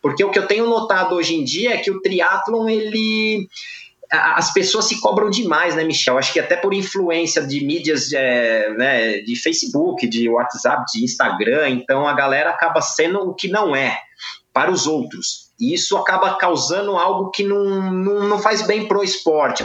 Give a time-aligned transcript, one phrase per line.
[0.00, 3.48] Porque o que eu tenho notado hoje em dia é que o triatlon, ele
[4.10, 6.16] as pessoas se cobram demais, né, Michel?
[6.16, 11.68] Acho que até por influência de mídias é, né, de Facebook, de WhatsApp, de Instagram,
[11.68, 13.98] então a galera acaba sendo o que não é
[14.52, 15.48] para os outros.
[15.60, 19.64] E isso acaba causando algo que não, não, não faz bem pro esporte.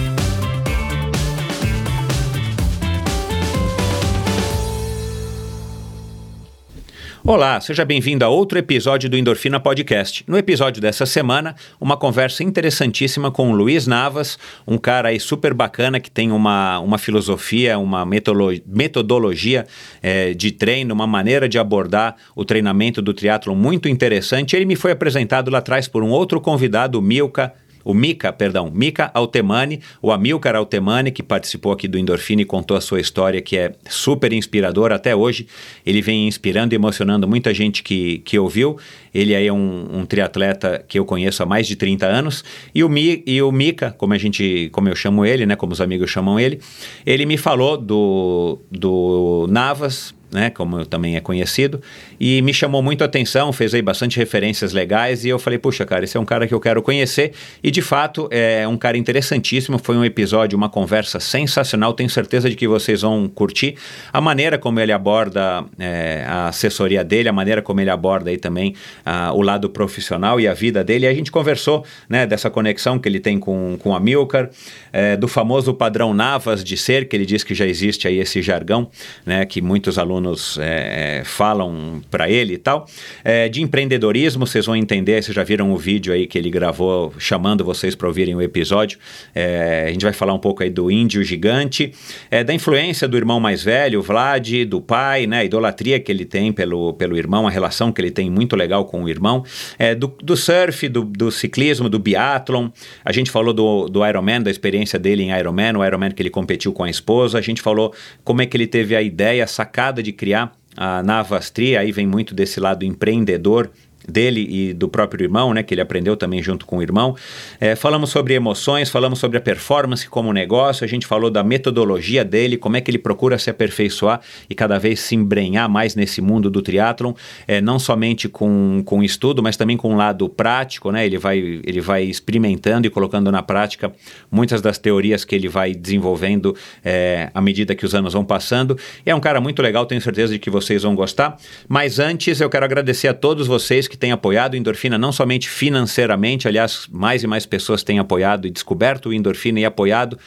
[7.31, 10.21] Olá, seja bem-vindo a outro episódio do Endorfina Podcast.
[10.27, 14.37] No episódio dessa semana, uma conversa interessantíssima com o Luiz Navas,
[14.67, 19.65] um cara aí super bacana que tem uma, uma filosofia, uma metodologia
[20.03, 24.53] é, de treino, uma maneira de abordar o treinamento do triatlo muito interessante.
[24.53, 29.11] Ele me foi apresentado lá atrás por um outro convidado, Milka o Mika, perdão, Mika
[29.13, 33.57] Altemani, o Amilcar Altemani, que participou aqui do Endorfina e contou a sua história, que
[33.57, 35.47] é super inspiradora até hoje.
[35.85, 38.77] Ele vem inspirando e emocionando muita gente que, que ouviu.
[39.13, 42.43] Ele aí é um, um triatleta que eu conheço há mais de 30 anos.
[42.73, 45.73] E o, Mi, e o Mika, como a gente, como eu chamo ele, né, como
[45.73, 46.59] os amigos chamam ele,
[47.05, 51.81] ele me falou do, do Navas, né, como também é conhecido,
[52.23, 55.83] e me chamou muito a atenção, fez aí bastante referências legais, e eu falei, puxa,
[55.87, 57.31] cara, esse é um cara que eu quero conhecer,
[57.63, 62.47] e de fato é um cara interessantíssimo, foi um episódio, uma conversa sensacional, tenho certeza
[62.47, 63.73] de que vocês vão curtir.
[64.13, 68.37] A maneira como ele aborda é, a assessoria dele, a maneira como ele aborda aí
[68.37, 72.51] também a, o lado profissional e a vida dele, e a gente conversou, né, dessa
[72.51, 74.51] conexão que ele tem com, com a Milcar,
[74.93, 78.43] é, do famoso padrão Navas de ser, que ele diz que já existe aí esse
[78.43, 78.91] jargão,
[79.25, 82.85] né, que muitos alunos é, é falam para ele e tal.
[83.23, 87.11] É, de empreendedorismo, vocês vão entender, vocês já viram o vídeo aí que ele gravou
[87.17, 88.99] chamando vocês para ouvirem o episódio.
[89.33, 91.91] É, a gente vai falar um pouco aí do índio gigante,
[92.29, 96.25] é, da influência do irmão mais velho, Vlad, do pai, né, a idolatria que ele
[96.25, 99.43] tem pelo, pelo irmão, a relação que ele tem muito legal com o irmão,
[99.79, 102.69] é, do, do surf, do, do ciclismo, do biathlon.
[103.03, 106.29] A gente falou do, do Ironman, da experiência dele em Ironman, o Ironman que ele
[106.29, 107.39] competiu com a esposa.
[107.39, 107.91] A gente falou
[108.23, 111.91] como é que ele teve a ideia, a sacada de de criar a Navastria, aí
[111.91, 113.69] vem muito desse lado empreendedor
[114.07, 117.15] dele e do próprio irmão, né, que ele aprendeu também junto com o irmão.
[117.59, 122.23] É, falamos sobre emoções, falamos sobre a performance como negócio, a gente falou da metodologia
[122.23, 126.21] dele, como é que ele procura se aperfeiçoar e cada vez se embrenhar mais nesse
[126.21, 127.13] mundo do triatlon,
[127.47, 131.37] é, não somente com, com estudo, mas também com um lado prático, né, ele vai,
[131.37, 133.91] ele vai experimentando e colocando na prática
[134.31, 138.77] muitas das teorias que ele vai desenvolvendo é, à medida que os anos vão passando.
[139.05, 141.37] E é um cara muito legal, tenho certeza de que vocês vão gostar.
[141.67, 145.49] Mas antes, eu quero agradecer a todos vocês que têm apoiado o Endorfina, não somente
[145.49, 150.17] financeiramente, aliás, mais e mais pessoas têm apoiado e descoberto o Endorfina e apoiado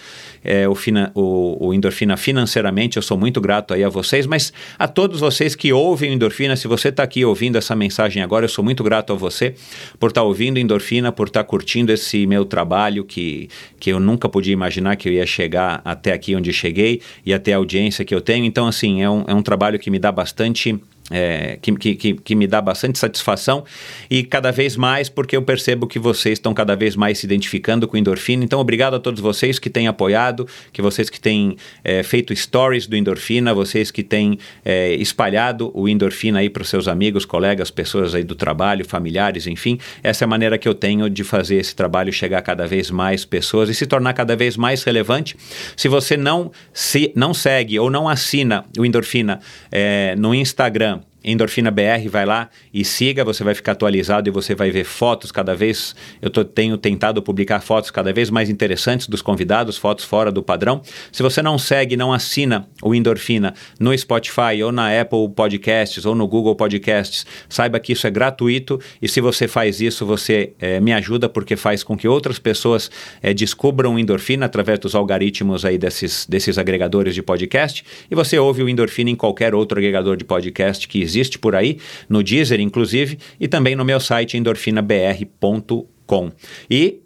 [0.45, 2.99] é, o, fina, o, o, Endorfina financeiramente.
[2.99, 6.55] Eu sou muito grato aí a vocês, mas a todos vocês que ouvem o Endorfina,
[6.57, 9.55] se você está aqui ouvindo essa mensagem agora, eu sou muito grato a você
[9.99, 13.49] por estar tá ouvindo Endorfina, por estar tá curtindo esse meu trabalho que,
[13.81, 17.55] que eu nunca podia imaginar que eu ia chegar até aqui onde cheguei e até
[17.55, 18.45] a audiência que eu tenho.
[18.45, 20.79] Então, assim, é um, é um trabalho que me dá bastante
[21.11, 23.65] é, que, que, que, me dá bastante satisfação
[24.11, 27.87] e cada vez mais porque eu percebo que vocês estão cada vez mais se identificando
[27.87, 28.43] com endorfina.
[28.43, 32.87] Então, obrigado a todos vocês que têm apoiado, que vocês que têm é, feito stories
[32.87, 37.71] do endorfina, vocês que têm é, espalhado o endorfina aí para os seus amigos, colegas,
[37.71, 39.79] pessoas aí do trabalho, familiares, enfim.
[40.03, 42.91] Essa é a maneira que eu tenho de fazer esse trabalho chegar a cada vez
[42.91, 45.37] mais pessoas e se tornar cada vez mais relevante.
[45.77, 49.41] Se você não, se, não segue ou não assina o endorfina
[49.71, 54.55] é, no Instagram, Endorfina BR, vai lá e siga, você vai ficar atualizado e você
[54.55, 55.97] vai ver fotos cada vez.
[56.21, 60.43] Eu tô, tenho tentado publicar fotos cada vez mais interessantes dos convidados, fotos fora do
[60.43, 60.83] padrão.
[61.11, 66.15] Se você não segue, não assina o Endorfina no Spotify ou na Apple Podcasts ou
[66.15, 70.79] no Google Podcasts, saiba que isso é gratuito e se você faz isso, você é,
[70.79, 72.91] me ajuda porque faz com que outras pessoas
[73.23, 78.39] é, descubram o Endorfina através dos algoritmos aí desses, desses agregadores de podcast e você
[78.39, 81.79] ouve o Endorfina em qualquer outro agregador de podcast que existe existe por aí,
[82.09, 86.33] no Deezer inclusive, e também no meu site endorfinabr.com.
[86.71, 87.01] E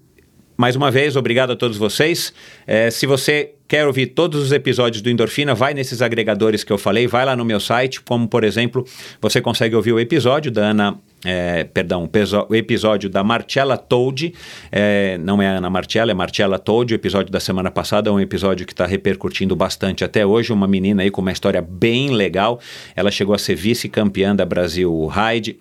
[0.57, 2.33] Mais uma vez, obrigado a todos vocês.
[2.67, 6.79] É, se você quer ouvir todos os episódios do Endorfina, vai nesses agregadores que eu
[6.79, 8.85] falei, vai lá no meu site, como por exemplo,
[9.21, 12.09] você consegue ouvir o episódio da Ana é, perdão,
[12.49, 14.33] o episódio da Marcella Toad,
[14.71, 18.21] é, não é Ana Marcella, é Marcella Toad, o episódio da semana passada é um
[18.21, 22.61] episódio que está repercutindo bastante até hoje, uma menina aí com uma história bem legal,
[22.95, 25.59] ela chegou a ser vice-campeã da Brasil Ride,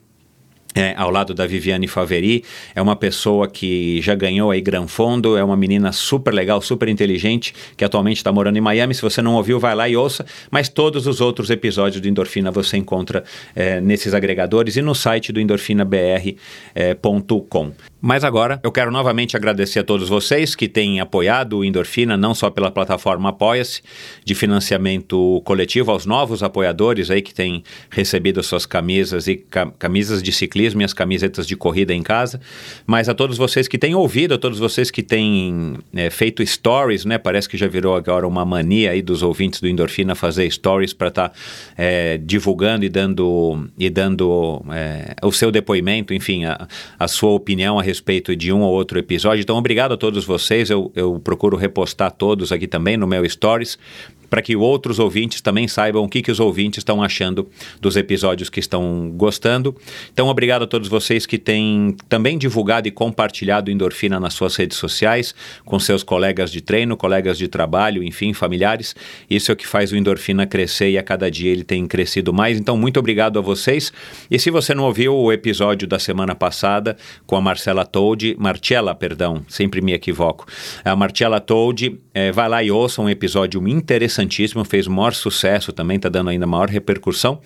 [0.77, 2.43] é, ao lado da Viviane Faveri.
[2.75, 6.87] É uma pessoa que já ganhou aí Gran Fondo, é uma menina super legal, super
[6.87, 8.93] inteligente, que atualmente está morando em Miami.
[8.93, 10.23] Se você não ouviu, vai lá e ouça.
[10.51, 13.23] Mas todos os outros episódios do Endorfina você encontra
[13.55, 17.71] é, nesses agregadores e no site do endorfinabr.com.
[17.99, 22.35] Mas agora eu quero novamente agradecer a todos vocês que têm apoiado o Endorfina, não
[22.35, 23.81] só pela plataforma Apoia-se,
[24.23, 29.43] de financiamento coletivo, aos novos apoiadores aí que têm recebido suas camisas e
[29.79, 32.39] camisas de ciclismo e as camisetas de corrida em casa,
[32.85, 37.03] mas a todos vocês que têm ouvido, a todos vocês que têm é, feito stories,
[37.03, 37.17] né?
[37.17, 41.07] Parece que já virou agora uma mania aí dos ouvintes do Endorfina fazer stories para
[41.07, 41.35] estar tá,
[41.75, 46.67] é, divulgando e dando, e dando é, o seu depoimento, enfim, a,
[46.99, 49.41] a sua opinião a respeito de um ou outro episódio.
[49.41, 50.69] Então, obrigado a todos vocês.
[50.69, 53.79] Eu, eu procuro repostar todos aqui também no meu Stories
[54.29, 57.47] para que outros ouvintes também saibam o que, que os ouvintes estão achando
[57.79, 59.75] dos episódios que estão gostando.
[60.11, 64.77] Então, obrigado a todos vocês que têm também divulgado e compartilhado Endorfina nas suas redes
[64.77, 65.33] sociais,
[65.65, 68.95] com seus colegas de treino, colegas de trabalho, enfim, familiares.
[69.29, 72.33] Isso é o que faz o Endorfina crescer e a cada dia ele tem crescido
[72.33, 72.59] mais.
[72.59, 73.91] Então, muito obrigado a vocês.
[74.29, 78.93] E se você não ouviu o episódio da semana passada com a Marcela Told, Marcella,
[78.93, 80.45] perdão, sempre me equivoco.
[80.83, 85.13] A Marcella Told, é, vai lá e ouça um episódio interessante interessantíssimo, fez o maior
[85.13, 87.39] sucesso também, está dando ainda maior repercussão.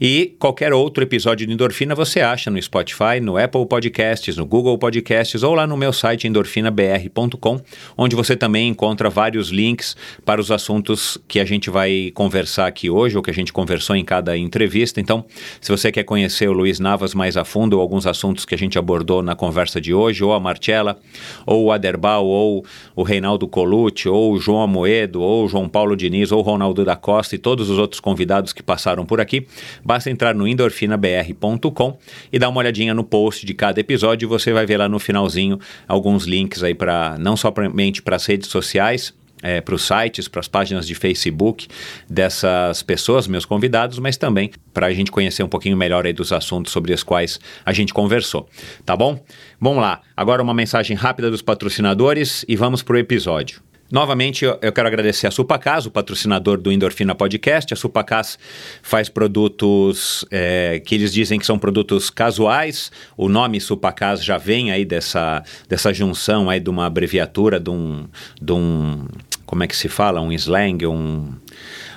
[0.00, 4.76] E qualquer outro episódio de Endorfina você acha no Spotify, no Apple Podcasts, no Google
[4.78, 7.60] Podcasts ou lá no meu site endorfinabr.com,
[7.96, 12.90] onde você também encontra vários links para os assuntos que a gente vai conversar aqui
[12.90, 15.00] hoje, ou que a gente conversou em cada entrevista.
[15.00, 15.24] Então,
[15.60, 18.58] se você quer conhecer o Luiz Navas mais a fundo, ou alguns assuntos que a
[18.58, 20.98] gente abordou na conversa de hoje, ou a Marcella,
[21.46, 22.64] ou o Aderbal, ou
[22.94, 26.84] o Reinaldo Colucci, ou o João Amoedo, ou o João Paulo de Diniz ou Ronaldo
[26.84, 29.46] da Costa e todos os outros convidados que passaram por aqui,
[29.84, 31.98] basta entrar no endorfinabr.com
[32.32, 35.58] e dar uma olhadinha no post de cada episódio você vai ver lá no finalzinho
[35.86, 40.40] alguns links aí para não somente para as redes sociais, é, para os sites, para
[40.40, 41.68] as páginas de Facebook
[42.08, 46.32] dessas pessoas, meus convidados, mas também para a gente conhecer um pouquinho melhor aí dos
[46.32, 48.48] assuntos sobre os quais a gente conversou.
[48.84, 49.22] Tá bom?
[49.58, 50.00] Vamos lá.
[50.16, 53.69] Agora uma mensagem rápida dos patrocinadores e vamos para o episódio.
[53.90, 57.74] Novamente, eu quero agradecer a Supacas, o patrocinador do Endorfina Podcast.
[57.74, 58.38] A Supacas
[58.82, 62.92] faz produtos é, que eles dizem que são produtos casuais.
[63.16, 68.06] O nome Supacas já vem aí dessa, dessa junção aí de uma abreviatura, de um,
[68.40, 69.08] de um
[69.44, 70.20] como é que se fala?
[70.20, 71.34] Um slang, um,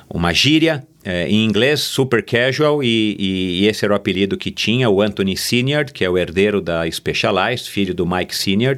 [0.09, 4.49] uma gíria é, em inglês, super casual, e, e, e, esse era o apelido que
[4.49, 8.77] tinha o Anthony Senior, que é o herdeiro da Specialized, filho do Mike Senior.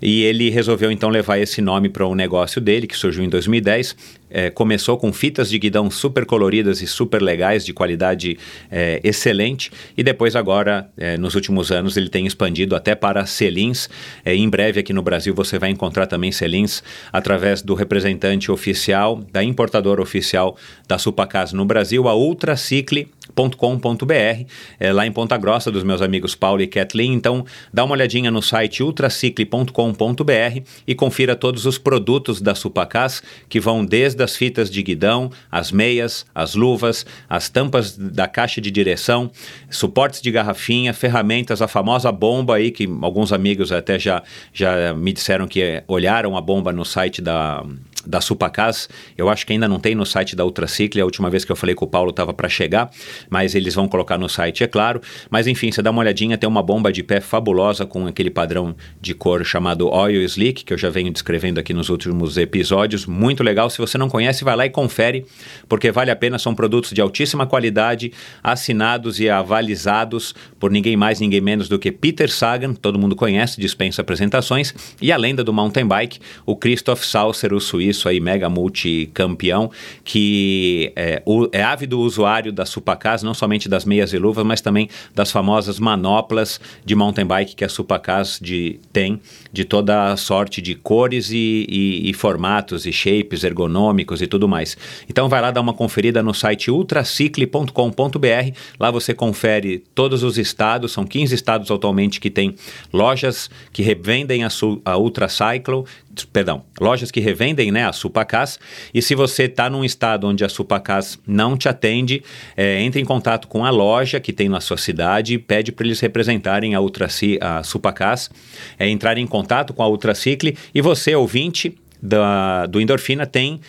[0.00, 3.96] E ele resolveu então levar esse nome para um negócio dele, que surgiu em 2010.
[4.28, 8.36] É, começou com fitas de guidão super coloridas e super legais, de qualidade
[8.70, 13.88] é, excelente, e depois, agora, é, nos últimos anos, ele tem expandido até para selins.
[14.24, 16.82] É, em breve, aqui no Brasil, você vai encontrar também selins
[17.12, 20.56] através do representante oficial, da importadora oficial
[20.88, 24.46] da Supacas no Brasil, a Ultracicle ultracicle.com.br,
[24.78, 27.12] é, lá em Ponta Grossa, dos meus amigos Paulo e Kathleen.
[27.12, 33.60] Então, dá uma olhadinha no site ultracicle.com.br e confira todos os produtos da Supacas, que
[33.60, 38.70] vão desde as fitas de guidão, as meias, as luvas, as tampas da caixa de
[38.70, 39.30] direção,
[39.70, 45.12] suportes de garrafinha, ferramentas, a famosa bomba aí, que alguns amigos até já, já me
[45.12, 47.64] disseram que olharam a bomba no site da
[48.06, 48.88] da Supacas.
[49.18, 51.00] Eu acho que ainda não tem no site da Ultracicle.
[51.00, 52.90] A última vez que eu falei com o Paulo estava para chegar,
[53.30, 55.00] mas eles vão colocar no site, é claro.
[55.30, 58.74] Mas enfim, você dá uma olhadinha, tem uma bomba de pé fabulosa com aquele padrão
[59.00, 63.06] de cor chamado Oil Slick, que eu já venho descrevendo aqui nos últimos episódios.
[63.06, 63.70] Muito legal.
[63.70, 65.24] Se você não conhece, vai lá e confere,
[65.68, 66.38] porque vale a pena.
[66.38, 71.90] São produtos de altíssima qualidade, assinados e avalizados por ninguém mais, ninguém menos do que
[71.90, 77.02] Peter Sagan, todo mundo conhece, dispensa apresentações, e a lenda do mountain bike, o Christoph
[77.02, 79.70] Saucer, o suíço aí, mega multicampeão,
[80.04, 84.60] que é, o, é ávido usuário da Supacas Não somente das meias e luvas, mas
[84.60, 89.20] também das famosas manoplas de mountain bike que a Supacas de, tem,
[89.52, 94.76] de toda sorte de cores e, e, e formatos e shapes ergonômicos e tudo mais.
[95.08, 100.92] Então vai lá dar uma conferida no site ultracicle.com.br, lá você confere todos os estados,
[100.92, 102.54] são 15 estados atualmente que tem
[102.92, 104.48] lojas que revendem a,
[104.84, 105.84] a Ultracycle,
[106.24, 108.58] perdão, lojas que revendem né, a Supacas.
[108.94, 112.22] E se você está num estado onde a Supacas não te atende,
[112.56, 115.86] é, entre em contato com a loja que tem na sua cidade e pede para
[115.86, 117.08] eles representarem a, Ultra,
[117.40, 118.30] a Supacas,
[118.78, 123.60] é, entrar em contato com a Ultracicle e você, ouvinte, da, do Endorfina tem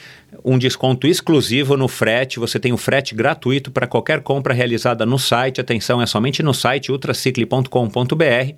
[0.44, 2.40] um desconto exclusivo no frete.
[2.40, 5.62] Você tem o frete gratuito para qualquer compra realizada no site.
[5.62, 8.54] Atenção, é somente no site ultracicle.com.br.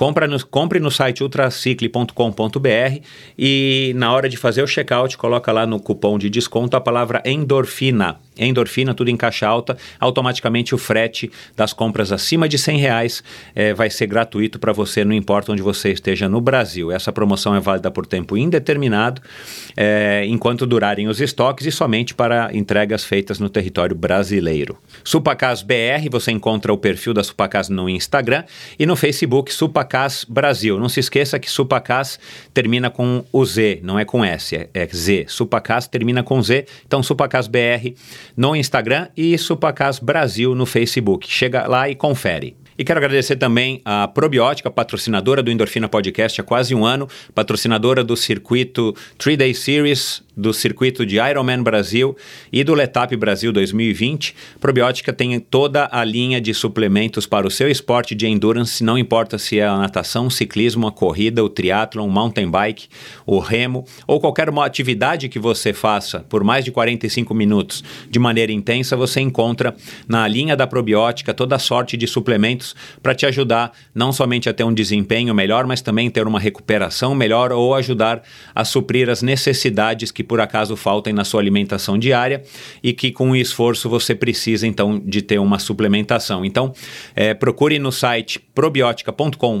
[0.00, 3.04] Compra no, compre no site ultracicle.com.br
[3.38, 7.22] e na hora de fazer o checkout, coloca lá no cupom de desconto a palavra
[7.22, 8.18] endorfina.
[8.38, 9.76] Endorfina, tudo em caixa alta.
[9.98, 13.22] Automaticamente o frete das compras acima de 100 reais
[13.54, 16.90] é, vai ser gratuito para você, não importa onde você esteja no Brasil.
[16.90, 19.20] Essa promoção é válida por tempo indeterminado,
[19.76, 24.78] é, enquanto durarem os estoques e somente para entregas feitas no território brasileiro.
[25.04, 28.44] Supacas BR, você encontra o perfil da Supacas no Instagram
[28.78, 30.78] e no Facebook Supacas Supacas Brasil.
[30.78, 32.20] Não se esqueça que Supacas
[32.54, 35.24] termina com o Z, não é com S, é, é Z.
[35.28, 37.94] Supacas termina com Z, então Supacas BR
[38.36, 41.28] no Instagram e Supacas Brasil no Facebook.
[41.28, 42.56] Chega lá e confere.
[42.80, 48.02] E quero agradecer também a Probiótica, patrocinadora do Endorfina Podcast há quase um ano, patrocinadora
[48.02, 52.16] do circuito 3-Day Series do circuito de Ironman Brasil
[52.50, 54.34] e do Letap Brasil 2020.
[54.58, 59.36] Probiótica tem toda a linha de suplementos para o seu esporte de endurance, não importa
[59.36, 62.88] se é a natação, o ciclismo, a corrida, o triatlon, o mountain bike,
[63.26, 68.18] o remo ou qualquer uma atividade que você faça por mais de 45 minutos de
[68.18, 69.76] maneira intensa, você encontra
[70.08, 72.69] na linha da Probiótica toda sorte de suplementos
[73.02, 77.14] para te ajudar não somente a ter um desempenho melhor, mas também ter uma recuperação
[77.14, 78.22] melhor ou ajudar
[78.54, 82.42] a suprir as necessidades que por acaso faltem na sua alimentação diária
[82.82, 86.44] e que com o esforço você precisa então de ter uma suplementação.
[86.44, 86.72] Então,
[87.14, 89.60] é, procure no site probiotica.com.br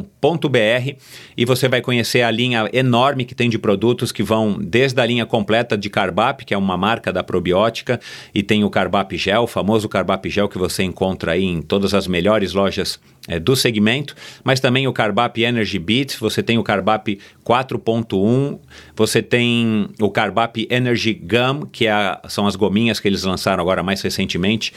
[1.36, 5.06] e você vai conhecer a linha enorme que tem de produtos que vão desde a
[5.06, 8.00] linha completa de Carbap, que é uma marca da probiótica,
[8.34, 11.94] e tem o Carbap Gel, o famoso Carbap Gel que você encontra aí em todas
[11.94, 16.62] as melhores lojas é, do segmento, mas também o Carbap Energy Beat, você tem o
[16.62, 18.58] Carbap 4.1,
[18.96, 23.60] você tem o Carbap Energy Gum, que é a, são as gominhas que eles lançaram
[23.62, 24.72] agora mais recentemente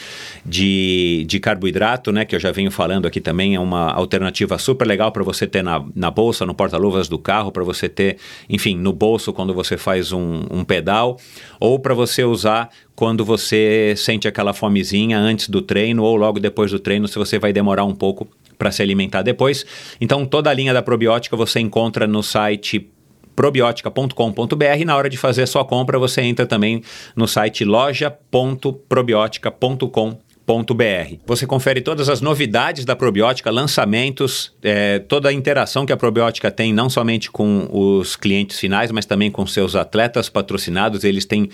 [0.45, 4.85] de, de carboidrato, né, que eu já venho falando aqui também, é uma alternativa super
[4.85, 8.17] legal para você ter na, na bolsa, no porta-luvas do carro, para você ter,
[8.49, 11.17] enfim, no bolso quando você faz um, um pedal,
[11.59, 16.69] ou para você usar quando você sente aquela fomezinha antes do treino ou logo depois
[16.71, 19.65] do treino, se você vai demorar um pouco para se alimentar depois.
[19.99, 22.89] Então, toda a linha da probiótica você encontra no site
[23.35, 26.83] probiotica.com.br na hora de fazer a sua compra você entra também
[27.15, 30.22] no site loja.probiotica.com.br
[31.25, 36.51] você confere todas as novidades da probiótica, lançamentos, é, toda a interação que a probiótica
[36.51, 41.05] tem, não somente com os clientes finais, mas também com seus atletas patrocinados.
[41.05, 41.49] Eles têm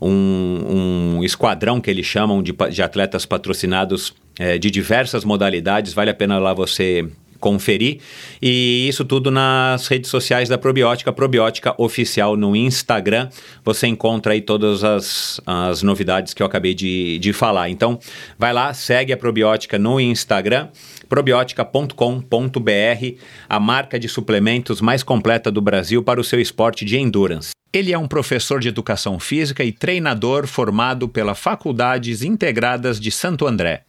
[0.00, 5.94] um, um esquadrão que eles chamam de, de atletas patrocinados é, de diversas modalidades.
[5.94, 7.08] Vale a pena lá você
[7.44, 7.98] conferir.
[8.40, 13.28] E isso tudo nas redes sociais da Probiótica, Probiótica Oficial no Instagram.
[13.62, 17.68] Você encontra aí todas as, as novidades que eu acabei de, de falar.
[17.68, 17.98] Então,
[18.38, 20.68] vai lá, segue a Probiótica no Instagram
[21.06, 27.50] probiotica.com.br, a marca de suplementos mais completa do Brasil para o seu esporte de endurance.
[27.72, 33.46] Ele é um professor de educação física e treinador formado pela Faculdades Integradas de Santo
[33.46, 33.84] André.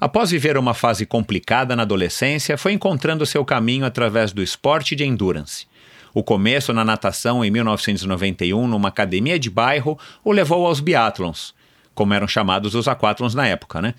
[0.00, 5.04] Após viver uma fase complicada na adolescência, foi encontrando seu caminho através do esporte de
[5.04, 5.66] endurance.
[6.14, 11.54] O começo na natação em 1991, numa academia de bairro, o levou aos biatlons,
[11.94, 13.94] como eram chamados os aquatlons na época, né?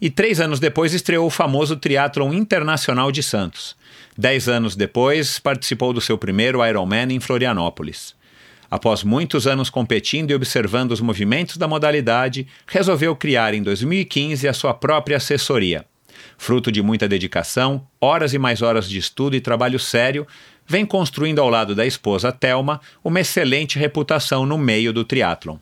[0.00, 3.76] E três anos depois estreou o famoso Triatlon Internacional de Santos.
[4.16, 8.14] Dez anos depois, participou do seu primeiro Ironman em Florianópolis.
[8.72, 14.54] Após muitos anos competindo e observando os movimentos da modalidade, resolveu criar em 2015 a
[14.54, 15.84] sua própria assessoria.
[16.38, 20.26] Fruto de muita dedicação, horas e mais horas de estudo e trabalho sério,
[20.66, 25.58] vem construindo ao lado da esposa Telma uma excelente reputação no meio do triatlon.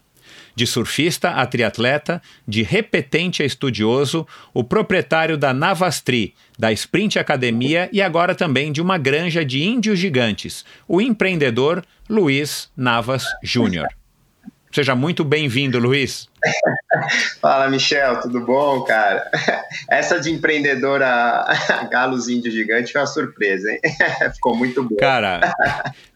[0.55, 4.25] De surfista a triatleta, de repetente a estudioso,
[4.55, 9.99] o proprietário da Navastri, da Sprint Academia e agora também de uma granja de índios
[9.99, 13.87] gigantes, o empreendedor Luiz Navas Júnior.
[14.73, 16.29] Seja muito bem-vindo, Luiz.
[17.41, 19.31] Fala, Michel, tudo bom, cara?
[19.89, 21.45] Essa de empreendedora
[21.91, 23.81] Galos Índio Gigante foi uma surpresa, hein?
[24.35, 24.97] Ficou muito bom.
[24.97, 25.41] Cara,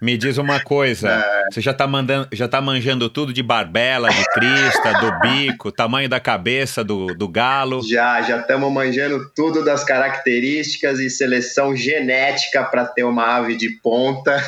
[0.00, 1.10] me diz uma coisa.
[1.10, 1.44] É.
[1.50, 6.08] Você já tá, mandando, já tá manjando tudo de barbela, de crista, do bico, tamanho
[6.08, 7.82] da cabeça do, do galo?
[7.82, 13.70] Já, já estamos manjando tudo das características e seleção genética para ter uma ave de
[13.82, 14.42] ponta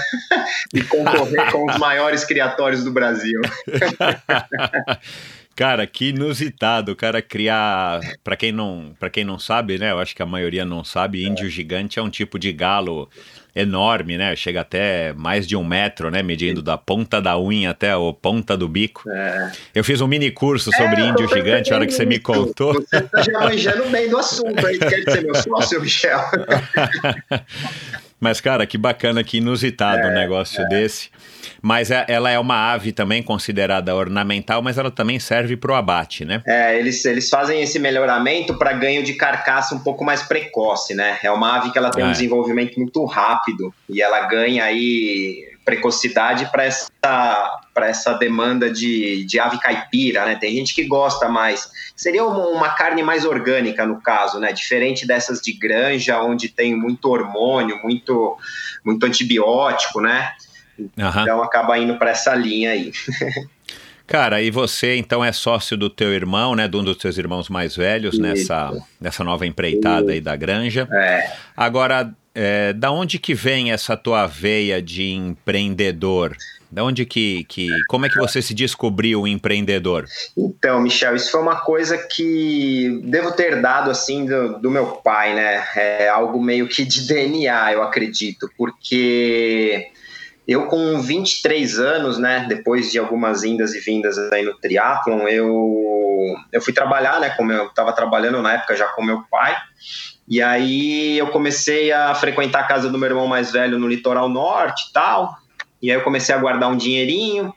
[0.72, 3.40] e concorrer com os maiores criatórios do Brasil.
[5.56, 9.90] Cara, que inusitado, o cara criar, para quem não, para quem não sabe, né?
[9.90, 13.08] Eu acho que a maioria não sabe, índio gigante é um tipo de galo
[13.54, 14.36] enorme, né?
[14.36, 16.22] Chega até mais de um metro, né?
[16.22, 19.08] Medindo da ponta da unha até a ponta do bico.
[19.08, 19.50] É.
[19.74, 22.74] Eu fiz um mini curso sobre é, índio gigante, a hora que você me contou.
[22.74, 26.20] Você tá já manjando bem do assunto aí, quer dizer, meu sócio, Michel.
[28.18, 30.68] Mas, cara, que bacana, que inusitado é, um negócio é.
[30.68, 31.10] desse.
[31.60, 35.74] Mas é, ela é uma ave também considerada ornamental, mas ela também serve para o
[35.74, 36.42] abate, né?
[36.46, 41.18] É, eles, eles fazem esse melhoramento para ganho de carcaça um pouco mais precoce, né?
[41.22, 42.12] É uma ave que ela tem um é.
[42.12, 46.88] desenvolvimento muito rápido e ela ganha aí precocidade para essa,
[47.78, 50.36] essa demanda de, de ave caipira, né?
[50.36, 51.68] Tem gente que gosta mais.
[51.96, 54.52] Seria uma, uma, carne mais orgânica, no caso, né?
[54.52, 58.38] Diferente dessas de granja, onde tem muito hormônio, muito,
[58.84, 60.32] muito antibiótico, né?
[60.78, 60.86] Uhum.
[60.94, 62.92] Então acaba indo para essa linha aí.
[64.06, 66.68] Cara, e você então é sócio do teu irmão, né?
[66.68, 68.70] De um dos teus irmãos mais velhos nessa,
[69.00, 70.88] nessa nova empreitada aí da granja.
[70.92, 71.32] É.
[71.56, 76.36] Agora, é, da onde que vem essa tua veia de empreendedor?
[76.70, 77.70] Da onde que, que.
[77.88, 80.04] Como é que você se descobriu empreendedor?
[80.36, 85.34] Então, Michel, isso foi uma coisa que devo ter dado assim do, do meu pai,
[85.34, 85.64] né?
[85.74, 89.90] É algo meio que de DNA, eu acredito, porque
[90.46, 96.36] eu, com 23 anos, né, depois de algumas indas e vindas aí no triatlon, eu,
[96.52, 99.56] eu fui trabalhar, né, como eu estava trabalhando na época já com meu pai,
[100.28, 104.28] e aí eu comecei a frequentar a casa do meu irmão mais velho no litoral
[104.28, 105.36] norte e tal,
[105.82, 107.54] e aí eu comecei a guardar um dinheirinho,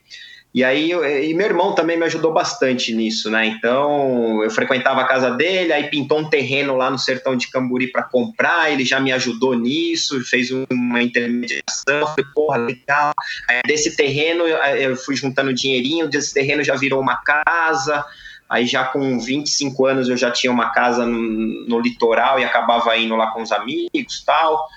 [0.52, 3.46] e aí, e meu irmão também me ajudou bastante nisso, né?
[3.46, 7.92] Então, eu frequentava a casa dele, aí pintou um terreno lá no sertão de Camburi
[7.92, 13.14] para comprar, ele já me ajudou nisso, fez uma intermediação, falei, porra, legal.
[13.48, 18.04] Aí, desse terreno, eu fui juntando dinheirinho, desse terreno já virou uma casa,
[18.50, 22.98] aí já com 25 anos eu já tinha uma casa no, no litoral e acabava
[22.98, 24.68] indo lá com os amigos tal.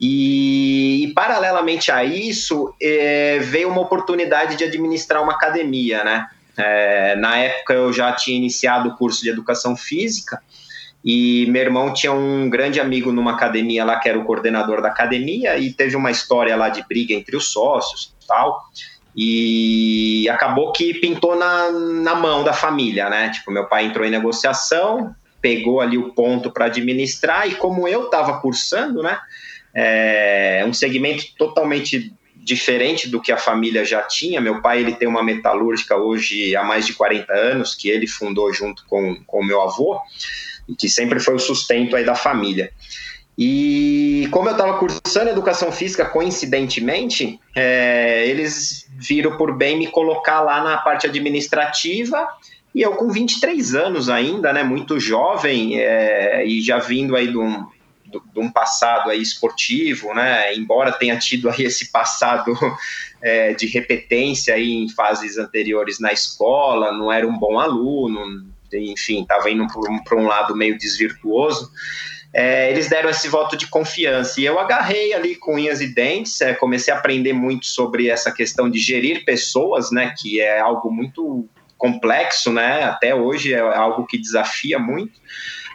[0.00, 6.26] E, e, paralelamente a isso, é, veio uma oportunidade de administrar uma academia, né?
[6.56, 10.42] É, na época eu já tinha iniciado o curso de educação física
[11.04, 14.88] e meu irmão tinha um grande amigo numa academia lá que era o coordenador da
[14.88, 18.62] academia e teve uma história lá de briga entre os sócios tal
[19.14, 23.30] e acabou que pintou na, na mão da família, né?
[23.30, 28.04] Tipo, meu pai entrou em negociação, pegou ali o ponto para administrar e como eu
[28.04, 29.18] estava cursando, né?
[29.74, 34.40] é um segmento totalmente diferente do que a família já tinha.
[34.40, 38.52] Meu pai ele tem uma metalúrgica hoje há mais de 40 anos, que ele fundou
[38.52, 40.00] junto com o meu avô,
[40.68, 42.72] e que sempre foi o sustento aí da família.
[43.38, 50.40] E como eu estava cursando educação física, coincidentemente, é, eles viram por bem me colocar
[50.40, 52.28] lá na parte administrativa.
[52.74, 57.38] E eu, com 23 anos ainda, né, muito jovem, é, e já vindo aí de
[57.38, 57.66] um,
[58.10, 60.54] de um passado aí esportivo, né?
[60.54, 62.56] Embora tenha tido aí esse passado
[63.22, 69.22] é, de repetência aí em fases anteriores na escola, não era um bom aluno, enfim,
[69.22, 69.66] estava indo
[70.04, 71.70] para um lado meio desvirtuoso.
[72.32, 76.40] É, eles deram esse voto de confiança e eu agarrei ali com unhas e dentes,
[76.40, 80.14] é, comecei a aprender muito sobre essa questão de gerir pessoas, né?
[80.16, 82.84] Que é algo muito complexo, né?
[82.84, 85.20] Até hoje é algo que desafia muito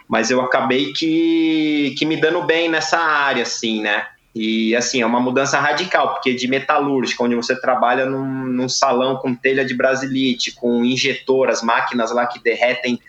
[0.08, 4.06] mas eu acabei que, que me dando bem nessa área, assim, né?
[4.34, 9.16] E assim, é uma mudança radical, porque de metalúrgica, onde você trabalha num, num salão
[9.16, 13.00] com telha de brasilite, com injetoras, máquinas lá que derretem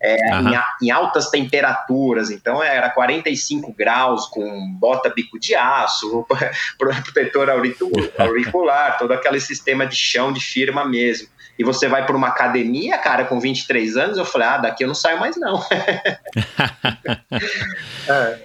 [0.00, 0.50] é, uhum.
[0.50, 6.26] em, em, altas temperaturas, então era 45 graus, com bota bico de aço,
[6.78, 7.48] protetor
[8.18, 11.28] auricular, todo aquele sistema de chão de firma mesmo
[11.58, 14.88] e você vai para uma academia, cara, com 23 anos, eu falei, ah, daqui eu
[14.88, 15.64] não saio mais não.
[18.08, 18.38] é.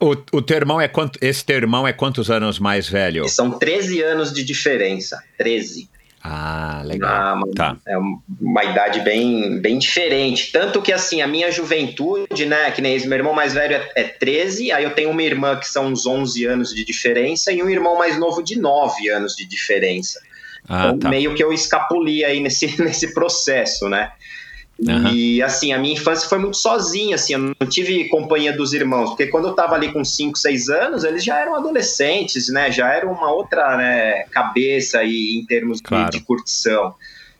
[0.00, 3.28] o, o teu irmão é quanto, esse teu irmão é quantos anos mais velho?
[3.28, 5.90] São 13 anos de diferença, 13.
[6.26, 7.10] Ah, legal.
[7.10, 7.76] Ah, tá.
[7.86, 10.50] É uma idade bem, bem diferente.
[10.50, 13.90] Tanto que, assim, a minha juventude, né, que nem esse, meu irmão mais velho é,
[13.94, 17.62] é 13, aí eu tenho uma irmã que são uns 11 anos de diferença e
[17.62, 20.18] um irmão mais novo de 9 anos de diferença.
[20.66, 21.08] Ah, então, tá.
[21.10, 24.10] meio que eu escapuli aí nesse, nesse processo, né?
[24.78, 25.08] Uhum.
[25.12, 29.10] E assim, a minha infância foi muito sozinha, assim, eu não tive companhia dos irmãos,
[29.10, 32.72] porque quando eu tava ali com 5, 6 anos, eles já eram adolescentes, né?
[32.72, 36.10] Já era uma outra né, cabeça aí em termos claro.
[36.10, 36.94] de, de curtição.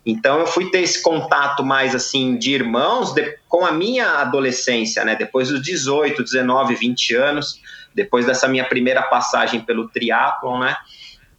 [0.06, 5.04] Então eu fui ter esse contato mais assim de irmãos de, com a minha adolescência,
[5.04, 5.16] né?
[5.16, 7.60] Depois dos 18, 19, 20 anos,
[7.94, 10.76] depois dessa minha primeira passagem pelo triatlon, né?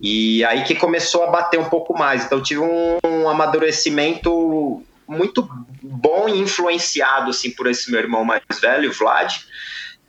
[0.02, 2.26] E aí que começou a bater um pouco mais.
[2.26, 5.48] Então tive um, um amadurecimento muito
[5.82, 9.34] bom e influenciado assim por esse meu irmão mais velho, Vlad,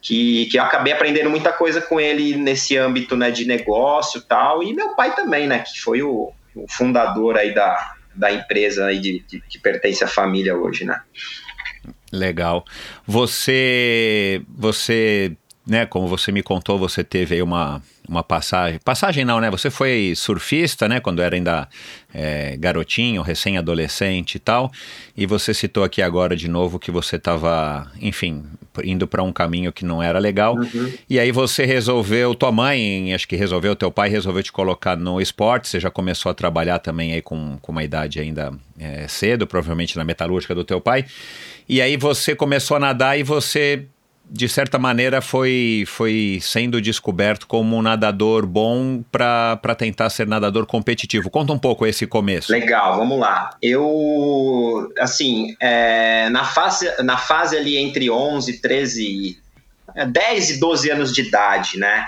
[0.01, 4.63] que, que eu acabei aprendendo muita coisa com ele nesse âmbito né, de negócio tal,
[4.63, 8.99] e meu pai também, né, que foi o, o fundador aí da, da empresa aí
[8.99, 11.01] de, de, que pertence à família hoje, né.
[12.13, 12.65] Legal.
[13.07, 18.79] Você, você né, como você me contou, você teve aí uma, uma passagem.
[18.85, 19.51] Passagem não, né?
[19.51, 21.01] Você foi surfista, né?
[21.01, 21.69] Quando era ainda
[22.15, 24.71] é, garotinho, recém-adolescente e tal.
[25.17, 28.45] E você citou aqui agora de novo que você estava, enfim,
[28.85, 30.55] indo para um caminho que não era legal.
[30.55, 30.93] Uhum.
[31.11, 35.21] E aí você resolveu, tua mãe, acho que resolveu, teu pai resolveu te colocar no
[35.21, 35.67] esporte.
[35.67, 39.97] Você já começou a trabalhar também aí com, com uma idade ainda é, cedo, provavelmente
[39.97, 41.05] na metalúrgica do teu pai.
[41.69, 43.85] E aí você começou a nadar e você
[44.29, 50.67] de certa maneira, foi, foi sendo descoberto como um nadador bom para tentar ser nadador
[50.67, 51.31] competitivo.
[51.31, 52.51] Conta um pouco esse começo.
[52.51, 53.51] Legal, vamos lá.
[53.62, 59.39] Eu, assim, é, na, fase, na fase ali entre 11, 13,
[60.09, 62.05] 10 e 12 anos de idade, né?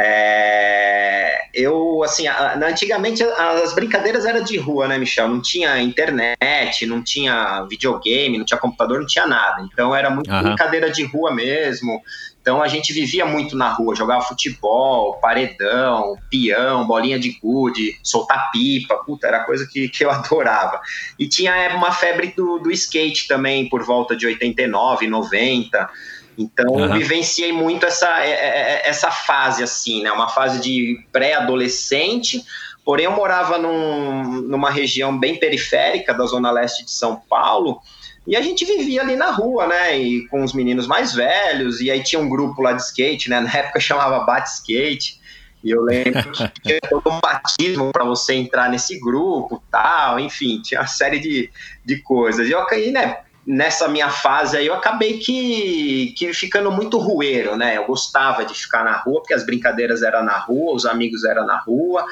[0.00, 5.26] É, eu, assim, antigamente as brincadeiras eram de rua, né, Michel?
[5.26, 9.62] Não tinha internet, não tinha videogame, não tinha computador, não tinha nada.
[9.62, 10.42] Então era muito uhum.
[10.42, 12.00] brincadeira de rua mesmo.
[12.40, 18.50] Então a gente vivia muito na rua, jogava futebol, paredão, peão, bolinha de gude, soltar
[18.52, 20.80] pipa, puta, era coisa que, que eu adorava.
[21.18, 25.90] E tinha uma febre do, do skate também, por volta de 89, 90.
[26.38, 26.84] Então uhum.
[26.84, 28.46] eu vivenciei muito essa, é, é,
[28.84, 30.12] é, essa fase, assim, né?
[30.12, 32.44] Uma fase de pré-adolescente,
[32.84, 37.80] porém eu morava num, numa região bem periférica da zona leste de São Paulo,
[38.28, 39.98] e a gente vivia ali na rua, né?
[39.98, 43.40] E com os meninos mais velhos, e aí tinha um grupo lá de skate, né?
[43.40, 45.18] Na época chamava Bate Skate.
[45.64, 50.60] E eu lembro que tinha todo um batismo para você entrar nesse grupo, tal, enfim,
[50.62, 51.50] tinha uma série de,
[51.84, 52.46] de coisas.
[52.46, 53.18] E eu caí, né?
[53.48, 57.78] Nessa minha fase aí eu acabei que, que ficando muito rueiro, né?
[57.78, 61.46] Eu gostava de ficar na rua, porque as brincadeiras eram na rua, os amigos eram
[61.46, 62.04] na rua.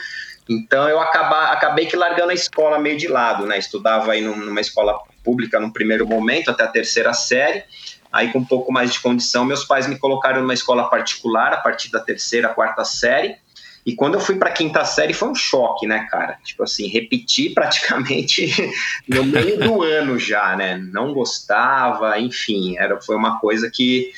[0.48, 3.58] Então eu acaba, acabei que largando a escola meio de lado, né?
[3.58, 7.64] Estudava aí numa escola pública no primeiro momento, até a terceira série.
[8.10, 11.58] Aí com um pouco mais de condição, meus pais me colocaram numa escola particular a
[11.58, 13.36] partir da terceira, quarta série.
[13.86, 16.36] E quando eu fui para quinta série foi um choque, né, cara?
[16.42, 18.52] Tipo assim, repeti praticamente
[19.08, 20.76] no meio do ano já, né?
[20.76, 24.12] Não gostava, enfim, era foi uma coisa que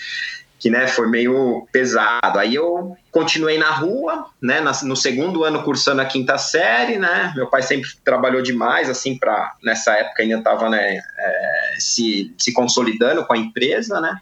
[0.59, 2.39] que né, foi meio pesado.
[2.39, 7.47] Aí eu continuei na rua, né, no segundo ano cursando a quinta série, né, meu
[7.47, 13.25] pai sempre trabalhou demais, assim, para nessa época ainda estava né, é, se, se consolidando
[13.25, 14.17] com a empresa, né,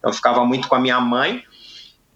[0.00, 1.44] então ficava muito com a minha mãe,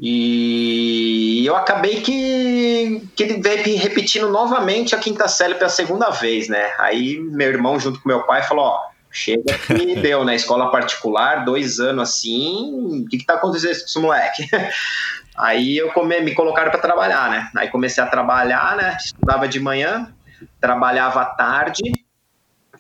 [0.05, 6.49] e eu acabei que, que ele veio repetindo novamente a quinta série pela segunda vez,
[6.49, 6.73] né?
[6.81, 8.81] Aí meu irmão, junto com meu pai, falou: Ó,
[9.13, 10.35] chega que deu, né?
[10.35, 14.49] Escola particular, dois anos assim, o que, que tá acontecendo com esse moleque?
[15.39, 17.49] Aí eu come, me colocaram para trabalhar, né?
[17.57, 18.97] Aí comecei a trabalhar, né?
[18.99, 20.13] Estudava de manhã,
[20.61, 22.02] trabalhava à tarde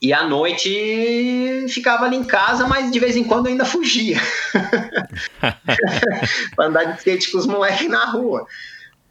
[0.02, 4.20] e à noite ficava ali em casa, mas de vez em quando ainda fugia.
[6.56, 8.44] pra andar de skate com os moleques na rua.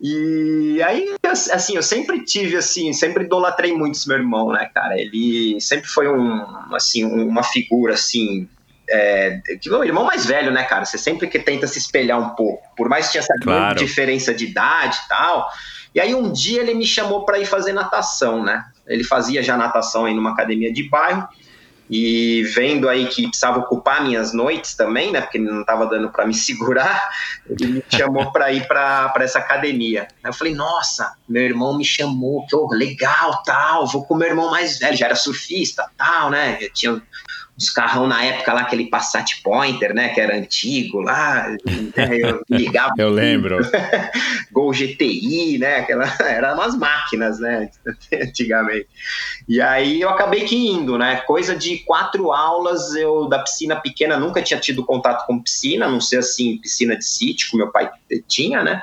[0.01, 4.99] E aí, assim, eu sempre tive, assim, sempre idolatrei muito esse meu irmão, né, cara?
[4.99, 8.49] Ele sempre foi um, assim, uma figura, assim,
[8.89, 10.83] é, que o irmão mais velho, né, cara?
[10.83, 13.77] Você sempre que tenta se espelhar um pouco, por mais que tinha essa claro.
[13.77, 15.49] diferença de idade e tal.
[15.93, 18.65] E aí um dia ele me chamou para ir fazer natação, né?
[18.93, 21.27] Ele fazia já natação aí numa academia de bairro
[21.91, 25.19] e vendo aí que precisava ocupar minhas noites também, né?
[25.19, 27.09] Porque não estava dando para me segurar,
[27.49, 30.07] ele me chamou para ir para essa academia.
[30.23, 34.29] Aí eu falei, nossa, meu irmão me chamou, que oh, legal, tal, vou com meu
[34.29, 36.57] irmão mais velho, já era surfista, tal, né?
[36.61, 37.01] Eu tinha
[37.57, 41.47] uns carrão na época lá, aquele Passat Pointer, né, que era antigo lá,
[41.95, 42.93] né, eu ligava.
[42.97, 43.59] eu lembro.
[44.51, 47.69] Gol GTI, né, aquela, eram umas máquinas, né,
[48.13, 48.87] antigamente.
[49.47, 54.17] E aí eu acabei que indo, né, coisa de quatro aulas, eu da piscina pequena
[54.17, 57.89] nunca tinha tido contato com piscina, não sei assim, piscina de sítio, que meu pai
[58.27, 58.81] tinha, né,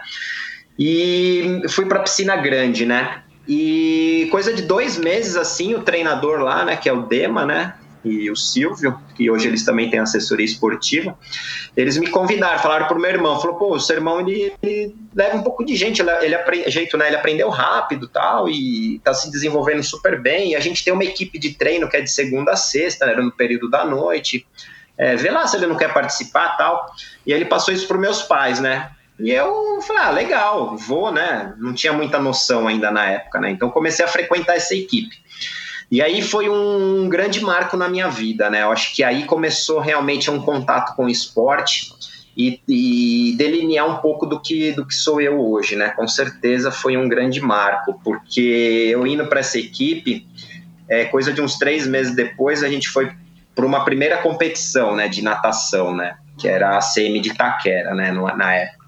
[0.79, 6.65] e fui para piscina grande, né, e coisa de dois meses assim, o treinador lá,
[6.65, 7.75] né, que é o Dema, né,
[8.11, 11.17] e o Silvio, que hoje eles também têm assessoria esportiva,
[11.77, 15.37] eles me convidaram, falaram pro meu irmão, falou, pô, o seu irmão, ele, ele leva
[15.37, 19.15] um pouco de gente, ele, ele, aprende, jeito, né, ele aprendeu rápido tal, e tá
[19.15, 22.11] se desenvolvendo super bem, e a gente tem uma equipe de treino que é de
[22.11, 24.47] segunda a sexta, né, era no período da noite,
[24.97, 26.87] é, vê lá se ele não quer participar tal,
[27.27, 31.53] e ele passou isso para meus pais, né, e eu falei, ah, legal, vou, né?
[31.59, 33.51] Não tinha muita noção ainda na época, né?
[33.51, 35.17] Então comecei a frequentar essa equipe.
[35.91, 38.63] E aí foi um grande marco na minha vida, né?
[38.63, 41.93] Eu acho que aí começou realmente um contato com o esporte
[42.37, 45.89] e, e, delinear um pouco do que, do que sou eu hoje, né?
[45.91, 50.27] Com certeza foi um grande marco, porque eu indo para essa equipe,
[50.89, 53.11] é, coisa de uns três meses depois, a gente foi
[53.55, 55.09] para uma primeira competição, né?
[55.09, 56.19] De natação, né?
[56.39, 58.13] Que era a CM de Taquera, né?
[58.13, 58.88] Na época.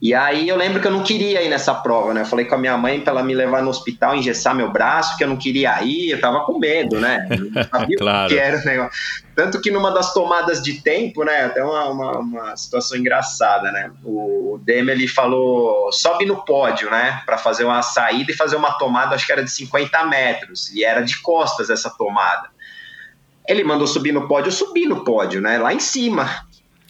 [0.00, 2.22] E aí eu lembro que eu não queria ir nessa prova, né?
[2.22, 5.16] Eu falei com a minha mãe para ela me levar no hospital, engessar meu braço,
[5.16, 7.26] que eu não queria ir, eu tava com medo, né?
[7.30, 8.26] não sabia claro.
[8.26, 8.92] o que era o negócio.
[9.34, 11.46] Tanto que numa das tomadas de tempo, né?
[11.46, 13.90] Até uma, uma, uma situação engraçada, né?
[14.04, 17.22] O Demi ele falou: sobe no pódio, né?
[17.26, 20.70] Para fazer uma saída e fazer uma tomada, acho que era de 50 metros.
[20.72, 22.48] E era de costas essa tomada.
[23.46, 25.58] Ele mandou subir no pódio, eu subi no pódio, né?
[25.58, 26.46] Lá em cima.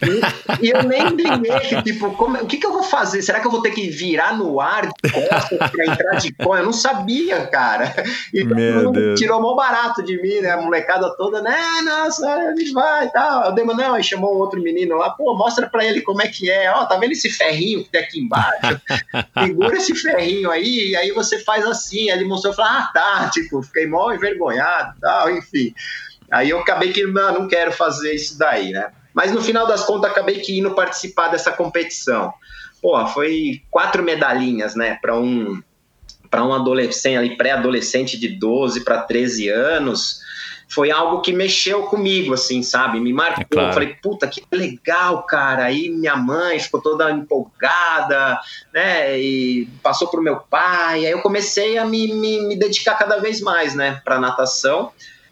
[0.06, 3.22] E, e, eu nem liguei, tipo, como, o que, que eu vou fazer?
[3.22, 6.58] Será que eu vou ter que virar no ar de costas pra entrar de cor?
[6.58, 7.94] Eu não sabia, cara.
[8.32, 9.18] E Meu Deus.
[9.18, 10.50] tirou mó barato de mim, né?
[10.50, 11.56] A molecada toda, né?
[11.84, 13.46] Nossa, ele vai e tal.
[13.46, 16.28] Eu dei, não, aí chamou um outro menino lá, pô, mostra pra ele como é
[16.28, 16.70] que é.
[16.70, 18.80] Ó, tá vendo esse ferrinho que tem aqui embaixo?
[19.38, 22.10] Segura esse ferrinho aí, e aí você faz assim.
[22.10, 25.74] Aí ele mostrou e falou, ah, tá, tipo, fiquei mó envergonhado e tal, enfim.
[26.30, 28.90] Aí eu acabei que, não, não quero fazer isso daí, né?
[29.14, 32.34] Mas no final das contas, acabei que indo participar dessa competição.
[32.82, 35.62] Pô, foi quatro medalhinhas, né, para um
[36.30, 40.20] para um adolescente ali, pré-adolescente de 12 para 13 anos,
[40.68, 42.98] foi algo que mexeu comigo, assim, sabe?
[42.98, 43.42] Me marcou.
[43.42, 43.72] É claro.
[43.72, 45.66] Falei, puta, que legal, cara.
[45.66, 48.40] Aí minha mãe ficou toda empolgada,
[48.72, 49.16] né?
[49.20, 51.06] E passou pro meu pai.
[51.06, 54.90] Aí eu comecei a me, me, me dedicar cada vez mais, né, para natação.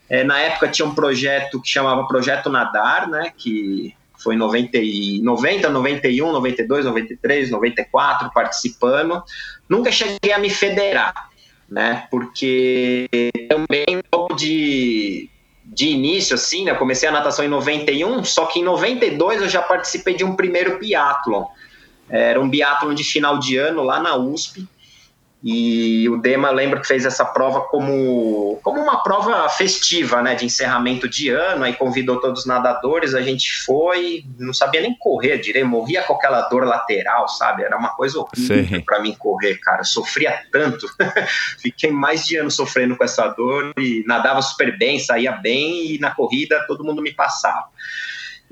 [0.08, 4.78] É, na época tinha um projeto que chamava Projeto Nadar, né, que foi em 90,
[5.22, 9.22] 90, 91, 92, 93, 94, participando.
[9.68, 11.30] Nunca cheguei a me federar,
[11.68, 13.08] né, porque
[13.48, 15.28] também logo de,
[15.64, 19.48] de início, assim, né, eu comecei a natação em 91, só que em 92 eu
[19.48, 21.46] já participei de um primeiro biatlon.
[22.08, 24.68] Era um biatlon de final de ano lá na USP,
[25.42, 30.44] e o Dema lembra que fez essa prova como, como uma prova festiva, né, de
[30.44, 35.38] encerramento de ano, aí convidou todos os nadadores, a gente foi, não sabia nem correr
[35.38, 37.64] direito, morria com aquela dor lateral, sabe?
[37.64, 39.82] Era uma coisa horrível para mim correr, cara.
[39.82, 40.86] sofria tanto.
[41.58, 45.98] Fiquei mais de ano sofrendo com essa dor e nadava super bem, saía bem e
[45.98, 47.66] na corrida todo mundo me passava.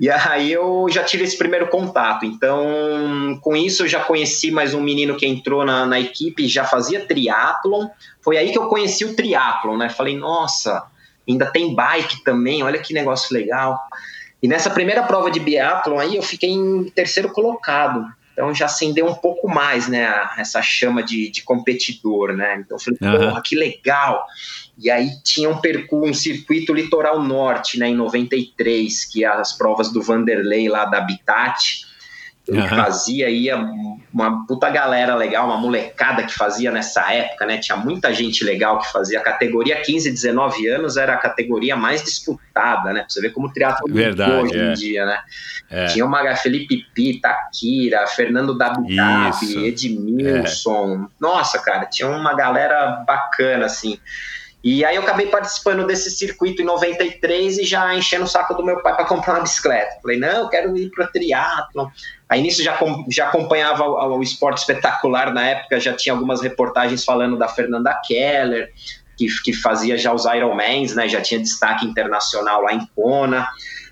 [0.00, 2.24] E aí eu já tive esse primeiro contato.
[2.24, 6.64] Então, com isso eu já conheci mais um menino que entrou na, na equipe, já
[6.64, 7.86] fazia triatlon.
[8.22, 9.90] Foi aí que eu conheci o triatlon, né?
[9.90, 10.86] Falei, nossa,
[11.28, 13.78] ainda tem bike também, olha que negócio legal.
[14.42, 18.06] E nessa primeira prova de biatlon aí eu fiquei em terceiro colocado.
[18.32, 22.56] Então já acendeu um pouco mais, né, essa chama de, de competidor, né?
[22.58, 23.28] Então eu falei, uhum.
[23.28, 24.24] porra, que legal.
[24.80, 29.52] E aí tinha um percurso, um circuito litoral norte, né, em 93, que é as
[29.52, 31.84] provas do Vanderlei lá da Habitat.
[32.48, 32.68] Ele uhum.
[32.68, 33.56] fazia, ia
[34.12, 37.58] uma puta galera legal, uma molecada que fazia nessa época, né?
[37.58, 39.20] Tinha muita gente legal que fazia.
[39.20, 43.00] A categoria 15, 19 anos era a categoria mais disputada, né?
[43.00, 44.64] Pra você ver como o triatlo Verdade, hoje é.
[44.64, 45.20] em dia, né?
[45.70, 45.86] É.
[45.86, 51.04] Tinha uma Felipe Pita, Akira, Fernando Dabitabi, Edmilson.
[51.04, 51.08] É.
[51.20, 53.96] Nossa, cara, tinha uma galera bacana, assim.
[54.62, 58.64] E aí eu acabei participando desse circuito em 93 e já enchendo o saco do
[58.64, 59.98] meu pai para comprar uma bicicleta.
[60.02, 61.88] Falei, não, eu quero ir para triatlon.
[62.28, 67.04] Aí nisso já, já acompanhava o, o, esporte espetacular na época, já tinha algumas reportagens
[67.04, 68.70] falando da Fernanda Keller,
[69.16, 71.08] que, que fazia já os Ironmans, né?
[71.08, 73.48] Já tinha destaque internacional lá em Kona.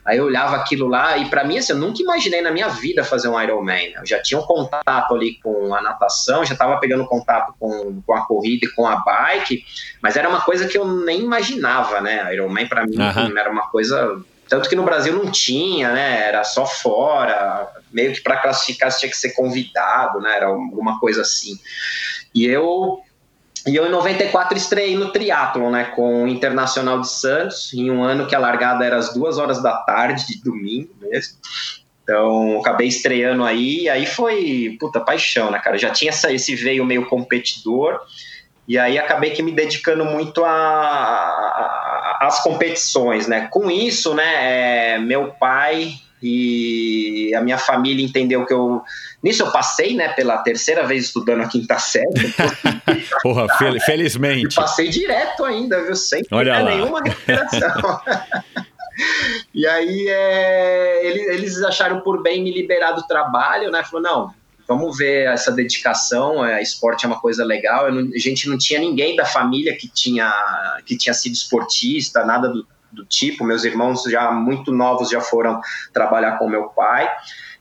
[0.09, 3.05] Aí eu olhava aquilo lá e para mim, assim, eu nunca imaginei na minha vida
[3.05, 3.93] fazer um Ironman.
[3.95, 8.15] Eu já tinha um contato ali com a natação, já estava pegando contato com, com
[8.15, 9.63] a corrida e com a bike,
[10.01, 12.33] mas era uma coisa que eu nem imaginava, né?
[12.33, 13.37] Ironman para mim uhum.
[13.37, 14.19] era uma coisa
[14.49, 16.27] tanto que no Brasil não tinha, né?
[16.27, 20.37] Era só fora, meio que para classificar você tinha que ser convidado, né?
[20.37, 21.61] Era alguma coisa assim.
[22.35, 23.03] E eu
[23.69, 28.03] e eu, em 94, estreiei no triatlon, né, com o Internacional de Santos, em um
[28.03, 31.37] ano que a largada era às duas horas da tarde, de domingo mesmo.
[32.03, 35.77] Então, acabei estreando aí, aí foi, puta, paixão, né, cara?
[35.77, 38.01] Já tinha essa, esse veio meio competidor,
[38.67, 43.49] e aí acabei que me dedicando muito as competições, né?
[43.51, 48.83] Com isso, né, é, meu pai e a minha família entendeu que eu
[49.23, 52.35] nisso eu passei né pela terceira vez estudando a quinta série
[53.23, 54.57] Porra, fel felizmente.
[54.57, 55.95] Passei direto ainda viu?
[55.95, 58.01] Sem Olha nenhuma recuperação.
[59.55, 63.85] E aí é, eles, eles acharam por bem me liberar do trabalho né?
[63.85, 64.35] Falou não
[64.69, 67.91] vamos ver essa dedicação, é, esporte é uma coisa legal.
[67.91, 70.31] Não, a gente não tinha ninguém da família que tinha,
[70.85, 73.45] que tinha sido esportista, nada do, do tipo.
[73.45, 75.59] Meus irmãos já muito novos já foram
[75.93, 77.11] trabalhar com meu pai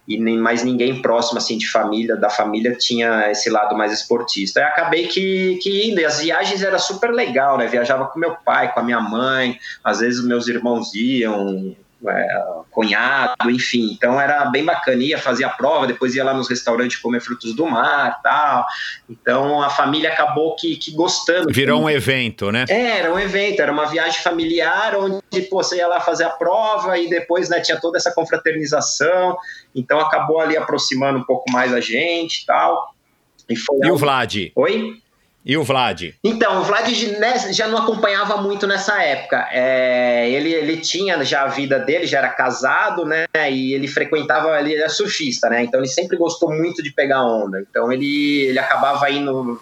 [0.07, 4.59] e nem mais ninguém próximo assim de família da família tinha esse lado mais esportista.
[4.59, 7.67] Aí acabei que, que indo, e as viagens era super legal, né?
[7.67, 11.75] Viajava com meu pai, com a minha mãe, às vezes meus irmãos iam,
[12.71, 13.91] cunhado, enfim.
[13.91, 17.55] Então era bem bacana, ia fazer a prova, depois ia lá nos restaurantes comer frutos
[17.55, 18.65] do mar tal.
[19.09, 21.51] Então a família acabou que, que gostando.
[21.51, 22.65] Virou um evento, né?
[22.69, 26.29] É, era um evento, era uma viagem familiar onde pô, você ia lá fazer a
[26.29, 29.37] prova e depois né, tinha toda essa confraternização.
[29.75, 32.93] Então acabou ali aproximando um pouco mais a gente tal.
[33.49, 33.95] E, foi e algo...
[33.95, 34.35] o Vlad?
[34.55, 35.01] Oi?
[35.47, 36.13] E o Vlad?
[36.21, 36.89] Então, o Vlad
[37.53, 39.47] já não acompanhava muito nessa época.
[39.49, 43.25] É, ele, ele tinha já a vida dele, já era casado, né?
[43.49, 45.63] E ele frequentava, ele era surfista, né?
[45.63, 47.61] Então ele sempre gostou muito de pegar onda.
[47.61, 49.61] Então ele, ele acabava indo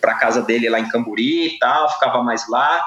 [0.00, 2.82] para casa dele lá em Camburi e tal, ficava mais lá.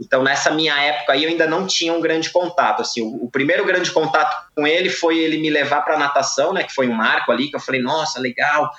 [0.00, 2.82] Então nessa minha época aí eu ainda não tinha um grande contato.
[2.82, 6.64] Assim, o, o primeiro grande contato com ele foi ele me levar para natação, né?
[6.64, 8.72] Que foi um marco ali que eu falei, nossa, legal.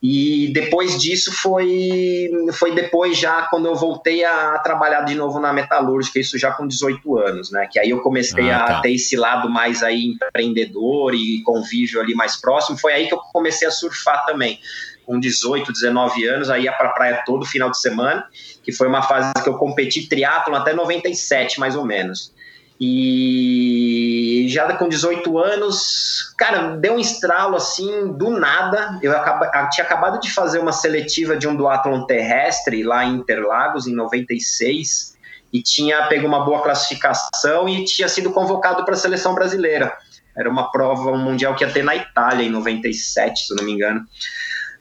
[0.00, 5.52] E depois disso foi, foi depois já quando eu voltei a trabalhar de novo na
[5.52, 7.68] metalúrgica, isso já com 18 anos, né?
[7.70, 8.78] Que aí eu comecei ah, tá.
[8.78, 12.78] a ter esse lado mais aí empreendedor e convívio ali mais próximo.
[12.78, 14.60] Foi aí que eu comecei a surfar também.
[15.04, 18.26] Com 18, 19 anos, aí ia pra praia todo final de semana,
[18.62, 22.34] que foi uma fase que eu competi triatlo até 97, mais ou menos.
[22.80, 28.98] E já com 18 anos, cara, deu um estralo assim do nada.
[29.02, 33.88] Eu, acaba, tinha acabado de fazer uma seletiva de um duatlon terrestre lá em Interlagos,
[33.88, 35.16] em 96,
[35.52, 39.92] e tinha pego uma boa classificação e tinha sido convocado para a seleção brasileira.
[40.36, 43.72] Era uma prova um mundial que ia ter na Itália em 97, se não me
[43.72, 44.06] engano.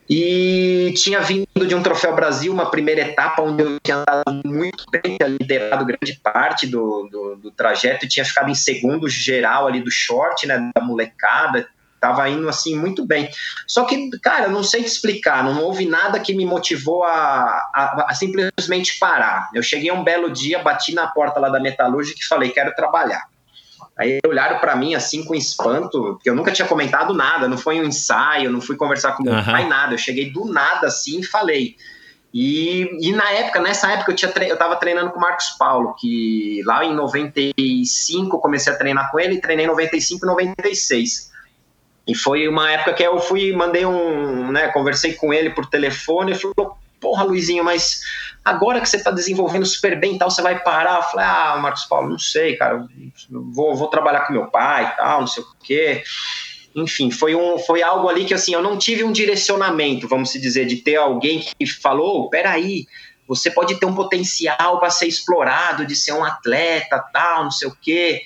[0.08, 4.84] E tinha vindo de um Troféu Brasil, uma primeira etapa onde eu tinha andado muito
[4.92, 9.82] bem, tinha liderado grande parte do, do, do trajeto tinha ficado em segundo geral ali
[9.82, 11.68] do short, né, da molecada,
[12.00, 13.30] tava indo assim muito bem.
[13.68, 18.06] Só que, cara, não sei te explicar, não houve nada que me motivou a, a,
[18.10, 19.50] a simplesmente parar.
[19.54, 23.24] Eu cheguei um belo dia, bati na porta lá da metalúrgica e falei, quero trabalhar.
[23.98, 27.80] Aí olharam para mim assim com espanto, porque eu nunca tinha comentado nada, não foi
[27.80, 29.44] um ensaio, não fui conversar com meu uhum.
[29.44, 29.94] pai, nada.
[29.94, 31.76] Eu cheguei do nada assim e falei.
[32.34, 35.50] E, e na época, nessa época, eu, tinha tre eu tava treinando com o Marcos
[35.58, 40.28] Paulo, que lá em 95 comecei a treinar com ele, e treinei em 95 e
[40.28, 41.32] 96.
[42.08, 46.32] E foi uma época que eu fui, mandei um, né, conversei com ele por telefone,
[46.32, 48.02] ele falou, porra, Luizinho, mas
[48.48, 50.98] agora que você está desenvolvendo super bem e tal, você vai parar?
[50.98, 52.88] Eu falei, ah, Marcos Paulo, não sei, cara,
[53.30, 56.04] vou, vou trabalhar com meu pai e tal, não sei o quê.
[56.74, 60.66] Enfim, foi, um, foi algo ali que assim, eu não tive um direcionamento, vamos dizer,
[60.66, 62.86] de ter alguém que falou, peraí,
[63.28, 67.68] você pode ter um potencial para ser explorado, de ser um atleta, tal, não sei
[67.68, 68.22] o quê.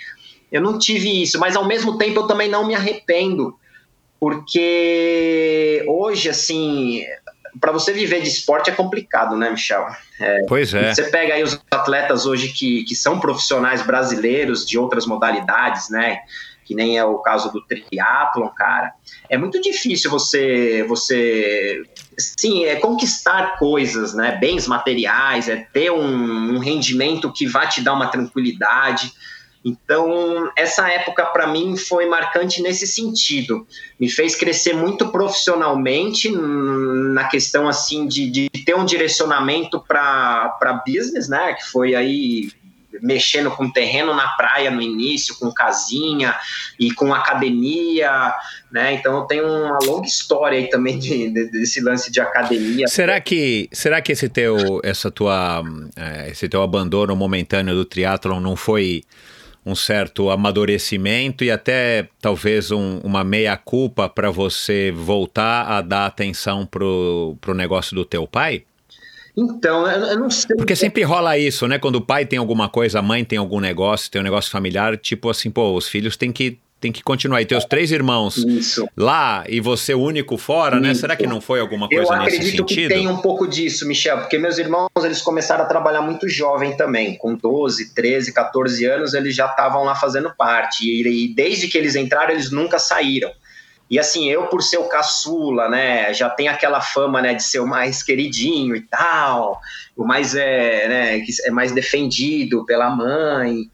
[0.52, 3.58] Eu não tive isso, mas ao mesmo tempo eu também não me arrependo,
[4.20, 7.04] porque hoje, assim,
[7.62, 9.86] para você viver de esporte é complicado, né, Michel?
[10.20, 10.94] É, pois é.
[10.94, 16.22] Você pega aí os atletas hoje que, que são profissionais brasileiros de outras modalidades, né?
[16.66, 18.94] Que nem é o caso do triatlon, cara.
[19.30, 21.84] É muito difícil você, você,
[22.18, 24.38] sim, é conquistar coisas, né?
[24.42, 29.12] Bens materiais, é ter um, um rendimento que vai te dar uma tranquilidade.
[29.64, 33.68] Então, essa época para mim foi marcante nesse sentido.
[34.00, 41.30] Me fez crescer muito profissionalmente na questão assim de, de ter um direcionamento para business,
[41.30, 41.54] né?
[41.54, 42.50] Que foi aí
[43.02, 46.36] mexendo com terreno na praia no início, com casinha
[46.80, 48.34] e com academia,
[48.72, 48.94] né?
[48.94, 52.88] Então eu tenho uma longa história aí também de, de, desse lance de academia.
[52.88, 55.64] Será que será que esse teu essa tua
[55.96, 59.04] eh, esse teu abandono momentâneo do triatlon não foi
[59.66, 66.66] um certo amadurecimento e até talvez um, uma meia-culpa para você voltar a dar atenção
[66.66, 68.64] pro, pro negócio do teu pai?
[69.38, 70.58] Então, eu não sei.
[70.58, 71.80] Porque sempre rola isso, né?
[71.80, 74.98] Quando o pai tem alguma coisa, a mãe tem algum negócio, tem um negócio familiar,
[74.98, 77.42] tipo assim, pô, os filhos têm que tem que continuar.
[77.42, 78.90] E teus três irmãos Isso.
[78.98, 80.92] lá e você único fora, né?
[80.92, 81.02] Isso.
[81.02, 82.90] Será que não foi alguma coisa Eu nesse acredito sentido?
[82.90, 86.76] que tem um pouco disso, Michel, porque meus irmãos eles começaram a trabalhar muito jovem
[86.76, 91.68] também, com 12, 13, 14 anos eles já estavam lá fazendo parte e, e desde
[91.68, 93.32] que eles entraram eles nunca saíram.
[93.92, 97.60] E assim, eu por ser o caçula, né, já tem aquela fama, né, de ser
[97.60, 99.60] o mais queridinho e tal,
[99.98, 103.70] o mais é, né, é mais defendido pela mãe.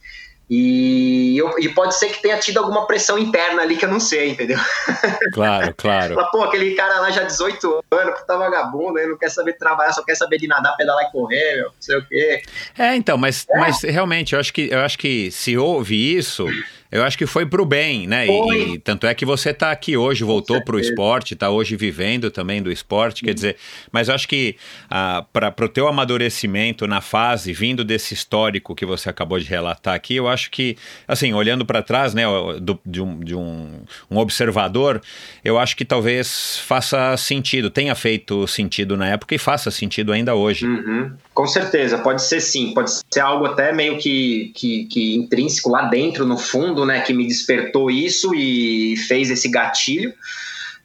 [0.50, 4.00] E, eu- e pode ser que tenha tido alguma pressão interna ali que eu não
[4.00, 4.58] sei, entendeu?
[5.34, 6.16] Claro, claro.
[6.16, 9.92] Fala, pô, aquele cara lá já 18 anos, puta vagabundo, ele não quer saber trabalhar,
[9.94, 12.42] só quer saber de nadar, pedalar e correr, meu, não sei o quê.
[12.78, 16.46] É, então, mas, mas realmente, eu acho, que, eu acho que se houve isso,
[16.92, 18.28] eu acho que foi pro bem, né?
[18.28, 18.74] E-.
[18.74, 22.62] E, tanto é que você tá aqui hoje, voltou pro esporte, tá hoje vivendo também
[22.62, 23.58] do esporte, quer dizer,
[23.92, 24.56] mas eu acho que
[24.90, 29.94] ah, para pro teu amadurecimento na fase, vindo desse histórico que você acabou de relatar
[29.94, 30.78] aqui, eu acho que,
[31.08, 32.24] assim, olhando para trás, né,
[32.62, 35.02] do- de, um, de um, um observador,
[35.44, 40.36] eu acho que talvez faça sentido, tenha feito sentido na época e faça sentido ainda
[40.36, 40.66] hoje.
[40.66, 41.12] Uhum.
[41.34, 45.84] Com certeza, pode ser sim, pode ser algo até meio que, que, que intrínseco lá
[45.84, 50.14] dentro, no fundo, né, que me despertou isso e fez esse gatilho.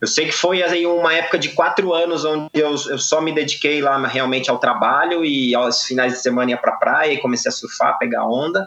[0.00, 3.32] Eu sei que foi aí uma época de quatro anos onde eu, eu só me
[3.32, 7.48] dediquei lá realmente ao trabalho e aos finais de semana ia pra praia e comecei
[7.48, 8.66] a surfar, pegar onda.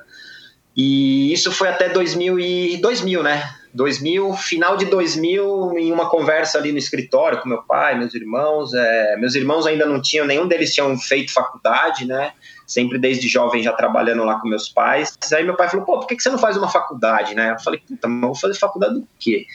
[0.75, 3.49] E isso foi até 2000, e 2000, né?
[3.73, 8.73] 2000, final de 2000, em uma conversa ali no escritório com meu pai, meus irmãos.
[8.73, 12.31] é, meus irmãos ainda não tinham, nenhum deles tinham feito faculdade, né?
[12.65, 15.17] Sempre desde jovem já trabalhando lá com meus pais.
[15.33, 17.51] Aí meu pai falou: pô, por que você não faz uma faculdade, né?
[17.51, 19.45] Eu falei: puta, mas vou fazer faculdade do quê?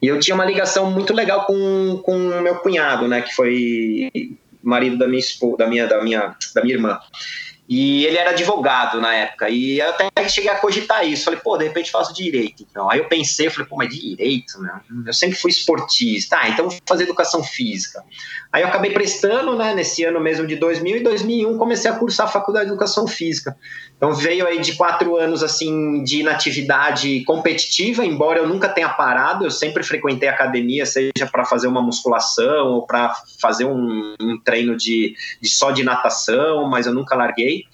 [0.00, 3.22] E eu tinha uma ligação muito legal com com meu cunhado, né?
[3.22, 4.10] Que foi
[4.62, 6.98] marido da minha esposa, da minha, da minha, da minha irmã.
[7.68, 9.48] E ele era advogado na época.
[9.50, 11.24] E eu até cheguei a cogitar isso.
[11.24, 12.64] Falei, pô, de repente faço direito.
[12.68, 12.88] Então.
[12.88, 14.80] Aí eu pensei, falei, pô, mas direito, né?
[15.04, 16.38] Eu sempre fui esportista.
[16.40, 18.04] Ah, então vou fazer educação física.
[18.52, 22.26] Aí eu acabei prestando, né, nesse ano mesmo de 2000 e 2001 comecei a cursar
[22.26, 23.56] a faculdade de educação física.
[23.96, 29.44] Então veio aí de quatro anos assim de inatividade competitiva, embora eu nunca tenha parado,
[29.44, 34.76] eu sempre frequentei academia, seja para fazer uma musculação ou para fazer um, um treino
[34.76, 37.64] de, de só de natação, mas eu nunca larguei.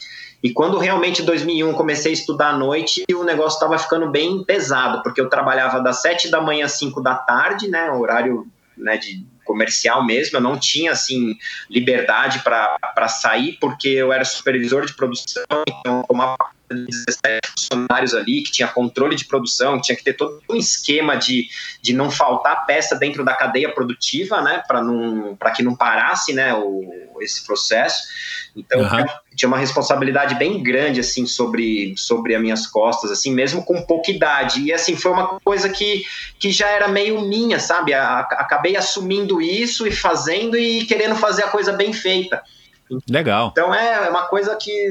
[0.43, 4.45] E quando realmente em 2001 comecei a estudar à noite, o negócio estava ficando bem
[4.45, 8.47] pesado, porque eu trabalhava das 7 da manhã às 5 da tarde, né, horário
[8.77, 11.36] né, de comercial mesmo, eu não tinha assim
[11.70, 16.36] liberdade para sair, porque eu era supervisor de produção, então tomava
[16.75, 21.49] 17 funcionários ali, que tinha controle de produção, tinha que ter todo um esquema de,
[21.81, 27.18] de não faltar peça dentro da cadeia produtiva, né, para que não parasse, né, o,
[27.20, 28.03] esse processo.
[28.55, 29.05] Então, Uhum.
[29.35, 34.11] tinha uma responsabilidade bem grande assim sobre sobre as minhas costas, assim, mesmo com pouca
[34.11, 34.61] idade.
[34.64, 36.05] E assim, foi uma coisa que
[36.39, 37.95] que já era meio minha, sabe?
[37.95, 42.43] A- a- acabei assumindo isso e fazendo e querendo fazer a coisa bem feita.
[43.09, 43.51] Legal.
[43.53, 44.90] Então é uma coisa que,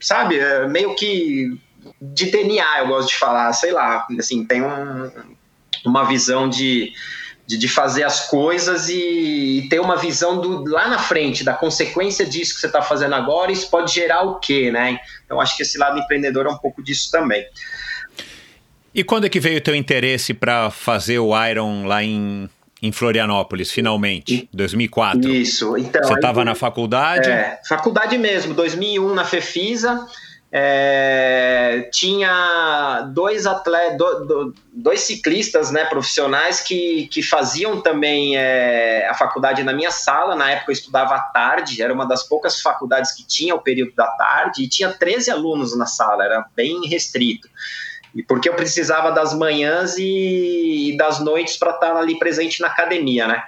[0.00, 1.58] sabe, é meio que
[2.00, 5.10] de DNA, eu gosto de falar, sei lá, assim, tem um-
[5.86, 6.92] uma visão de,
[7.46, 12.26] de, de fazer as coisas e ter uma visão do lá na frente, da consequência
[12.26, 14.98] disso que você está fazendo agora, isso pode gerar o quê, né?
[15.24, 17.46] Então acho que esse lado empreendedor é um pouco disso também.
[18.94, 22.50] E quando é que veio o teu interesse para fazer o Iron lá em,
[22.82, 24.48] em Florianópolis, finalmente?
[24.52, 25.28] 2004.
[25.30, 26.02] Isso, então.
[26.04, 27.28] Você estava na faculdade?
[27.30, 30.06] É, faculdade mesmo, 2001 na Fefisa.
[30.50, 39.06] é, tinha dois atletas, do- do- dois ciclistas né, profissionais que, que faziam também é,
[39.10, 40.34] a faculdade na minha sala.
[40.34, 43.92] Na época eu estudava à tarde, era uma das poucas faculdades que tinha o período
[43.94, 47.48] da tarde, e tinha 13 alunos na sala, era bem restrito.
[48.14, 53.26] E porque eu precisava das manhãs e, das noites para estar ali presente na academia,
[53.26, 53.42] né?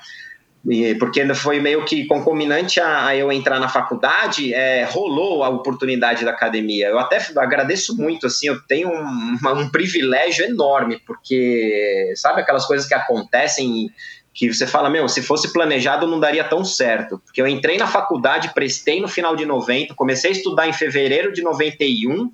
[0.69, 5.49] E porque foi meio que concomitante a, a eu entrar na faculdade, é, rolou a
[5.49, 6.89] oportunidade da academia.
[6.89, 12.87] Eu até agradeço muito, assim, eu tenho um, um privilégio enorme, porque sabe aquelas coisas
[12.87, 13.91] que acontecem
[14.33, 17.19] que você fala, meu, se fosse planejado não daria tão certo.
[17.25, 21.33] Porque eu entrei na faculdade, prestei no final de 90, comecei a estudar em fevereiro
[21.33, 22.31] de 91,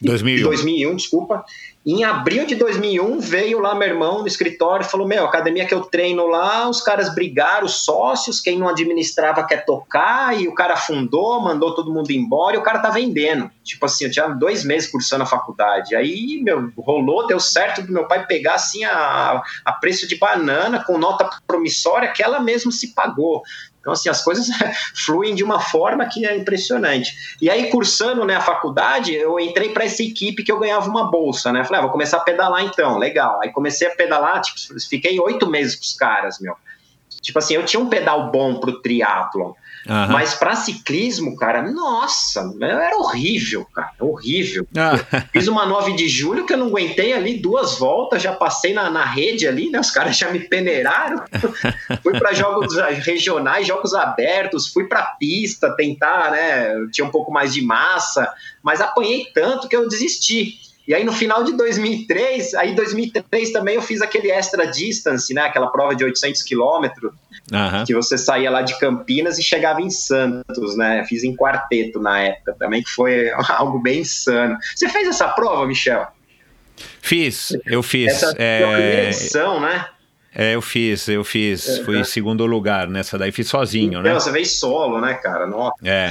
[0.00, 0.44] 2001.
[0.44, 1.44] 2001, desculpa.
[1.84, 5.72] Em abril de 2001 veio lá meu irmão no escritório e falou: Meu, academia que
[5.72, 10.54] eu treino lá, os caras brigaram, os sócios, quem não administrava quer tocar, e o
[10.54, 13.50] cara fundou, mandou todo mundo embora e o cara tá vendendo.
[13.64, 15.96] Tipo assim, eu tinha dois meses cursando a faculdade.
[15.96, 20.84] Aí, meu, rolou, deu certo do meu pai pegar assim a, a preço de banana,
[20.84, 23.42] com nota promissória, que ela mesmo se pagou.
[23.80, 24.46] Então, assim, as coisas
[24.94, 27.36] fluem de uma forma que é impressionante.
[27.40, 31.10] E aí, cursando né, a faculdade, eu entrei para essa equipe que eu ganhava uma
[31.10, 31.64] bolsa, né?
[31.64, 33.40] Falei, ah, vou começar a pedalar então, legal.
[33.42, 34.58] Aí comecei a pedalar, tipo,
[34.88, 36.54] fiquei oito meses com os caras, meu.
[37.22, 39.52] Tipo assim, eu tinha um pedal bom pro triatlon.
[39.90, 40.12] Uhum.
[40.12, 44.64] Mas para ciclismo, cara, nossa, era horrível, cara, horrível.
[44.76, 44.96] Ah.
[45.32, 48.88] Fiz uma 9 de julho que eu não aguentei ali duas voltas, já passei na,
[48.88, 49.80] na rede ali, né?
[49.80, 51.24] Os caras já me peneiraram.
[52.04, 56.86] fui para jogos regionais, jogos abertos, fui para pista tentar, né?
[56.92, 58.32] tinha um pouco mais de massa,
[58.62, 60.69] mas apanhei tanto que eu desisti.
[60.90, 65.42] E aí no final de 2003, aí 2003 também eu fiz aquele extra distance, né?
[65.42, 67.12] Aquela prova de 800 quilômetros
[67.52, 67.84] Uhum.
[67.84, 71.04] Que você saía lá de Campinas e chegava em Santos, né?
[71.08, 74.56] Fiz em quarteto na época também, que foi algo bem insano.
[74.74, 76.06] Você fez essa prova, Michel?
[77.02, 78.08] Fiz, eu fiz.
[78.08, 78.62] Essa é...
[78.62, 79.84] a primeira edição, né?
[80.34, 81.68] É, eu fiz, eu fiz.
[81.68, 84.14] É, fui em segundo lugar nessa daí, fiz sozinho, então, né?
[84.14, 85.46] Você fez solo, né, cara?
[85.46, 85.74] Nossa.
[85.84, 86.08] É.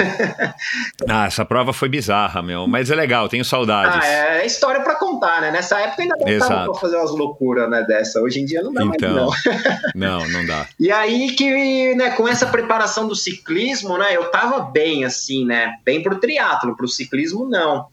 [1.08, 2.68] ah, essa prova foi bizarra, meu.
[2.68, 4.06] Mas é legal, tenho saudades.
[4.06, 5.52] Ah, é história para contar, né?
[5.52, 8.22] Nessa época ainda dava pra fazer umas loucuras, né, dessa.
[8.22, 9.46] Hoje em dia não dá então, mais,
[9.96, 10.20] não.
[10.20, 10.68] não, não dá.
[10.78, 15.76] E aí que, né, com essa preparação do ciclismo, né, eu tava bem, assim, né?
[15.86, 17.88] Bem pro triatlo, pro ciclismo não.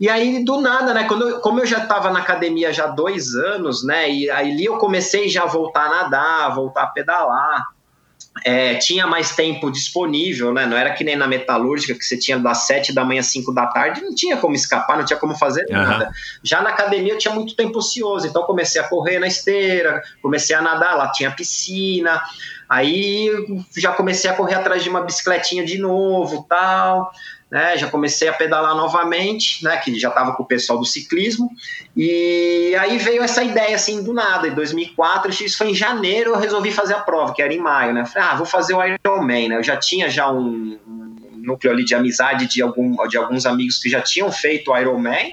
[0.00, 1.04] E aí, do nada, né?
[1.04, 4.10] Quando eu, como eu já estava na academia já há dois anos, né?
[4.10, 7.66] E aí eu comecei já a voltar a nadar, voltar a pedalar.
[8.46, 10.64] É, tinha mais tempo disponível, né?
[10.64, 13.52] Não era que nem na metalúrgica, que você tinha das sete da manhã às cinco
[13.52, 15.76] da tarde, não tinha como escapar, não tinha como fazer uhum.
[15.76, 16.10] nada.
[16.42, 20.56] Já na academia eu tinha muito tempo ocioso, então comecei a correr na esteira, comecei
[20.56, 22.22] a nadar, lá tinha piscina.
[22.66, 23.30] Aí
[23.76, 27.12] já comecei a correr atrás de uma bicicletinha de novo, tal
[27.50, 31.50] né, já comecei a pedalar novamente, né, que já estava com o pessoal do ciclismo,
[31.96, 36.38] e aí veio essa ideia assim do nada, em 2004, isso foi em janeiro, eu
[36.38, 39.48] resolvi fazer a prova, que era em maio, né, falei, ah, vou fazer o Ironman,
[39.48, 40.78] né, eu já tinha já um,
[41.42, 45.32] núcleo ali de amizade de, algum, de alguns amigos que já tinham feito o Ironman,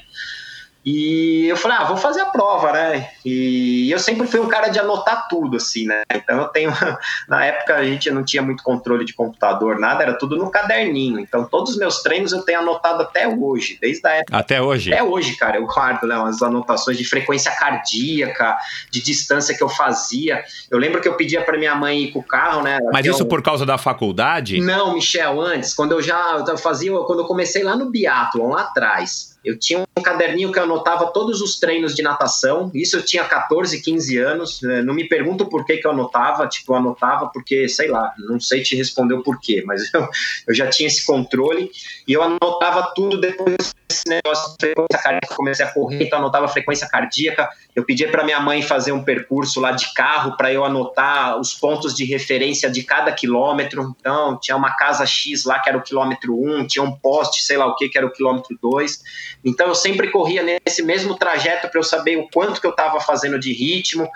[0.89, 3.09] e eu falei, ah, vou fazer a prova, né?
[3.25, 6.03] E eu sempre fui um cara de anotar tudo, assim, né?
[6.09, 6.71] Então eu tenho.
[7.27, 11.19] Na época a gente não tinha muito controle de computador, nada, era tudo no caderninho.
[11.19, 14.37] Então todos os meus treinos eu tenho anotado até hoje, desde a época.
[14.37, 14.93] Até hoje?
[14.93, 15.57] Até hoje, cara.
[15.57, 16.17] Eu guardo, né?
[16.17, 18.55] Umas anotações de frequência cardíaca,
[18.89, 20.41] de distância que eu fazia.
[20.71, 22.79] Eu lembro que eu pedia para minha mãe ir com o carro, né?
[22.93, 24.61] Mas isso por causa da faculdade?
[24.61, 28.61] Não, Michel, antes, quando eu já eu fazia, quando eu comecei lá no Biathlon, lá
[28.61, 29.36] atrás.
[29.43, 32.69] Eu tinha um caderninho que eu anotava todos os treinos de natação.
[32.73, 34.63] Isso eu tinha 14, 15 anos.
[34.63, 36.47] É, não me pergunto por que, que eu anotava.
[36.47, 40.07] Tipo, eu anotava porque, sei lá, não sei te responder o porquê, mas eu,
[40.47, 41.71] eu já tinha esse controle.
[42.07, 45.35] E eu anotava tudo depois desse negócio de frequência cardíaca.
[45.35, 47.49] Comecei a correr, então anotava a frequência cardíaca.
[47.75, 51.53] Eu pedia para minha mãe fazer um percurso lá de carro para eu anotar os
[51.53, 53.95] pontos de referência de cada quilômetro.
[53.99, 57.57] Então, tinha uma casa X lá que era o quilômetro 1, tinha um poste, sei
[57.57, 59.03] lá o que, que era o quilômetro 2.
[59.45, 62.99] Então eu sempre corria nesse mesmo trajeto para eu saber o quanto que eu estava
[62.99, 64.09] fazendo de ritmo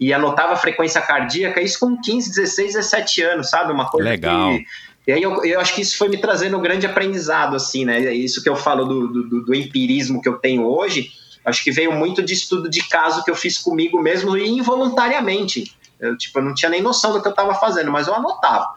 [0.00, 3.72] e anotava a frequência cardíaca, isso com 15, 16, 17 anos, sabe?
[3.72, 4.52] Uma coisa Legal.
[4.52, 4.64] que.
[5.08, 8.14] E aí eu, eu acho que isso foi me trazendo um grande aprendizado, assim, né?
[8.14, 11.10] Isso que eu falo do, do, do empirismo que eu tenho hoje,
[11.46, 15.74] acho que veio muito de estudo de caso que eu fiz comigo mesmo e involuntariamente.
[15.98, 18.68] Eu, tipo, eu não tinha nem noção do que eu estava fazendo, mas eu anotava.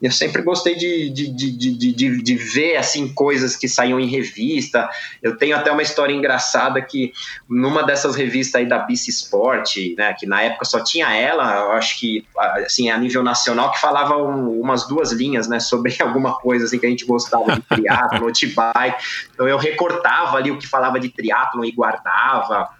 [0.00, 1.52] Eu sempre gostei de, de, de,
[1.92, 4.88] de, de, ver assim coisas que saíam em revista.
[5.22, 7.12] Eu tenho até uma história engraçada que
[7.46, 12.00] numa dessas revistas aí da Bici Sport, né, que na época só tinha ela, acho
[12.00, 12.26] que
[12.64, 16.86] assim a nível nacional que falava umas duas linhas, né, sobre alguma coisa assim que
[16.86, 19.04] a gente gostava de triatlo, de bike.
[19.34, 22.70] Então eu recortava ali o que falava de triatlo e guardava.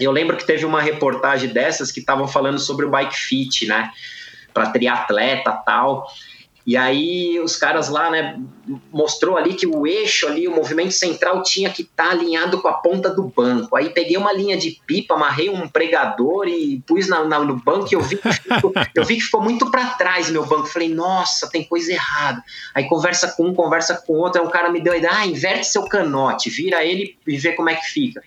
[0.00, 3.90] Eu lembro que teve uma reportagem dessas que estavam falando sobre o bike fit, né,
[4.54, 6.06] para triatleta tal.
[6.64, 8.38] E aí os caras lá, né,
[8.92, 12.68] mostrou ali que o eixo ali, o movimento central tinha que estar tá alinhado com
[12.68, 13.74] a ponta do banco.
[13.76, 17.88] Aí peguei uma linha de pipa, amarrei um pregador e pus na, na no banco
[17.90, 20.66] e eu vi, que ficou, eu vi que ficou muito para trás meu banco.
[20.66, 22.42] Falei, nossa, tem coisa errada.
[22.74, 25.26] Aí conversa com um, conversa com outro, aí um cara me deu a ideia, ah,
[25.26, 28.22] inverte seu canote, vira ele e vê como é que fica.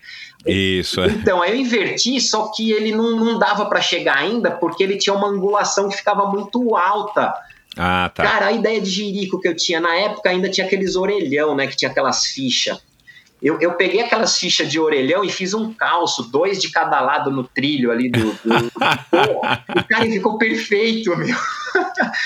[0.45, 1.07] Isso, é.
[1.07, 4.97] Então, aí eu inverti, só que ele não, não dava para chegar ainda, porque ele
[4.97, 7.33] tinha uma angulação que ficava muito alta
[7.77, 8.23] ah, tá.
[8.23, 11.67] Cara, a ideia de jirico que eu tinha na época ainda tinha aqueles orelhão, né?
[11.67, 12.79] Que tinha aquelas fichas.
[13.41, 17.29] Eu, eu peguei aquelas fichas de orelhão e fiz um calço, dois de cada lado
[17.29, 18.31] no trilho ali do.
[18.31, 18.71] do, do
[19.79, 21.37] e, cara, ficou perfeito, meu.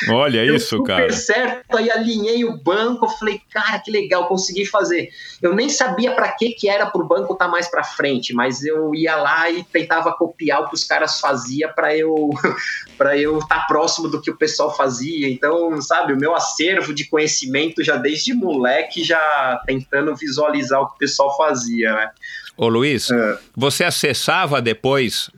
[0.09, 1.13] Olha isso, super cara.
[1.13, 5.09] certo, aí alinhei o banco, falei, cara, que legal, consegui fazer.
[5.41, 8.63] Eu nem sabia para que que era pro banco estar tá mais para frente, mas
[8.63, 12.29] eu ia lá e tentava copiar o que os caras faziam para eu
[12.97, 15.29] para eu estar tá próximo do que o pessoal fazia.
[15.29, 20.95] Então, sabe, o meu acervo de conhecimento já desde moleque já tentando visualizar o que
[20.95, 22.11] o pessoal fazia, né?
[22.57, 23.37] Ô Luiz, é.
[23.55, 25.31] você acessava depois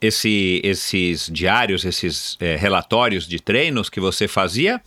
[0.00, 4.80] esse, esses diários, esses é, relatórios de treinos que você fazia?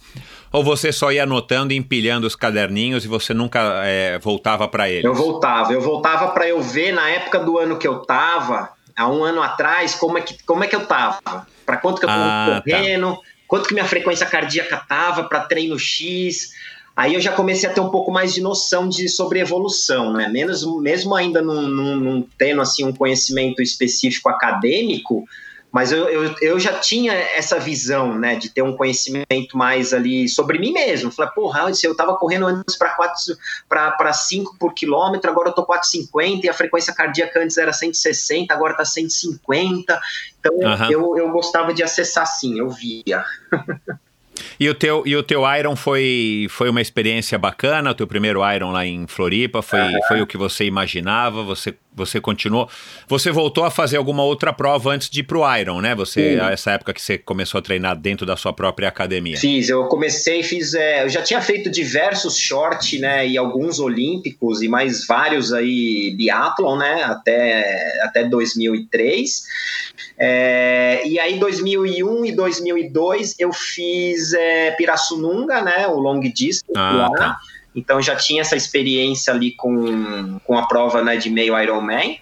[0.51, 4.89] Ou você só ia anotando e empilhando os caderninhos e você nunca é, voltava para
[4.89, 5.03] eles?
[5.03, 9.07] Eu voltava, eu voltava para eu ver na época do ano que eu tava, há
[9.07, 12.09] um ano atrás, como é que, como é que eu tava, para quanto que eu
[12.09, 12.61] tava ah, tá.
[12.61, 13.21] correndo, tá.
[13.47, 16.51] quanto que minha frequência cardíaca tava para treino X.
[16.95, 20.27] Aí eu já comecei a ter um pouco mais de noção de sobre evolução, né?
[20.27, 25.25] Menos, mesmo ainda não, não, não tendo assim um conhecimento específico acadêmico,
[25.73, 30.29] mas eu, eu, eu, já tinha essa visão, né, de ter um conhecimento mais ali
[30.29, 31.09] sobre mim mesmo.
[31.09, 36.49] Falei, porra, eu estava correndo antes para 5 por quilômetro, agora eu tô 4,50 e
[36.49, 39.99] a frequência cardíaca antes era 160, agora tá 150.
[40.39, 40.91] Então uhum.
[40.91, 43.25] eu, eu gostava de acessar sim, eu via.
[44.59, 47.91] E o teu, e o teu Iron foi, foi uma experiência bacana?
[47.91, 51.43] O teu primeiro Iron lá em Floripa foi, foi o que você imaginava?
[51.43, 52.69] Você você continuou.
[53.07, 55.95] Você voltou a fazer alguma outra prova antes de ir pro Iron, né?
[55.95, 56.45] Você, Sim.
[56.51, 59.37] essa época que você começou a treinar dentro da sua própria academia.
[59.37, 60.73] Fiz, eu comecei, fiz.
[60.73, 63.27] É, eu já tinha feito diversos short, né?
[63.27, 67.03] E alguns olímpicos e mais vários aí biathlon, né?
[67.03, 69.43] Até, até 2003.
[70.17, 75.87] É, e aí, 2001 e 2002, eu fiz é, Pirassununga, né?
[75.87, 77.11] O long distance ah, lá.
[77.11, 77.39] Tá.
[77.75, 82.19] Então já tinha essa experiência ali com, com a prova né, de meio Ironman.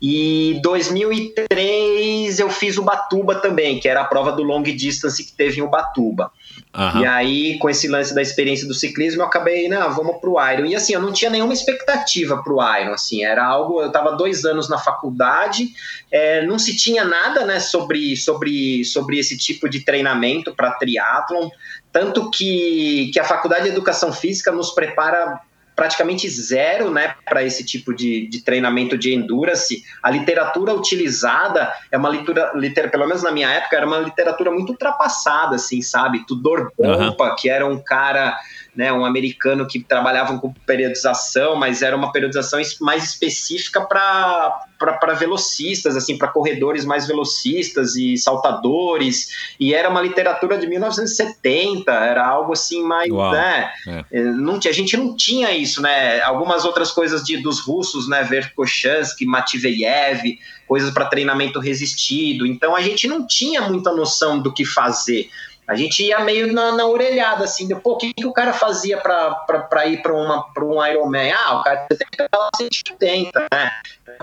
[0.00, 5.32] E 2003 eu fiz o Batuba também, que era a prova do long distance que
[5.32, 6.30] teve em Ubatuba.
[6.76, 7.00] Uhum.
[7.00, 10.66] E aí, com esse lance da experiência do ciclismo, eu acabei, não, vamos pro Iron.
[10.66, 14.44] E assim, eu não tinha nenhuma expectativa pro Iron, assim, era algo, eu estava dois
[14.44, 15.70] anos na faculdade,
[16.10, 21.48] é, não se tinha nada, né, sobre, sobre, sobre esse tipo de treinamento para triatlon,
[21.90, 25.40] tanto que, que a Faculdade de Educação Física nos prepara
[25.78, 29.84] praticamente zero né, para esse tipo de, de treinamento de endurance.
[30.02, 34.50] A literatura utilizada é uma leitura, liter, pelo menos na minha época, era uma literatura
[34.50, 36.26] muito ultrapassada, assim, sabe?
[36.26, 37.36] Tudor Bompa, uhum.
[37.36, 38.36] que era um cara
[38.74, 45.96] né, um americano que trabalhava com periodização, mas era uma periodização mais específica para velocistas,
[45.96, 52.52] assim, para corredores mais velocistas e saltadores, e era uma literatura de 1970, era algo
[52.52, 53.32] assim mais, Uau.
[53.32, 54.04] né, é.
[54.12, 54.22] é.
[54.22, 59.26] não, a gente não tinha isso, né, algumas outras coisas de, dos russos, né, Verkhochansky,
[59.26, 60.38] Mativeyev,
[60.68, 65.28] coisas para treinamento resistido, então a gente não tinha muita noção do que fazer,
[65.68, 68.54] a gente ia meio na, na orelhada, assim, de, pô, o que, que o cara
[68.54, 71.30] fazia para ir para um Ironman?
[71.30, 73.70] Ah, o cara tem que pedalar 180, né?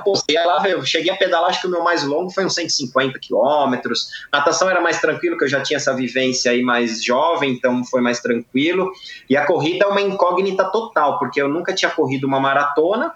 [0.03, 3.19] Pô, lá, eu cheguei a pedalar, acho que o meu mais longo foi uns 150
[3.19, 4.07] quilômetros.
[4.33, 8.01] Natação era mais tranquilo, que eu já tinha essa vivência aí mais jovem, então foi
[8.01, 8.91] mais tranquilo.
[9.29, 13.13] E a corrida é uma incógnita total, porque eu nunca tinha corrido uma maratona,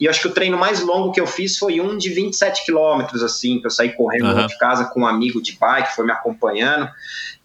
[0.00, 2.64] e eu acho que o treino mais longo que eu fiz foi um de 27
[2.64, 4.46] quilômetros, assim, que eu saí correndo uhum.
[4.46, 6.88] de casa com um amigo de bike, foi me acompanhando.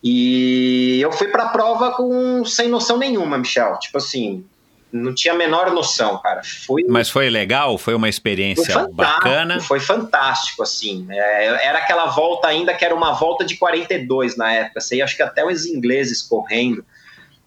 [0.03, 3.79] E eu fui pra prova com sem noção nenhuma, Michel.
[3.79, 4.43] Tipo assim,
[4.91, 6.41] não tinha a menor noção, cara.
[6.43, 7.77] Foi, Mas foi legal?
[7.77, 9.61] Foi uma experiência foi bacana?
[9.61, 11.07] Foi fantástico, assim.
[11.09, 14.81] É, era aquela volta ainda que era uma volta de 42 na época.
[14.81, 16.85] Sei, acho que até os ingleses correndo.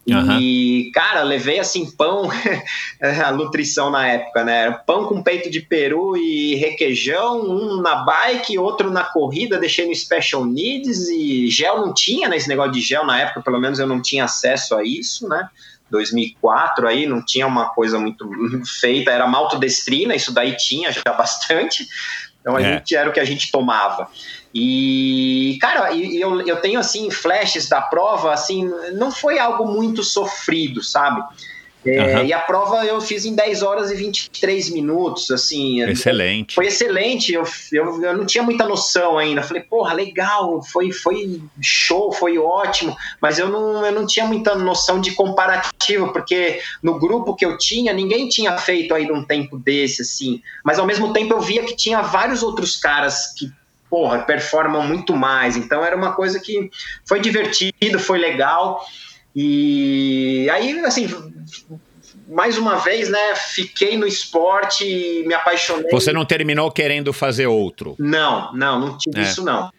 [0.09, 0.39] Uhum.
[0.39, 2.29] E, cara, levei assim pão,
[3.25, 4.71] a nutrição na época, né?
[4.85, 9.93] Pão com peito de peru e requeijão, um na bike, outro na corrida, deixei no
[9.93, 12.37] Special Needs e gel não tinha, né?
[12.37, 15.49] Esse negócio de gel na época, pelo menos eu não tinha acesso a isso, né?
[15.89, 18.29] 2004 aí, não tinha uma coisa muito
[18.79, 21.85] feita, era maltodestrina, isso daí tinha já bastante,
[22.39, 22.73] então a é.
[22.73, 24.09] gente era o que a gente tomava.
[24.53, 30.81] E, cara, eu, eu tenho, assim, flashes da prova, assim, não foi algo muito sofrido,
[30.81, 31.21] sabe?
[31.85, 32.25] É, uhum.
[32.25, 35.81] E a prova eu fiz em 10 horas e 23 minutos, assim.
[35.83, 36.55] Excelente.
[36.55, 39.41] Foi excelente, eu, eu, eu, não tinha muita noção ainda.
[39.41, 44.55] Falei, porra, legal, foi, foi show, foi ótimo, mas eu não, eu não tinha muita
[44.55, 49.57] noção de comparativo, porque no grupo que eu tinha, ninguém tinha feito aí um tempo
[49.57, 50.41] desse, assim.
[50.63, 53.51] Mas ao mesmo tempo eu via que tinha vários outros caras que
[53.89, 55.57] porra, performam muito mais.
[55.57, 56.69] Então era uma coisa que
[57.05, 58.85] foi divertido, foi legal.
[59.35, 61.07] E aí, assim,
[62.27, 65.89] mais uma vez, né, fiquei no esporte e me apaixonei.
[65.91, 67.95] Você não terminou querendo fazer outro?
[67.99, 69.23] Não, não, não tive é.
[69.23, 69.71] isso não.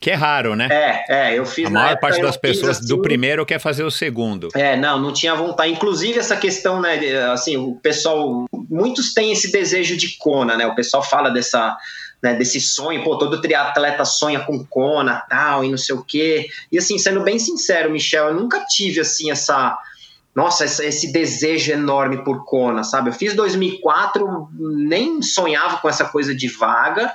[0.00, 0.66] Que é raro, né?
[0.70, 1.66] É, é, eu fiz.
[1.66, 4.48] A maior época, parte das pessoas assim, do primeiro quer fazer o segundo.
[4.54, 5.70] É, não, não tinha vontade.
[5.70, 6.98] Inclusive, essa questão, né,
[7.30, 8.46] assim, o pessoal.
[8.50, 10.66] Muitos têm esse desejo de Kona, né?
[10.66, 11.76] O pessoal fala dessa.
[12.22, 16.50] Né, desse sonho, pô, todo triatleta sonha com Kona, tal, e não sei o quê.
[16.70, 19.78] E assim, sendo bem sincero, Michel, eu nunca tive assim essa
[20.34, 23.10] nossa, esse desejo enorme por Kona, sabe?
[23.10, 27.12] Eu fiz 2004, nem sonhava com essa coisa de vaga.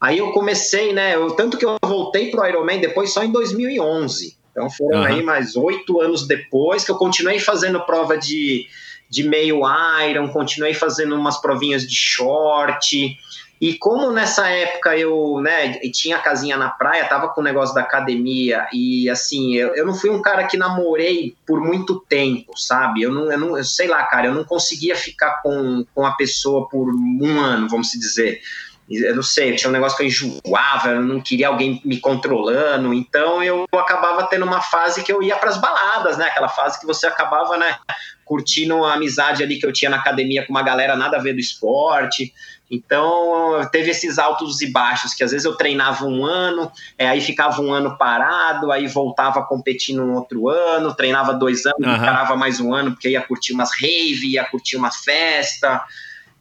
[0.00, 1.14] Aí eu comecei, né?
[1.14, 4.36] Eu, tanto que eu voltei pro Ironman depois só em 2011.
[4.50, 5.06] Então foram uhum.
[5.06, 8.66] aí mais oito anos depois que eu continuei fazendo prova de,
[9.08, 9.60] de meio
[10.08, 13.16] Iron, continuei fazendo umas provinhas de short.
[13.60, 17.80] E como nessa época eu, né, tinha casinha na praia, tava com o negócio da
[17.80, 23.02] academia e assim, eu, eu não fui um cara que namorei por muito tempo, sabe?
[23.02, 26.12] Eu não, eu não eu sei lá, cara, eu não conseguia ficar com, com a
[26.12, 28.40] pessoa por um ano, vamos dizer.
[28.88, 32.94] Eu não sei, tinha um negócio que eu enjoava, eu não queria alguém me controlando,
[32.94, 36.24] então eu acabava tendo uma fase que eu ia para as baladas, né?
[36.24, 37.76] Aquela fase que você acabava, né,
[38.24, 41.34] curtindo a amizade ali que eu tinha na academia com uma galera nada a ver
[41.34, 42.32] do esporte.
[42.70, 47.20] Então, teve esses altos e baixos, que às vezes eu treinava um ano, é, aí
[47.20, 51.98] ficava um ano parado, aí voltava a competir no outro ano, treinava dois anos, uhum.
[51.98, 55.82] parava mais um ano, porque ia curtir umas rave, ia curtir uma festa,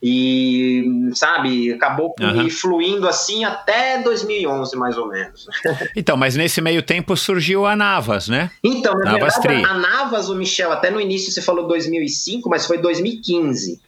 [0.01, 2.49] e, sabe, acabou uhum.
[2.49, 5.47] fluindo assim até 2011, mais ou menos.
[5.95, 8.51] Então, mas nesse meio tempo surgiu a Navas, né?
[8.63, 12.65] Então, na Navas verdade, a Navas, o Michel, até no início você falou 2005, mas
[12.67, 13.81] foi 2015.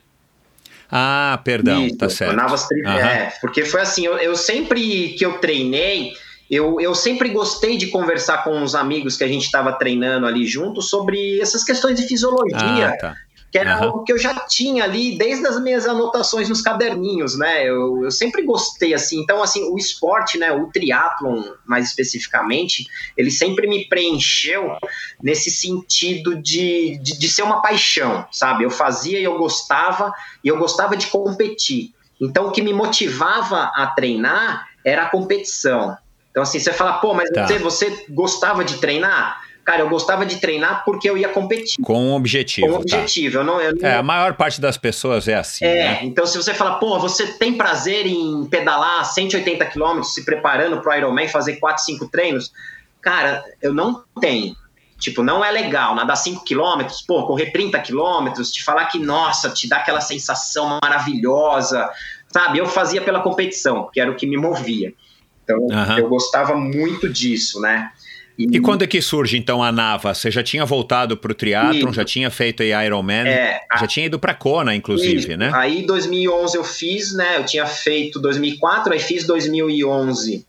[0.91, 2.67] Ah, perdão, Isso, tá certo.
[2.67, 2.81] Tri...
[2.81, 2.91] uhum.
[2.91, 6.13] é, porque foi assim, eu, eu sempre que eu treinei,
[6.49, 10.45] eu, eu sempre gostei de conversar com os amigos que a gente estava treinando ali
[10.47, 12.89] junto sobre essas questões de fisiologia.
[12.89, 13.15] Ah, tá
[13.51, 13.83] que era uhum.
[13.83, 17.67] algo que eu já tinha ali desde as minhas anotações nos caderninhos, né?
[17.67, 19.19] Eu, eu sempre gostei assim.
[19.19, 20.51] Então, assim, o esporte, né?
[20.51, 22.87] O triatlon, mais especificamente,
[23.17, 24.77] ele sempre me preencheu
[25.21, 28.63] nesse sentido de, de, de ser uma paixão, sabe?
[28.63, 31.93] Eu fazia e eu gostava e eu gostava de competir.
[32.21, 35.97] Então, o que me motivava a treinar era a competição.
[36.29, 37.47] Então, assim, você fala, pô, mas tá.
[37.47, 39.41] você, você gostava de treinar?
[39.69, 41.83] Cara, eu gostava de treinar porque eu ia competir.
[41.83, 42.65] Com um objetivo.
[42.65, 42.81] Com um tá.
[42.81, 43.35] objetivo.
[43.35, 43.39] Tá.
[43.41, 43.87] Eu não, eu não...
[43.87, 45.63] É, a maior parte das pessoas é assim.
[45.63, 45.99] É, né?
[46.01, 50.91] então se você fala, pô, você tem prazer em pedalar 180 quilômetros, se preparando pro
[50.91, 52.51] Ironman, fazer 4, 5 treinos?
[52.99, 54.55] Cara, eu não tenho.
[54.97, 59.51] Tipo, não é legal nadar 5 quilômetros, pô, correr 30 quilômetros, te falar que, nossa,
[59.51, 61.87] te dá aquela sensação maravilhosa,
[62.27, 62.57] sabe?
[62.57, 64.95] Eu fazia pela competição, que era o que me movia.
[65.43, 65.97] Então, uhum.
[65.99, 67.91] eu gostava muito disso, né?
[68.39, 70.13] E, e quando é que surge então a Nava?
[70.13, 73.87] Você já tinha voltado para o triatlon, já tinha feito aí Ironman, é, já a...
[73.87, 75.51] tinha ido para Kona, inclusive, né?
[75.53, 77.35] Aí 2011 eu fiz, né?
[77.35, 80.47] Eu tinha feito 2004, aí fiz 2011.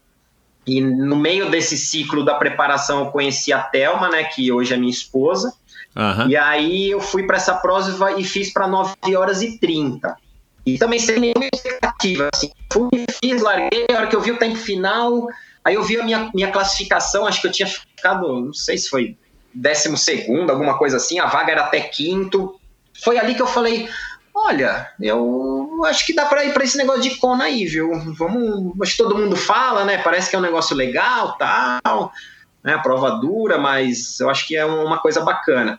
[0.65, 4.23] E no meio desse ciclo da preparação eu conheci a Thelma, né?
[4.23, 5.53] Que hoje é minha esposa.
[5.97, 6.29] Uhum.
[6.29, 10.17] E aí eu fui para essa prova e fiz para 9 horas e 30.
[10.65, 12.29] E também sem nenhuma expectativa.
[12.33, 12.53] Assim.
[12.73, 12.89] Fui,
[13.21, 15.27] fiz, larguei, a hora que eu vi o tempo final,
[15.65, 18.89] Aí eu vi a minha, minha classificação, acho que eu tinha ficado, não sei se
[18.89, 19.17] foi
[19.53, 22.59] décimo segundo, alguma coisa assim, a vaga era até quinto.
[23.03, 23.89] Foi ali que eu falei,
[24.35, 27.91] olha, eu acho que dá para ir para esse negócio de Kona aí, viu?
[28.15, 29.99] Vamos, acho que todo mundo fala, né?
[29.99, 32.13] Parece que é um negócio legal, tal,
[32.63, 32.75] né?
[32.75, 35.79] A prova dura, mas eu acho que é uma coisa bacana.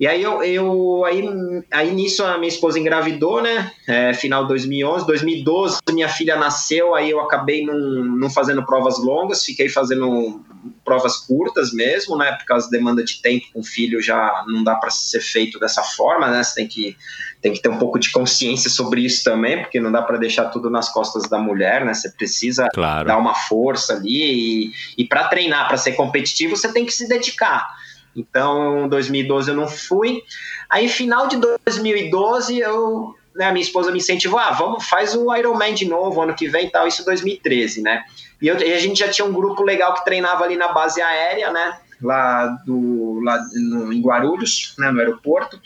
[0.00, 1.24] E aí eu, eu aí,
[1.72, 3.72] aí nisso a minha esposa engravidou, né?
[3.86, 8.98] É, final de 2011, 2012 minha filha nasceu, aí eu acabei não, não fazendo provas
[8.98, 10.40] longas, fiquei fazendo
[10.84, 12.32] provas curtas mesmo, né?
[12.32, 15.82] Por causa da demanda de tempo com filho já não dá para ser feito dessa
[15.82, 16.44] forma, né?
[16.44, 16.96] Você tem que
[17.40, 20.46] tem que ter um pouco de consciência sobre isso também, porque não dá para deixar
[20.46, 21.94] tudo nas costas da mulher, né?
[21.94, 23.06] Você precisa claro.
[23.06, 27.08] dar uma força ali e, e para treinar, para ser competitivo, você tem que se
[27.08, 27.66] dedicar.
[28.14, 30.22] Então, em 2012 eu não fui.
[30.68, 35.34] Aí, final de 2012, eu, né, a minha esposa me incentivou, ah, vamos, faz o
[35.34, 38.04] Ironman de novo, ano que vem e tal, isso em 2013, né?
[38.40, 41.00] E, eu, e, a gente já tinha um grupo legal que treinava ali na base
[41.00, 41.78] aérea, né?
[42.00, 45.60] Lá, do, lá no, em Guarulhos, né, no aeroporto.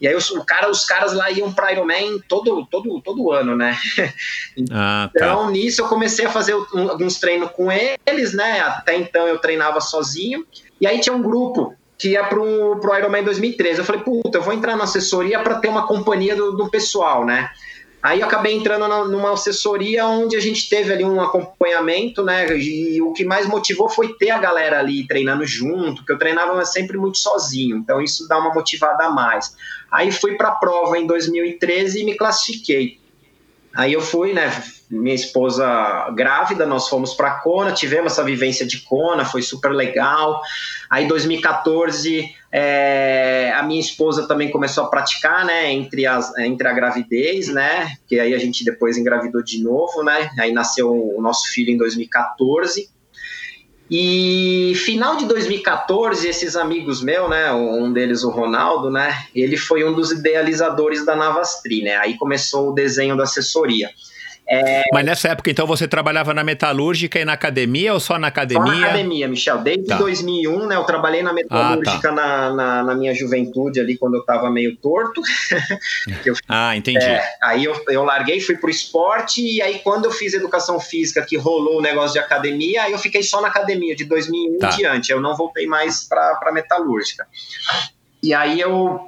[0.00, 3.56] E aí os, o cara, os caras lá iam para Ironman todo, todo, todo ano,
[3.56, 3.78] né?
[4.72, 5.24] Ah, tá.
[5.24, 8.58] Então, nisso eu comecei a fazer alguns treinos com eles, né?
[8.58, 10.44] Até então eu treinava sozinho.
[10.80, 13.80] E aí tinha um grupo que ia pro, pro Ironman 2013.
[13.80, 17.26] Eu falei, puta, eu vou entrar na assessoria para ter uma companhia do, do pessoal,
[17.26, 17.50] né?
[18.00, 22.56] Aí eu acabei entrando na, numa assessoria onde a gente teve ali um acompanhamento, né?
[22.56, 26.64] E o que mais motivou foi ter a galera ali treinando junto, porque eu treinava
[26.64, 29.56] sempre muito sozinho, então isso dá uma motivada a mais.
[29.90, 33.00] Aí fui para a prova em 2013 e me classifiquei.
[33.74, 34.48] Aí eu fui, né?
[34.90, 40.40] Minha esposa grávida, nós fomos para Kona, tivemos essa vivência de Kona, foi super legal.
[40.88, 45.70] Aí, 2014, é, a minha esposa também começou a praticar, né?
[45.70, 47.96] Entre, as, entre a gravidez, né?
[48.06, 50.30] Que aí a gente depois engravidou de novo, né?
[50.38, 52.88] Aí nasceu o nosso filho em 2014.
[53.90, 59.82] E final de 2014, esses amigos meus, né, um deles o Ronaldo, né, ele foi
[59.82, 63.88] um dos idealizadores da Navastri, né, aí começou o desenho da assessoria.
[64.48, 64.84] É...
[64.92, 68.72] Mas nessa época, então, você trabalhava na metalúrgica e na academia ou só na academia?
[68.72, 69.58] Só na academia, Michel.
[69.58, 69.96] Desde tá.
[69.96, 70.76] 2001, né?
[70.76, 72.12] Eu trabalhei na metalúrgica ah, tá.
[72.12, 75.20] na, na, na, minha juventude ali, quando eu tava meio torto.
[76.24, 77.04] eu, ah, entendi.
[77.04, 81.22] É, aí eu, eu larguei, fui pro esporte e aí quando eu fiz educação física,
[81.22, 84.70] que rolou o negócio de academia, aí eu fiquei só na academia, de 2001 tá.
[84.70, 85.12] em diante.
[85.12, 87.26] Eu não voltei mais pra, pra metalúrgica.
[88.22, 88.98] E aí eu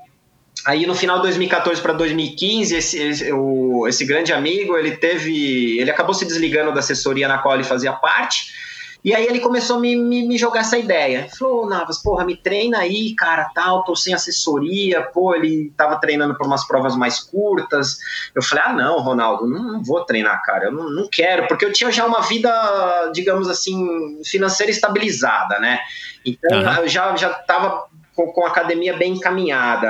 [0.67, 5.79] Aí no final de 2014 para 2015, esse, esse, o, esse grande amigo, ele teve.
[5.79, 8.61] Ele acabou se desligando da assessoria na qual ele fazia parte.
[9.03, 11.21] E aí ele começou a me, me, me jogar essa ideia.
[11.21, 15.97] Ele falou, Navas, porra, me treina aí, cara, tal, tô sem assessoria, pô, ele tava
[15.97, 17.99] treinando por umas provas mais curtas.
[18.35, 21.65] Eu falei, ah, não, Ronaldo, não, não vou treinar, cara, eu não, não, quero, porque
[21.65, 25.81] eu tinha já uma vida, digamos assim, financeira estabilizada, né?
[26.25, 26.83] Então uhum.
[26.83, 27.87] eu já, já tava
[28.21, 29.89] com, com a academia bem encaminhada.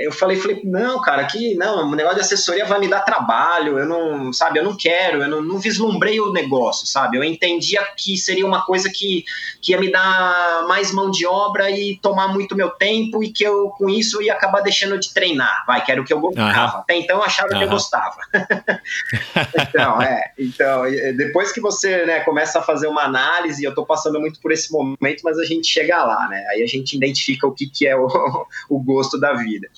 [0.00, 3.78] Eu falei, falei, não, cara, aqui não, o negócio de assessoria vai me dar trabalho,
[3.78, 7.16] eu não, sabe, eu não quero, eu não, não vislumbrei o negócio, sabe?
[7.16, 9.24] Eu entendia que seria uma coisa que,
[9.60, 13.44] que ia me dar mais mão de obra e tomar muito meu tempo e que
[13.44, 16.74] eu, com isso, ia acabar deixando de treinar, vai, que era o que eu gostava.
[16.74, 16.80] Uhum.
[16.80, 17.58] Até então eu achava uhum.
[17.58, 18.16] que eu gostava.
[19.58, 20.82] então, é, então,
[21.16, 24.72] depois que você, né, começa a fazer uma análise, eu tô passando muito por esse
[24.72, 26.44] momento, mas a gente chega lá, né?
[26.50, 28.06] Aí a gente identifica o que, que é o,
[28.68, 29.68] o gosto da vida.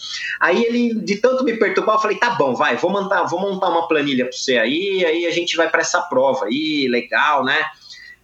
[0.41, 3.69] Aí ele, de tanto me perturbar, eu falei, tá bom, vai, vou montar, vou montar
[3.69, 7.65] uma planilha para você aí, aí a gente vai para essa prova aí, legal, né?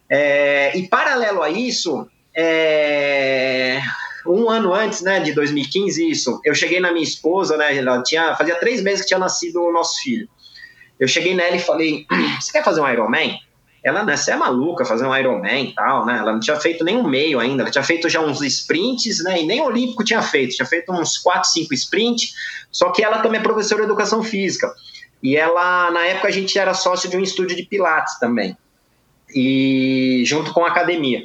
[0.09, 3.79] É, e paralelo a isso, é,
[4.27, 8.35] um ano antes, né, de 2015, isso, eu cheguei na minha esposa, né, ela tinha,
[8.35, 10.27] fazia três meses que tinha nascido o nosso filho.
[10.99, 12.05] Eu cheguei nela e falei,
[12.39, 13.39] você quer fazer um Ironman?
[13.83, 16.17] Ela, né, você é maluca fazer um Ironman e tal, né?
[16.17, 19.41] Ela não tinha feito nem um meio ainda, ela tinha feito já uns sprints, né?
[19.41, 22.33] E nem Olímpico tinha feito, tinha feito uns 4, 5 sprints,
[22.71, 24.73] só que ela também é professora de educação física.
[25.21, 28.57] E ela, na época, a gente era sócio de um estúdio de Pilates também.
[29.35, 31.23] E junto com a academia.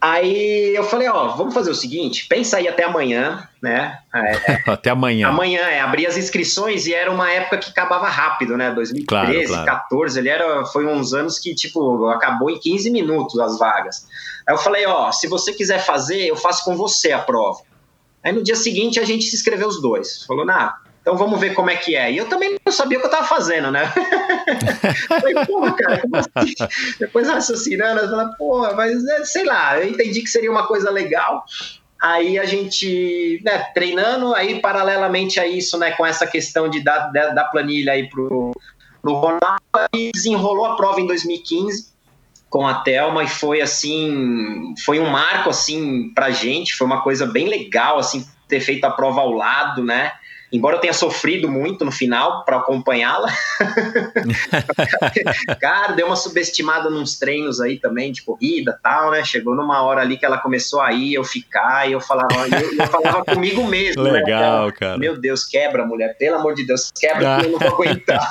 [0.00, 3.98] Aí eu falei, ó, vamos fazer o seguinte, pensa aí até amanhã, né?
[4.14, 5.28] É, até amanhã.
[5.28, 8.70] Amanhã, é, abri as inscrições e era uma época que acabava rápido, né?
[8.72, 9.64] 2013, claro, claro.
[9.64, 14.06] 14, ele era, foi uns anos que, tipo, acabou em 15 minutos as vagas.
[14.46, 17.60] Aí eu falei, ó, se você quiser fazer, eu faço com você a prova.
[18.22, 20.24] Aí no dia seguinte a gente se inscreveu os dois.
[20.24, 20.74] Falou, nah,
[21.06, 22.10] então vamos ver como é que é.
[22.10, 23.86] E eu também não sabia o que eu tava fazendo, né?
[25.06, 26.54] falei, porra, cara, como assim?
[26.98, 30.90] Depois raciocinando, eu falei, porra, mas né, sei lá, eu entendi que seria uma coisa
[30.90, 31.44] legal.
[32.02, 37.12] Aí a gente, né, treinando, aí paralelamente a isso, né, com essa questão de dar
[37.12, 38.50] da planilha aí pro,
[39.00, 41.94] pro Ronaldo, aí desenrolou a prova em 2015
[42.50, 47.26] com a Thelma e foi assim, foi um marco assim pra gente, foi uma coisa
[47.26, 50.10] bem legal assim ter feito a prova ao lado, né?
[50.52, 53.32] Embora eu tenha sofrido muito no final para acompanhá-la,
[55.60, 59.24] cara, deu uma subestimada nos treinos aí também de corrida tal, né?
[59.24, 62.78] Chegou numa hora ali que ela começou a ir, eu ficar, e eu falava, eu,
[62.78, 64.02] eu falava comigo mesmo.
[64.02, 64.10] Né?
[64.12, 64.72] Legal, né?
[64.72, 64.98] cara.
[64.98, 68.30] Meu Deus, quebra, mulher, pelo amor de Deus, quebra que eu não vou aguentar.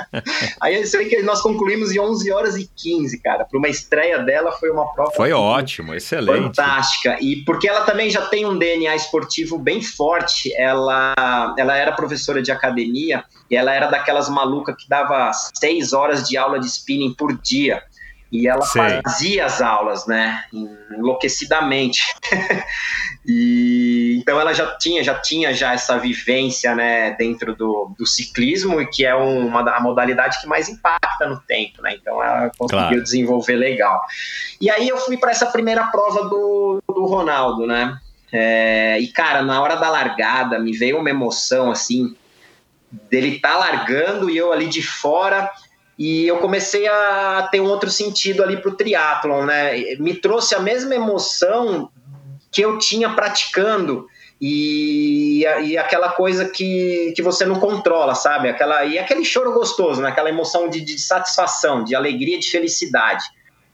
[0.60, 3.44] aí eu sei que nós concluímos em 11 horas e 15, cara.
[3.44, 5.12] Para uma estreia dela foi uma prova.
[5.12, 6.56] Foi ótimo, excelente.
[6.56, 7.18] Fantástica.
[7.20, 11.14] E porque ela também já tem um DNA esportivo bem forte, ela
[11.56, 16.36] ela, era professora de academia e ela era daquelas malucas que dava seis horas de
[16.36, 17.82] aula de spinning por dia.
[18.32, 18.80] E ela Sei.
[19.04, 20.42] fazia as aulas, né?
[20.90, 22.00] Enlouquecidamente.
[23.26, 28.80] e então ela já tinha, já tinha já essa vivência, né, dentro do, do ciclismo
[28.80, 31.94] e que é uma a modalidade que mais impacta no tempo, né?
[32.00, 33.02] Então ela conseguiu claro.
[33.02, 34.00] desenvolver legal.
[34.58, 37.98] E aí eu fui para essa primeira prova do, do Ronaldo, né?
[38.32, 42.16] É, e, cara, na hora da largada, me veio uma emoção assim,
[42.90, 45.50] dele tá largando e eu ali de fora.
[45.98, 49.78] E eu comecei a ter um outro sentido ali pro triatlon, né?
[49.98, 51.90] Me trouxe a mesma emoção
[52.50, 54.06] que eu tinha praticando
[54.40, 58.48] e, e aquela coisa que, que você não controla, sabe?
[58.48, 60.08] Aquela, e aquele choro gostoso, né?
[60.08, 63.24] aquela emoção de, de satisfação, de alegria, de felicidade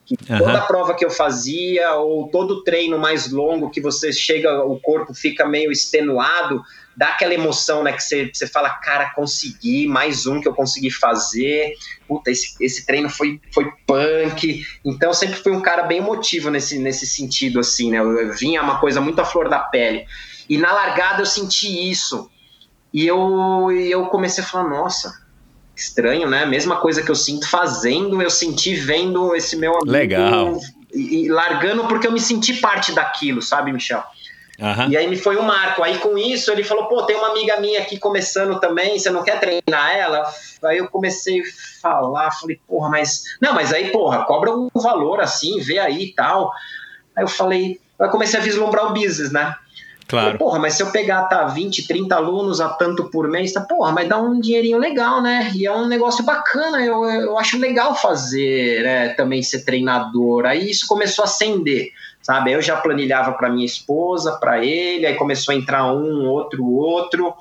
[0.08, 0.38] Que uhum.
[0.38, 5.12] toda prova que eu fazia, ou todo treino mais longo que você chega, o corpo
[5.12, 6.62] fica meio extenuado,
[6.96, 7.92] dá aquela emoção, né?
[7.92, 11.74] Que você, você fala, cara, consegui, mais um que eu consegui fazer.
[12.08, 14.64] Puta, esse, esse treino foi, foi punk.
[14.82, 17.98] Então, eu sempre fui um cara bem emotivo nesse, nesse sentido, assim, né?
[17.98, 20.06] Eu, eu vinha uma coisa muito à flor da pele.
[20.48, 22.30] E na largada eu senti isso.
[22.94, 25.12] E eu, eu comecei a falar, nossa,
[25.78, 26.44] estranho, né?
[26.44, 29.90] Mesma coisa que eu sinto fazendo, eu senti vendo esse meu amigo.
[29.90, 30.58] Legal.
[30.92, 34.02] E, e largando porque eu me senti parte daquilo, sabe, Michel?
[34.58, 34.90] Uhum.
[34.90, 35.84] E aí me foi um marco.
[35.84, 39.22] Aí com isso ele falou: pô, tem uma amiga minha aqui começando também, você não
[39.22, 40.28] quer treinar ela?
[40.64, 41.44] Aí eu comecei a
[41.80, 43.22] falar, falei, porra, mas.
[43.40, 46.50] Não, mas aí, porra, cobra um valor assim, vê aí e tal.
[47.14, 49.54] Aí eu falei, eu comecei a vislumbrar o business, né?
[50.08, 50.38] Claro.
[50.38, 53.92] porra, mas se eu pegar, tá, 20, 30 alunos a tanto por mês, tá, porra,
[53.92, 55.52] mas dá um dinheirinho legal, né?
[55.54, 60.46] E é um negócio bacana, eu, eu acho legal fazer, né, também ser treinador.
[60.46, 61.90] Aí isso começou a acender,
[62.22, 62.52] sabe?
[62.52, 67.34] Eu já planilhava para minha esposa, para ele, aí começou a entrar um, outro, outro.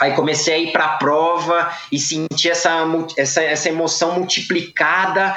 [0.00, 2.72] Aí comecei a ir para a prova e sentir essa,
[3.16, 5.36] essa, essa emoção multiplicada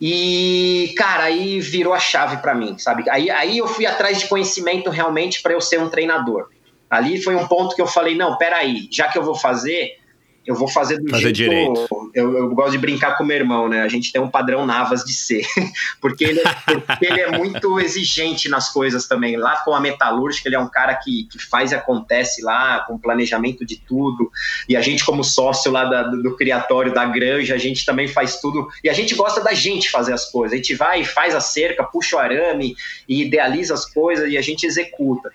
[0.00, 3.04] e, cara, aí virou a chave para mim, sabe?
[3.10, 6.48] Aí, aí eu fui atrás de conhecimento realmente para eu ser um treinador.
[6.88, 9.99] Ali foi um ponto que eu falei: não, peraí, já que eu vou fazer,
[10.46, 11.50] eu vou fazer do fazer jeito.
[11.50, 12.10] Direito.
[12.14, 13.82] Eu, eu, gosto de brincar com meu irmão, né?
[13.82, 15.46] A gente tem um padrão Navas de ser,
[16.00, 19.36] porque ele, porque ele é muito exigente nas coisas também.
[19.36, 22.98] Lá com a metalúrgica, ele é um cara que, que faz e acontece lá, com
[22.98, 24.30] planejamento de tudo.
[24.68, 28.08] E a gente, como sócio lá da, do, do criatório da granja, a gente também
[28.08, 28.68] faz tudo.
[28.82, 30.54] E a gente gosta da gente fazer as coisas.
[30.54, 32.74] A gente vai e faz a cerca, puxa o arame
[33.08, 35.30] e idealiza as coisas e a gente executa.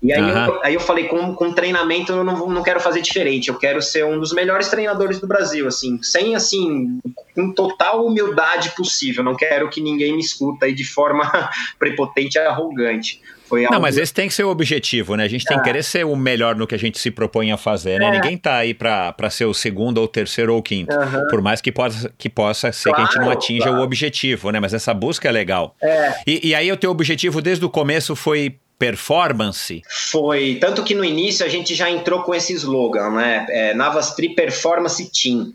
[0.00, 0.46] E aí, uhum.
[0.46, 3.82] eu, aí eu falei, com, com treinamento eu não, não quero fazer diferente, eu quero
[3.82, 7.00] ser um dos melhores treinadores do Brasil, assim, sem, assim,
[7.34, 12.40] com total humildade possível, não quero que ninguém me escuta aí de forma prepotente e
[12.40, 13.20] arrogante.
[13.48, 13.62] Foi.
[13.62, 15.24] Não, mas esse tem que ser o objetivo, né?
[15.24, 15.64] A gente tem que é.
[15.64, 18.06] querer ser o melhor no que a gente se propõe a fazer, né?
[18.06, 18.10] É.
[18.10, 20.94] Ninguém tá aí para ser o segundo, ou terceiro, ou quinto.
[20.94, 21.26] Uhum.
[21.30, 23.78] Por mais que possa, que possa ser claro, que a gente não atinja claro.
[23.78, 24.60] o objetivo, né?
[24.60, 25.74] Mas essa busca é legal.
[25.82, 26.14] É.
[26.26, 29.82] E, e aí o teu objetivo desde o começo foi performance?
[29.88, 33.46] Foi, tanto que no início a gente já entrou com esse slogan, né?
[33.50, 35.52] É, Navas Tri Performance Team.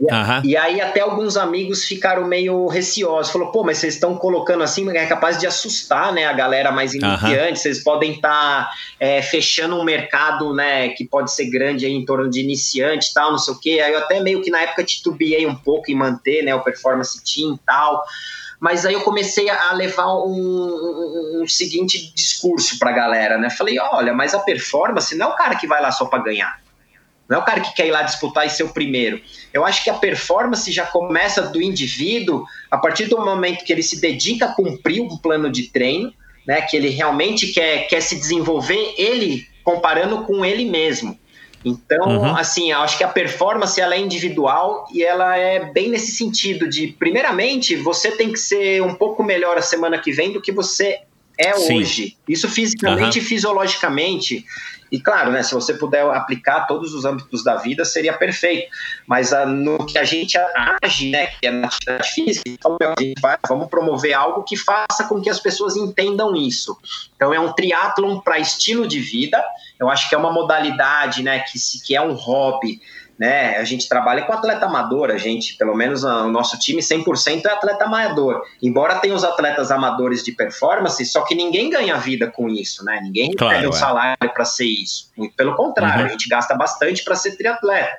[0.00, 0.40] E, uhum.
[0.44, 3.30] e, aí até alguns amigos ficaram meio receosos.
[3.30, 6.94] Falou, pô, mas vocês estão colocando assim, é capaz de assustar né, a galera mais
[6.94, 7.50] iniciante.
[7.50, 7.56] Uhum.
[7.56, 12.04] Vocês podem estar tá, é, fechando um mercado né, que pode ser grande aí, em
[12.04, 13.80] torno de iniciante e tal, não sei o quê.
[13.84, 17.22] Aí eu até meio que na época titubeei um pouco em manter né, o Performance
[17.22, 18.02] Team e tal.
[18.60, 23.48] Mas aí eu comecei a levar um, um, um seguinte discurso para a galera, né?
[23.48, 26.60] Falei, olha, mas a performance não é o cara que vai lá só para ganhar.
[27.26, 29.20] Não é o cara que quer ir lá disputar e ser o primeiro.
[29.54, 33.84] Eu acho que a performance já começa do indivíduo a partir do momento que ele
[33.84, 36.12] se dedica a cumprir um plano de treino,
[36.46, 36.60] né?
[36.60, 41.16] Que ele realmente quer, quer se desenvolver ele comparando com ele mesmo.
[41.64, 42.36] Então, uhum.
[42.36, 46.68] assim, eu acho que a performance ela é individual e ela é bem nesse sentido
[46.68, 50.52] de, primeiramente, você tem que ser um pouco melhor a semana que vem do que
[50.52, 51.00] você
[51.38, 51.78] é Sim.
[51.78, 52.16] hoje.
[52.28, 53.24] Isso fisicamente uhum.
[53.24, 54.44] e fisiologicamente.
[54.90, 58.68] E claro, né, se você puder aplicar todos os âmbitos da vida, seria perfeito.
[59.06, 60.36] Mas uh, no que a gente
[60.82, 64.56] age, né, que é na atividade física, então, a gente vai, vamos promover algo que
[64.56, 66.76] faça com que as pessoas entendam isso.
[67.14, 69.42] Então é um triatlon para estilo de vida.
[69.80, 72.80] Eu acho que é uma modalidade, né, que, se, que é um hobby
[73.20, 73.58] né?
[73.58, 77.50] A gente trabalha com atleta amador, a gente, pelo menos o nosso time 100% é
[77.50, 78.40] atleta amador.
[78.62, 82.98] Embora tenha os atletas amadores de performance, só que ninguém ganha vida com isso, né?
[83.02, 83.78] Ninguém claro, recebe um é.
[83.78, 85.12] salário para ser isso.
[85.14, 86.06] Muito pelo contrário, uhum.
[86.06, 87.94] a gente gasta bastante para ser triatleta.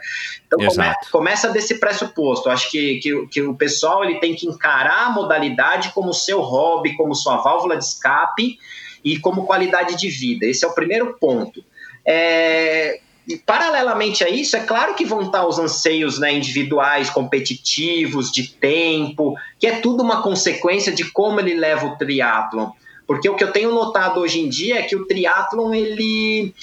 [0.48, 2.50] Então come, começa desse pressuposto.
[2.50, 6.42] Eu acho que, que, que, o pessoal ele tem que encarar a modalidade como seu
[6.42, 8.58] hobby, como sua válvula de escape
[9.04, 10.48] e como qualidade de vida.
[10.48, 11.64] Esse é o primeiro ponto.
[12.06, 18.32] É, e paralelamente a isso, é claro que vão estar os anseios né, individuais, competitivos,
[18.32, 22.72] de tempo, que é tudo uma consequência de como ele leva o triatlon.
[23.06, 26.54] Porque o que eu tenho notado hoje em dia é que o triatlon, ele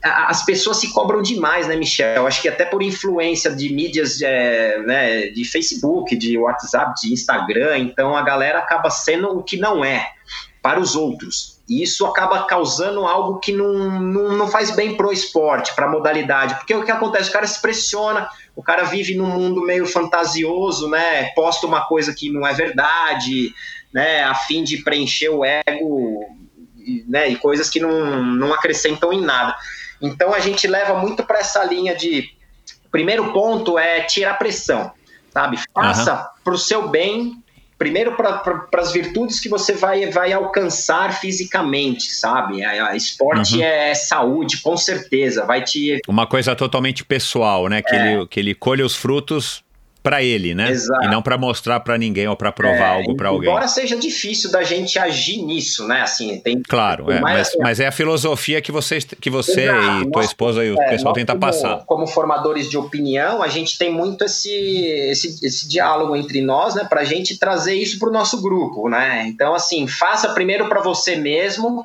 [0.00, 2.26] as pessoas se cobram demais, né, Michel?
[2.26, 7.78] Acho que até por influência de mídias é, né, de Facebook, de WhatsApp, de Instagram,
[7.78, 10.12] então a galera acaba sendo o que não é
[10.62, 11.57] para os outros.
[11.68, 15.90] E isso acaba causando algo que não, não, não faz bem pro esporte, para a
[15.90, 16.54] modalidade.
[16.54, 17.28] Porque o que acontece?
[17.28, 21.24] O cara se pressiona, o cara vive num mundo meio fantasioso, né?
[21.34, 23.54] Posta uma coisa que não é verdade,
[23.92, 24.24] né?
[24.24, 26.26] A fim de preencher o ego,
[27.06, 27.28] né?
[27.28, 29.54] E coisas que não, não acrescentam em nada.
[30.00, 32.30] Então a gente leva muito para essa linha de.
[32.90, 34.90] Primeiro ponto é tirar pressão,
[35.30, 35.58] sabe?
[35.74, 36.42] Faça uhum.
[36.42, 37.42] para o seu bem
[37.78, 42.64] primeiro para as virtudes que você vai, vai alcançar fisicamente, sabe?
[42.64, 43.62] A, a esporte uhum.
[43.62, 46.00] é saúde, com certeza, vai te...
[46.08, 47.80] Uma coisa totalmente pessoal, né?
[47.80, 48.12] Que, é.
[48.14, 49.62] ele, que ele colhe os frutos
[50.02, 50.70] para ele, né?
[50.70, 51.04] Exato.
[51.04, 53.48] E não para mostrar para ninguém ou para provar é, algo para alguém.
[53.48, 56.02] Embora seja difícil da gente agir nisso, né?
[56.02, 60.02] Assim, tem Claro, é, mas, mas, é a filosofia que você, que você Exato.
[60.02, 61.84] e tua esposa e o é, pessoal tenta passar.
[61.86, 66.84] Como formadores de opinião, a gente tem muito esse, esse, esse diálogo entre nós, né?
[66.84, 69.26] Para a gente trazer isso para o nosso grupo, né?
[69.26, 71.84] Então, assim, faça primeiro para você mesmo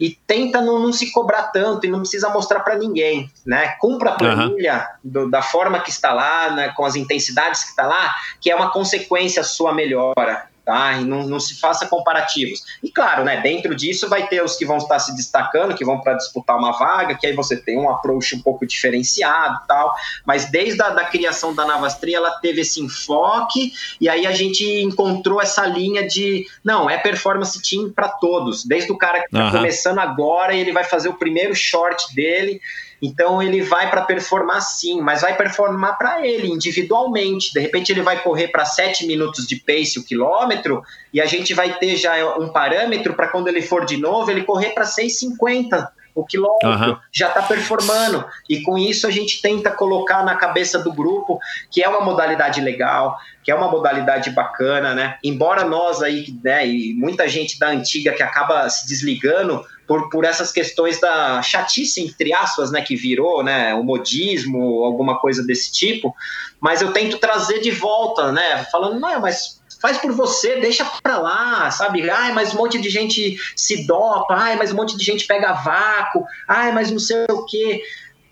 [0.00, 3.74] e tenta não, não, se cobrar tanto e não precisa mostrar para ninguém, né?
[3.80, 5.10] Cumpra a planilha uhum.
[5.10, 6.72] do, da forma que está lá, né?
[6.76, 10.92] com as intensidades que está lá, que é uma consequência sua melhora tá?
[11.00, 12.62] E não, não se faça comparativos.
[12.82, 15.98] E claro, né, dentro disso vai ter os que vão estar se destacando, que vão
[15.98, 19.94] para disputar uma vaga, que aí você tem um approach um pouco diferenciado tal,
[20.26, 24.62] mas desde a da criação da Navastri, ela teve esse enfoque, e aí a gente
[24.82, 29.46] encontrou essa linha de, não, é performance team para todos, desde o cara que está
[29.46, 29.52] uhum.
[29.52, 32.60] começando agora, e ele vai fazer o primeiro short dele,
[33.00, 37.52] então ele vai para performar sim, mas vai performar para ele individualmente.
[37.52, 40.82] De repente ele vai correr para 7 minutos de pace o quilômetro
[41.12, 44.42] e a gente vai ter já um parâmetro para quando ele for de novo ele
[44.42, 46.96] correr para 6,50 o quilômetro, uhum.
[47.12, 48.24] já está performando.
[48.48, 51.38] E com isso a gente tenta colocar na cabeça do grupo
[51.70, 55.16] que é uma modalidade legal, que é uma modalidade bacana, né?
[55.22, 60.24] Embora nós aí, né, e muita gente da antiga que acaba se desligando por, por
[60.24, 65.72] essas questões da chatice, entre aspas, né, que virou, né, o modismo, alguma coisa desse
[65.72, 66.14] tipo,
[66.60, 71.18] mas eu tento trazer de volta, né, falando, não, mas faz por você, deixa pra
[71.18, 72.08] lá, sabe?
[72.10, 75.52] Ai, mas um monte de gente se dopa, ai, mas um monte de gente pega
[75.52, 77.80] vácuo, ai, mas não sei o quê.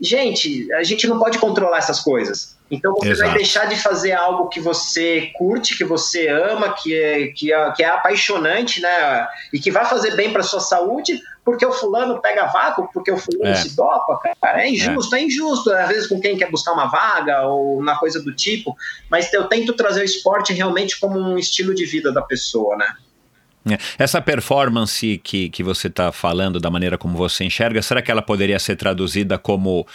[0.00, 2.55] Gente, a gente não pode controlar essas coisas.
[2.70, 3.30] Então você Exato.
[3.30, 7.70] vai deixar de fazer algo que você curte, que você ama, que é, que é,
[7.72, 9.28] que é apaixonante, né?
[9.52, 13.16] E que vai fazer bem para sua saúde, porque o fulano pega vácuo, porque o
[13.16, 13.54] fulano é.
[13.54, 14.64] se dopa, cara.
[14.64, 15.20] É injusto, é.
[15.20, 15.22] é.
[15.24, 15.70] injusto.
[15.70, 18.76] Às vezes com quem quer buscar uma vaga ou uma coisa do tipo.
[19.08, 22.92] Mas eu tento trazer o esporte realmente como um estilo de vida da pessoa, né?
[23.68, 23.78] É.
[23.98, 28.22] Essa performance que, que você está falando, da maneira como você enxerga, será que ela
[28.22, 29.86] poderia ser traduzida como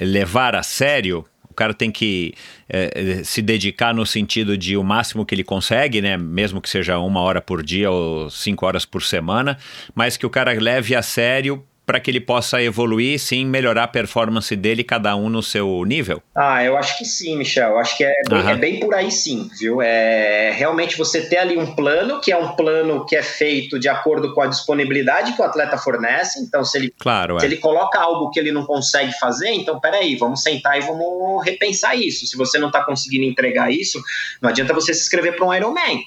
[0.00, 1.26] levar a sério
[1.58, 2.34] cara tem que
[2.68, 6.16] é, se dedicar no sentido de o máximo que ele consegue, né?
[6.16, 9.58] Mesmo que seja uma hora por dia ou cinco horas por semana,
[9.92, 13.88] mas que o cara leve a sério para que ele possa evoluir, sim, melhorar a
[13.88, 16.22] performance dele, cada um no seu nível?
[16.36, 17.70] Ah, eu acho que sim, Michel.
[17.70, 19.80] Eu acho que é, bem, é bem por aí sim, viu?
[19.80, 23.88] É realmente você ter ali um plano, que é um plano que é feito de
[23.88, 26.38] acordo com a disponibilidade que o atleta fornece.
[26.42, 27.48] Então, se ele, claro, se é.
[27.48, 31.96] ele coloca algo que ele não consegue fazer, então peraí, vamos sentar e vamos repensar
[31.96, 32.26] isso.
[32.26, 33.98] Se você não está conseguindo entregar isso,
[34.42, 36.04] não adianta você se inscrever para um Ironman.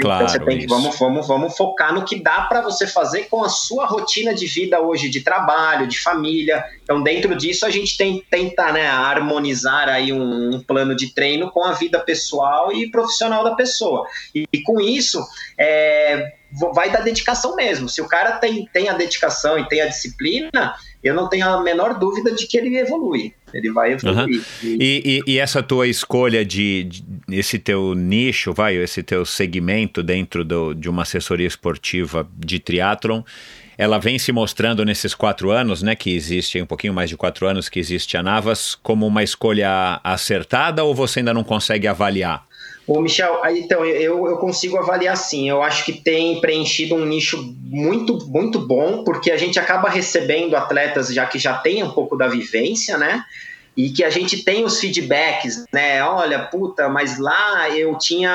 [0.00, 3.24] Claro, então você tem que vamos, vamos, vamos focar no que dá para você fazer
[3.24, 6.64] com a sua rotina de vida hoje, de trabalho, de família.
[6.82, 11.50] Então, dentro disso, a gente tem tenta né, harmonizar aí um, um, plano de treino
[11.50, 14.06] com a vida pessoal e profissional da pessoa.
[14.34, 15.24] E, e com isso,
[15.58, 16.32] é,
[16.74, 17.88] vai dar dedicação mesmo.
[17.88, 20.74] Se o cara tem, tem a dedicação e tem a disciplina,
[21.04, 23.34] eu não tenho a menor dúvida de que ele evolui.
[23.52, 24.38] Ele vai evoluir.
[24.62, 24.76] Uhum.
[24.80, 30.02] E, e, e, essa tua escolha de, de, esse teu nicho, vai, esse teu segmento
[30.02, 33.22] dentro do, de uma assessoria esportiva de triatlon,
[33.76, 37.46] ela vem se mostrando nesses quatro anos, né, que existe um pouquinho mais de quatro
[37.46, 42.46] anos que existe a Navas, como uma escolha acertada ou você ainda não consegue avaliar?
[42.86, 45.48] Ô, Michel, então, eu, eu consigo avaliar sim.
[45.48, 50.54] Eu acho que tem preenchido um nicho muito, muito bom, porque a gente acaba recebendo
[50.54, 53.24] atletas já que já têm um pouco da vivência, né?
[53.76, 56.02] E que a gente tem os feedbacks, né?
[56.04, 58.32] Olha, puta, mas lá eu tinha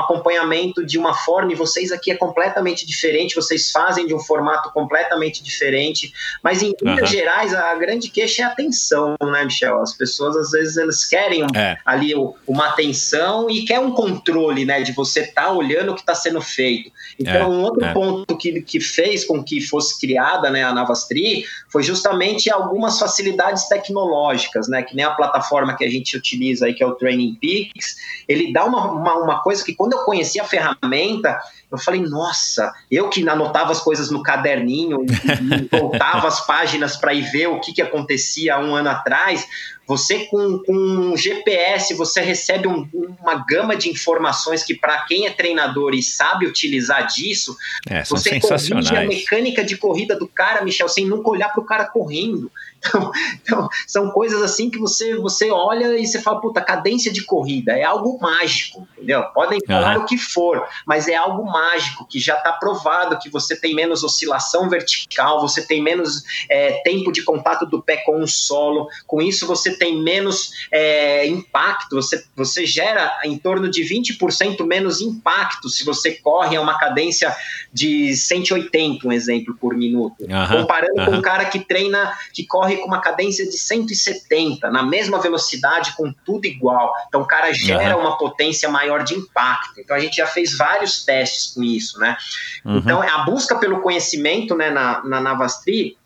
[0.00, 4.72] acompanhamento de uma forma e vocês aqui é completamente diferente, vocês fazem de um formato
[4.72, 6.12] completamente diferente.
[6.42, 7.06] Mas em linhas uhum.
[7.06, 9.80] gerais, a grande queixa é a atenção, né, Michel?
[9.80, 11.78] As pessoas às vezes elas querem é.
[11.84, 12.12] ali
[12.46, 16.14] uma atenção e quer um controle, né, de você estar tá olhando o que está
[16.14, 16.90] sendo feito.
[17.18, 17.46] Então, é.
[17.46, 17.92] um outro é.
[17.92, 23.68] ponto que, que fez com que fosse criada né, a Navastri foi justamente algumas facilidades
[23.68, 24.82] tecnológicas, né?
[24.82, 27.96] Que nem a plataforma que a gente utiliza aí, que é o Training Peaks,
[28.26, 31.38] ele dá uma, uma, uma coisa que quando eu conheci a ferramenta,
[31.70, 35.06] eu falei, nossa, eu que anotava as coisas no caderninho,
[35.70, 39.46] voltava as páginas para ir ver o que, que acontecia um ano atrás,
[39.86, 42.88] Você com, com GPS, você recebe um,
[43.20, 47.56] uma gama de informações que para quem é treinador e sabe utilizar disso,
[47.88, 51.66] é, você corrige a mecânica de corrida do cara, Michel, sem nunca olhar para o
[51.66, 52.50] cara correndo.
[52.84, 57.24] Então, então, são coisas assim que você, você olha e você fala, puta, cadência de
[57.24, 59.22] corrida é algo mágico, entendeu?
[59.34, 63.54] Podem falar o que for, mas é algo mágico que já está provado que você
[63.54, 68.26] tem menos oscilação vertical, você tem menos é, tempo de contato do pé com o
[68.26, 74.64] solo, com isso você tem menos é, impacto, você, você gera em torno de 20%
[74.66, 77.34] menos impacto se você corre a uma cadência
[77.72, 80.16] de 180, um exemplo, por minuto.
[80.20, 81.06] Uhum, comparando uhum.
[81.06, 85.94] com um cara que treina, que corre com uma cadência de 170, na mesma velocidade,
[85.96, 86.92] com tudo igual.
[87.08, 88.02] Então o cara gera uhum.
[88.02, 89.80] uma potência maior de impacto.
[89.80, 92.16] Então a gente já fez vários testes com isso, né?
[92.64, 92.78] Uhum.
[92.78, 95.96] Então a busca pelo conhecimento né, na, na Navastri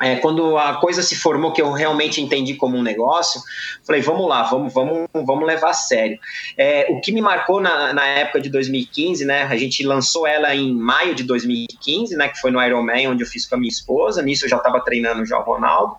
[0.00, 3.40] é, quando a coisa se formou, que eu realmente entendi como um negócio,
[3.86, 6.18] falei, vamos lá, vamos, vamos, vamos levar a sério.
[6.56, 10.54] É, o que me marcou na, na época de 2015, né, a gente lançou ela
[10.54, 13.70] em maio de 2015, né, que foi no Ironman, onde eu fiz com a minha
[13.70, 15.96] esposa, nisso eu já estava treinando já o Ronaldo,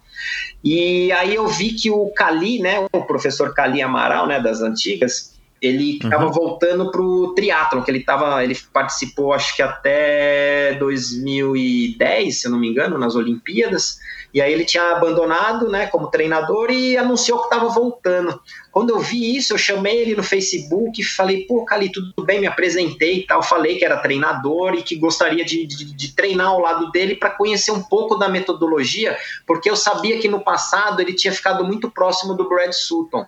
[0.64, 5.35] e aí eu vi que o Cali, né, o professor Cali Amaral, né, das antigas,
[5.62, 6.32] ele estava uhum.
[6.32, 12.52] voltando para o triatlon, que ele tava, ele participou acho que até 2010, se eu
[12.52, 14.00] não me engano, nas Olimpíadas,
[14.34, 18.38] e aí ele tinha abandonado, né, como treinador e anunciou que estava voltando.
[18.70, 22.42] Quando eu vi isso, eu chamei ele no Facebook e falei, pô, Cali, tudo bem,
[22.42, 26.48] me apresentei e tal, falei que era treinador e que gostaria de, de, de treinar
[26.48, 29.18] ao lado dele para conhecer um pouco da metodologia,
[29.48, 33.26] porque eu sabia que no passado ele tinha ficado muito próximo do Brad Sutton.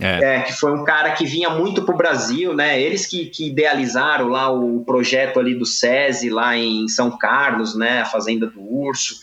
[0.00, 0.36] É.
[0.36, 0.40] é.
[0.42, 2.80] que foi um cara que vinha muito para o Brasil, né?
[2.80, 8.00] Eles que, que, idealizaram lá o projeto ali do SESI, lá em São Carlos, né?
[8.00, 9.16] A Fazenda do Urso.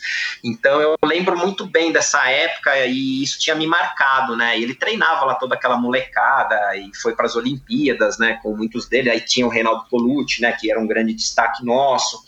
[0.44, 4.58] Então eu lembro muito bem dessa época e isso tinha me marcado, né?
[4.60, 8.38] Ele treinava lá toda aquela molecada e foi para as Olimpíadas, né?
[8.42, 9.12] Com muitos deles.
[9.12, 10.52] Aí tinha o Reinaldo Colucci, né?
[10.52, 12.22] Que era um grande destaque nosso.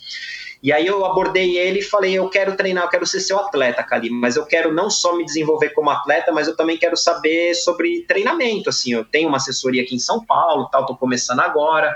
[0.63, 3.83] E aí eu abordei ele e falei: eu quero treinar, eu quero ser seu atleta,
[3.83, 7.53] Cali, mas eu quero não só me desenvolver como atleta, mas eu também quero saber
[7.53, 8.69] sobre treinamento.
[8.69, 11.93] Assim, eu tenho uma assessoria aqui em São Paulo, tal, tô começando agora.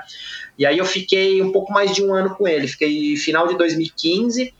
[0.57, 3.57] E aí eu fiquei um pouco mais de um ano com ele, fiquei final de
[3.57, 4.53] 2015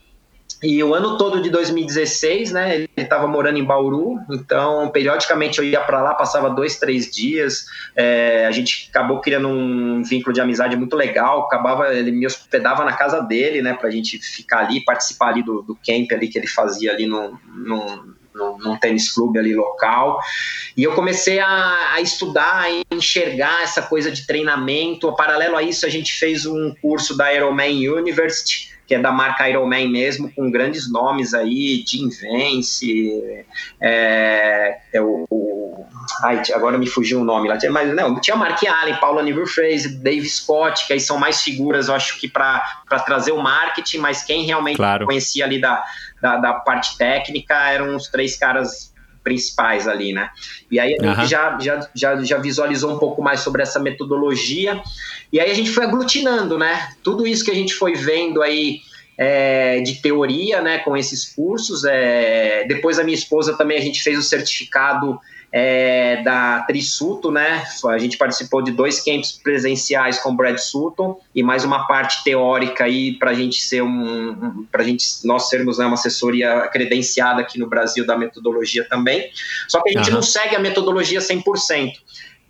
[0.60, 5.64] e o ano todo de 2016, né, ele estava morando em Bauru, então periodicamente eu
[5.64, 7.66] ia para lá, passava dois, três dias.
[7.94, 11.42] É, a gente acabou criando um vínculo de amizade muito legal.
[11.42, 15.44] Acabava, ele me hospedava na casa dele, né, para a gente ficar ali, participar ali
[15.44, 20.18] do, do camp ali que ele fazia ali no, no, num tênis clube ali local.
[20.76, 25.14] E eu comecei a, a estudar, a enxergar essa coisa de treinamento.
[25.14, 29.46] Paralelo a isso, a gente fez um curso da Ironman University que é da marca
[29.46, 33.44] Ironman mesmo, com grandes nomes aí, Jim Vance,
[33.78, 35.84] é, é o, o,
[36.22, 40.26] ai, agora me fugiu o nome lá, mas não, tinha Mark Allen, Paula Fraser, Dave
[40.26, 42.62] Scott, que aí são mais figuras, eu acho que para
[43.04, 45.04] trazer o marketing, mas quem realmente claro.
[45.04, 45.84] conhecia ali da,
[46.22, 48.90] da, da parte técnica eram os três caras
[49.28, 50.30] principais ali, né?
[50.70, 51.26] E aí a gente uhum.
[51.26, 54.80] já, já, já, já visualizou um pouco mais sobre essa metodologia,
[55.30, 56.88] e aí a gente foi aglutinando, né?
[57.02, 58.80] Tudo isso que a gente foi vendo aí
[59.18, 61.84] é, de teoria, né, com esses cursos.
[61.84, 65.20] É, depois a minha esposa também a gente fez o certificado
[65.50, 67.64] é, da Trisuto, né?
[67.86, 72.22] A gente participou de dois camps presenciais com o Brad Sutton e mais uma parte
[72.22, 77.40] teórica aí para a gente ser um, para gente nós sermos né, uma assessoria credenciada
[77.40, 79.30] aqui no Brasil da metodologia também.
[79.66, 80.16] Só que a gente uhum.
[80.16, 81.92] não segue a metodologia 100%.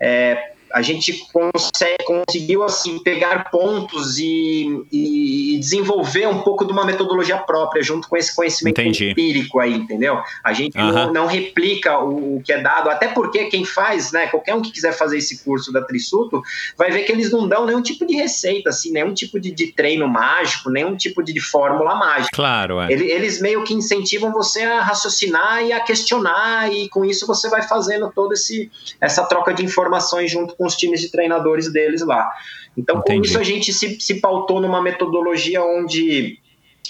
[0.00, 6.84] É, a gente consegue, conseguiu assim pegar pontos e, e, desenvolver um pouco de uma
[6.84, 9.10] metodologia própria junto com esse conhecimento Entendi.
[9.10, 10.20] empírico aí, entendeu?
[10.44, 14.54] A gente não, não, replica o, que é dado, até porque quem faz, né, qualquer
[14.54, 16.42] um que quiser fazer esse curso da Trisuto,
[16.76, 19.72] vai ver que eles não dão nenhum tipo de receita, assim, nenhum tipo de, de
[19.72, 22.30] treino mágico, nenhum tipo de, de fórmula mágica.
[22.32, 22.92] Claro, é.
[22.92, 27.48] Eles, eles meio que incentivam você a raciocinar e a questionar e com isso você
[27.48, 28.70] vai fazendo toda esse,
[29.00, 32.28] essa troca de informações junto com os times de treinadores deles lá.
[32.76, 33.18] Então, Entendi.
[33.18, 36.38] com isso, a gente se, se pautou numa metodologia onde,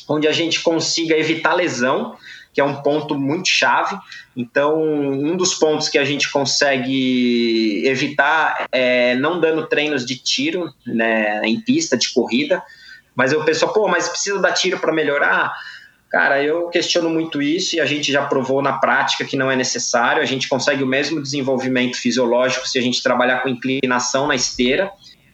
[0.08, 2.16] onde a gente consiga evitar lesão,
[2.52, 3.96] que é um ponto muito chave.
[4.36, 10.72] Então, um dos pontos que a gente consegue evitar é não dando treinos de tiro
[10.86, 12.62] né, em pista de corrida.
[13.14, 15.52] Mas eu penso, pô, mas precisa dar tiro para melhorar?
[16.10, 19.56] Cara, eu questiono muito isso e a gente já provou na prática que não é
[19.56, 20.22] necessário.
[20.22, 24.90] A gente consegue o mesmo desenvolvimento fisiológico se a gente trabalhar com inclinação na esteira.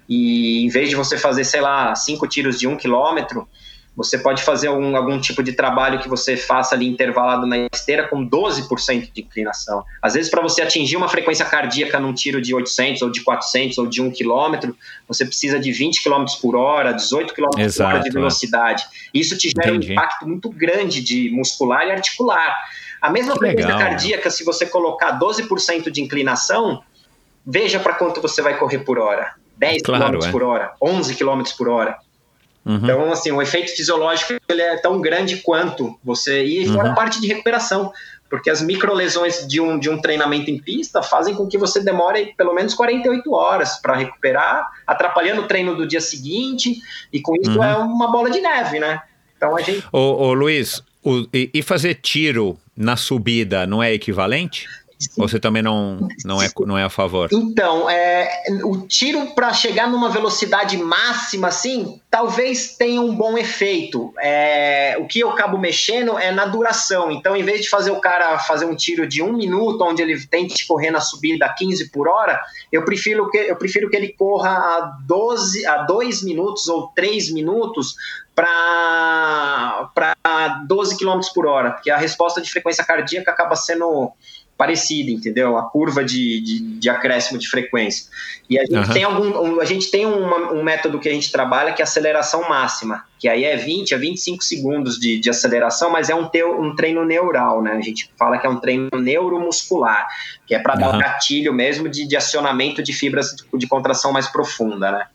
[0.08, 3.48] E em vez de você fazer, sei lá, cinco tiros de um quilômetro,
[3.96, 8.08] Você pode fazer um, algum tipo de trabalho que você faça ali intervalado na esteira
[8.08, 9.84] com 12% de inclinação.
[10.02, 13.78] Às vezes, para você atingir uma frequência cardíaca num tiro de 800 ou de 400
[13.78, 14.72] ou de 1 km,
[15.06, 18.12] você precisa de 20 km por hora, 18 km por hora de é.
[18.12, 18.84] velocidade.
[19.12, 19.90] Isso te gera Entendi.
[19.90, 22.56] um impacto muito grande de muscular e articular.
[23.00, 23.90] A mesma que frequência legal.
[23.90, 26.82] cardíaca, se você colocar 12% de inclinação,
[27.46, 29.34] veja para quanto você vai correr por hora.
[29.56, 30.30] 10 claro, km é.
[30.32, 31.98] por hora, 11 km por hora.
[32.64, 32.76] Uhum.
[32.76, 36.42] Então, assim, o efeito fisiológico ele é tão grande quanto você.
[36.42, 36.92] E fora uhum.
[36.92, 37.92] a parte de recuperação,
[38.28, 42.34] porque as microlesões de um, de um treinamento em pista fazem com que você demore
[42.36, 46.80] pelo menos 48 horas para recuperar, atrapalhando o treino do dia seguinte,
[47.12, 47.64] e com isso uhum.
[47.64, 49.02] é uma bola de neve, né?
[49.36, 49.84] Então a gente.
[49.92, 54.66] Ô, ô Luiz, o, e fazer tiro na subida não é equivalente?
[55.16, 57.28] Ou você também não, não, é, não é a favor?
[57.32, 64.12] Então, é, o tiro para chegar numa velocidade máxima, assim, talvez tenha um bom efeito.
[64.20, 67.10] É, o que eu acabo mexendo é na duração.
[67.10, 70.18] Então, em vez de fazer o cara fazer um tiro de um minuto, onde ele
[70.26, 72.40] tente correr na subida a 15 por hora,
[72.72, 77.32] eu prefiro que, eu prefiro que ele corra a 12, a 2 minutos ou 3
[77.32, 77.94] minutos
[78.34, 79.90] para
[80.66, 84.12] 12 km por hora, porque a resposta de frequência cardíaca acaba sendo
[84.56, 85.56] parecida, entendeu?
[85.56, 88.06] A curva de, de, de, acréscimo de frequência.
[88.48, 88.92] E a gente uhum.
[88.92, 91.84] tem, algum, um, a gente tem uma, um método que a gente trabalha que é
[91.84, 96.28] aceleração máxima, que aí é 20 a 25 segundos de, de aceleração, mas é um,
[96.28, 97.72] teu, um treino neural, né?
[97.72, 100.06] A gente fala que é um treino neuromuscular,
[100.46, 100.80] que é para uhum.
[100.80, 105.06] dar um gatilho mesmo de, de acionamento de fibras de, de contração mais profunda, né?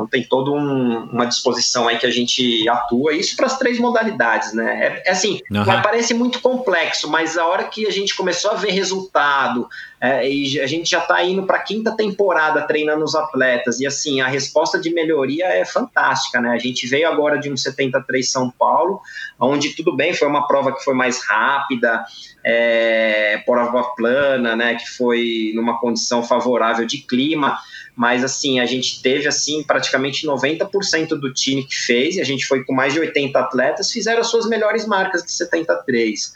[0.00, 3.78] Então tem toda um, uma disposição aí que a gente atua, isso para as três
[3.78, 5.02] modalidades, né?
[5.04, 5.82] É, é assim, uhum.
[5.82, 9.68] parece muito complexo, mas a hora que a gente começou a ver resultado,
[10.00, 13.86] é, e a gente já está indo para a quinta temporada treinando os atletas, e
[13.86, 16.50] assim, a resposta de melhoria é fantástica, né?
[16.50, 19.00] A gente veio agora de um 73 São Paulo,
[19.38, 22.04] onde tudo bem, foi uma prova que foi mais rápida,
[22.42, 24.76] é, prova plana, né?
[24.76, 27.58] Que foi numa condição favorável de clima,
[28.00, 32.46] mas assim, a gente teve assim praticamente 90% do time que fez, e a gente
[32.46, 36.32] foi com mais de 80 atletas, fizeram as suas melhores marcas de 73.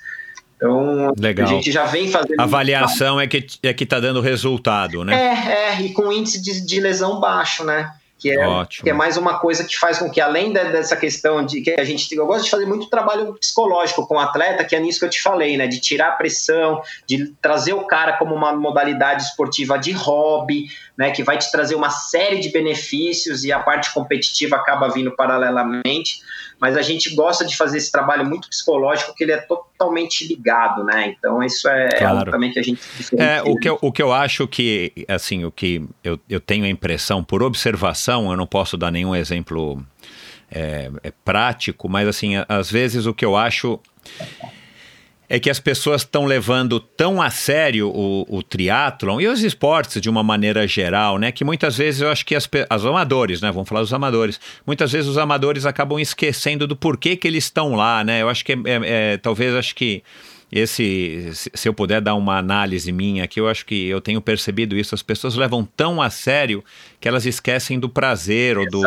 [0.56, 1.46] Então, Legal.
[1.46, 2.38] a gente já vem fazendo.
[2.38, 5.14] Avaliação é que é que está dando resultado, né?
[5.14, 7.90] É, é, e com índice de, de lesão baixo, né?
[8.24, 11.44] que é, que é mais uma coisa que faz com que, além de, dessa questão
[11.44, 12.10] de que a gente.
[12.14, 15.10] Eu gosto de fazer muito trabalho psicológico com o atleta, que é nisso que eu
[15.10, 15.66] te falei, né?
[15.66, 21.10] De tirar a pressão, de trazer o cara como uma modalidade esportiva de hobby, né?
[21.10, 26.22] Que vai te trazer uma série de benefícios e a parte competitiva acaba vindo paralelamente
[26.60, 30.84] mas a gente gosta de fazer esse trabalho muito psicológico, que ele é totalmente ligado,
[30.84, 31.14] né?
[31.16, 32.18] Então isso é, é claro.
[32.18, 32.80] algo também que a gente
[33.16, 36.64] é o que eu, o que eu acho que assim o que eu, eu tenho
[36.64, 39.84] a impressão por observação, eu não posso dar nenhum exemplo
[40.50, 43.78] é, é prático, mas assim às vezes o que eu acho
[45.28, 50.00] é que as pessoas estão levando tão a sério o, o triatlon e os esportes
[50.00, 51.32] de uma maneira geral, né?
[51.32, 53.50] Que muitas vezes eu acho que as, as amadores, né?
[53.50, 54.40] Vamos falar dos amadores.
[54.66, 58.22] Muitas vezes os amadores acabam esquecendo do porquê que eles estão lá, né?
[58.22, 60.02] Eu acho que é, é, é talvez acho que
[60.52, 64.76] esse, se eu puder dar uma análise minha aqui, eu acho que eu tenho percebido
[64.76, 64.94] isso.
[64.94, 66.62] As pessoas levam tão a sério
[67.04, 68.80] que elas esquecem do prazer ou do,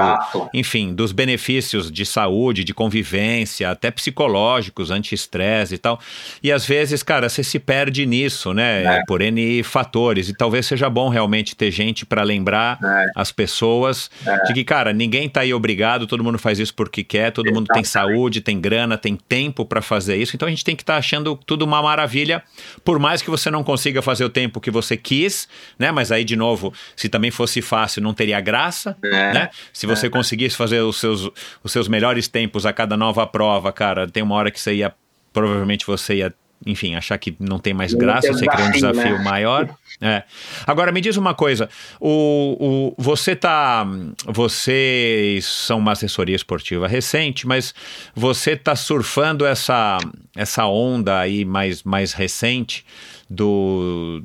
[0.52, 5.99] enfim, dos benefícios de saúde, de convivência, até psicológicos, anti-estresse e tal.
[6.41, 8.84] E às vezes, cara, você se perde nisso, né?
[8.85, 9.03] É.
[9.07, 10.30] Por N fatores.
[10.30, 13.06] E talvez seja bom realmente ter gente para lembrar é.
[13.15, 14.45] as pessoas é.
[14.45, 17.69] de que, cara, ninguém tá aí obrigado, todo mundo faz isso porque quer, todo Exatamente.
[17.69, 20.35] mundo tem saúde, tem grana, tem tempo para fazer isso.
[20.35, 22.41] Então a gente tem que estar tá achando tudo uma maravilha,
[22.84, 25.91] por mais que você não consiga fazer o tempo que você quis, né?
[25.91, 29.49] Mas aí, de novo, se também fosse fácil, não teria graça, é, né?
[29.71, 30.09] Se você é.
[30.09, 31.29] conseguisse fazer os seus,
[31.63, 34.93] os seus melhores tempos a cada nova prova, cara, tem uma hora que você ia,
[35.34, 36.34] provavelmente você ia
[36.65, 39.23] enfim, achar que não tem mais graça, você cria um desafio né?
[39.23, 39.69] maior.
[40.01, 40.23] É.
[40.65, 41.69] Agora me diz uma coisa,
[41.99, 43.85] o, o, você tá,
[44.25, 47.73] vocês são uma assessoria esportiva recente, mas
[48.15, 49.97] você tá surfando essa,
[50.35, 52.85] essa onda aí mais, mais recente
[53.29, 54.23] do,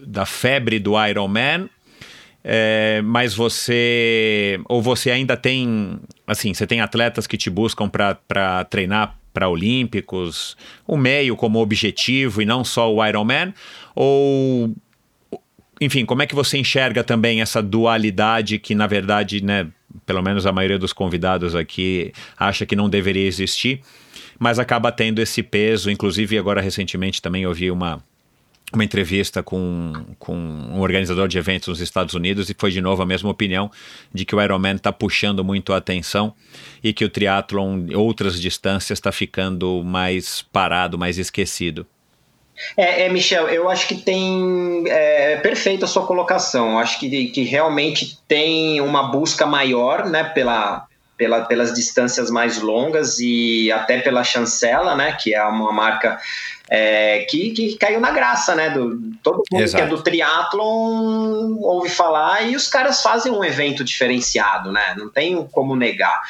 [0.00, 1.68] da febre do Ironman
[2.42, 4.60] é, mas você.
[4.68, 5.98] Ou você ainda tem.
[6.26, 10.56] Assim, você tem atletas que te buscam para treinar para Olímpicos,
[10.86, 13.52] o meio como objetivo e não só o Ironman?
[13.94, 14.74] Ou.
[15.80, 19.68] Enfim, como é que você enxerga também essa dualidade que, na verdade, né,
[20.04, 23.80] pelo menos a maioria dos convidados aqui acha que não deveria existir,
[24.40, 25.88] mas acaba tendo esse peso.
[25.88, 28.02] Inclusive, agora recentemente também ouvi uma,
[28.72, 33.02] uma entrevista com, com um organizador de eventos nos Estados Unidos e foi de novo
[33.02, 33.70] a mesma opinião
[34.12, 36.34] de que o Ironman está puxando muito a atenção
[36.84, 41.86] e que o triatlon, outras distâncias, está ficando mais parado, mais esquecido.
[42.76, 44.84] É, é, Michel, eu acho que tem.
[44.88, 46.72] É, perfeita a sua colocação.
[46.72, 50.86] Eu acho que, que realmente tem uma busca maior né, pela,
[51.16, 56.18] pela, pelas distâncias mais longas e até pela chancela, né, que é uma marca
[56.70, 58.70] é, que, que caiu na graça, né?
[58.70, 59.84] Do, todo mundo Exato.
[59.84, 64.94] que é do triatlon ouve falar e os caras fazem um evento diferenciado, né?
[64.96, 66.20] Não tem como negar.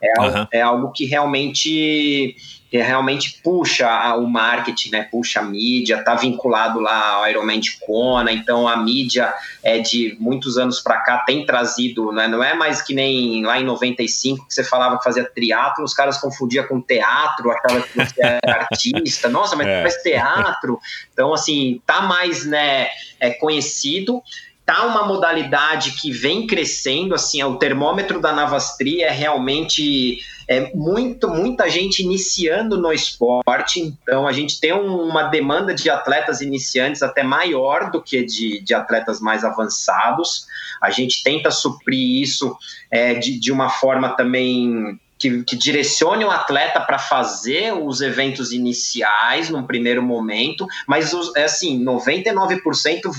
[0.00, 0.46] É, uhum.
[0.52, 2.36] é algo que realmente
[2.70, 7.78] que realmente puxa o marketing, né, puxa a mídia, está vinculado lá ao Ironman de
[7.80, 9.32] Kona, então a mídia
[9.62, 13.58] é de muitos anos para cá tem trazido, né, não é mais que nem lá
[13.58, 17.96] em 95 que você falava que fazia triatlo, os caras confundiam com teatro, achava que
[17.96, 18.40] você era
[18.70, 19.82] artista, nossa, mas é.
[19.82, 20.78] faz teatro,
[21.12, 22.88] então assim, tá mais, né,
[23.18, 24.22] é conhecido,
[24.66, 30.18] tá uma modalidade que vem crescendo, assim, o termômetro da Navastri é realmente
[30.48, 36.40] é muito, muita gente iniciando no esporte, então a gente tem uma demanda de atletas
[36.40, 40.46] iniciantes até maior do que de, de atletas mais avançados.
[40.80, 42.56] A gente tenta suprir isso
[42.90, 48.52] é, de, de uma forma também que, que, direcione o atleta para fazer os eventos
[48.52, 52.60] iniciais num primeiro momento, mas é assim, 99%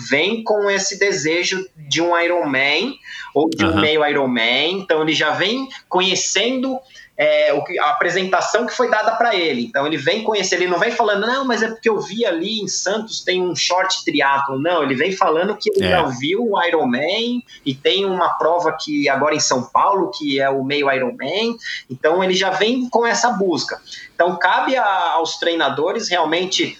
[0.10, 2.96] vem com esse desejo de um Ironman
[3.36, 3.74] ou de uhum.
[3.74, 6.80] um meio Ironman, então ele já vem conhecendo
[7.20, 9.66] é, o que, a apresentação que foi dada para ele.
[9.66, 12.62] Então ele vem conhecer, ele não vem falando, não, mas é porque eu vi ali
[12.62, 14.58] em Santos tem um short triatlo.
[14.58, 15.90] Não, ele vem falando que ele é.
[15.90, 20.50] já viu o Ironman e tem uma prova que agora em São Paulo, que é
[20.50, 21.58] o meio Ironman.
[21.90, 23.82] Então ele já vem com essa busca.
[24.16, 26.80] Então cabe a, aos treinadores realmente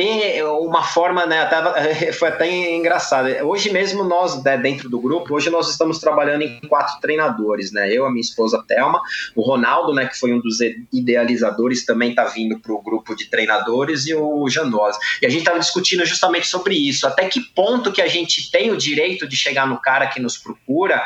[0.00, 3.28] ter uma forma, né, até, foi até engraçado.
[3.44, 7.92] Hoje mesmo nós, né, dentro do grupo, hoje nós estamos trabalhando em quatro treinadores, né,
[7.92, 9.02] eu, a minha esposa Thelma,
[9.36, 10.58] o Ronaldo, né, que foi um dos
[10.90, 14.98] idealizadores, também está vindo para o grupo de treinadores, e o Janosa.
[15.20, 18.70] E a gente estava discutindo justamente sobre isso, até que ponto que a gente tem
[18.70, 21.02] o direito de chegar no cara que nos procura,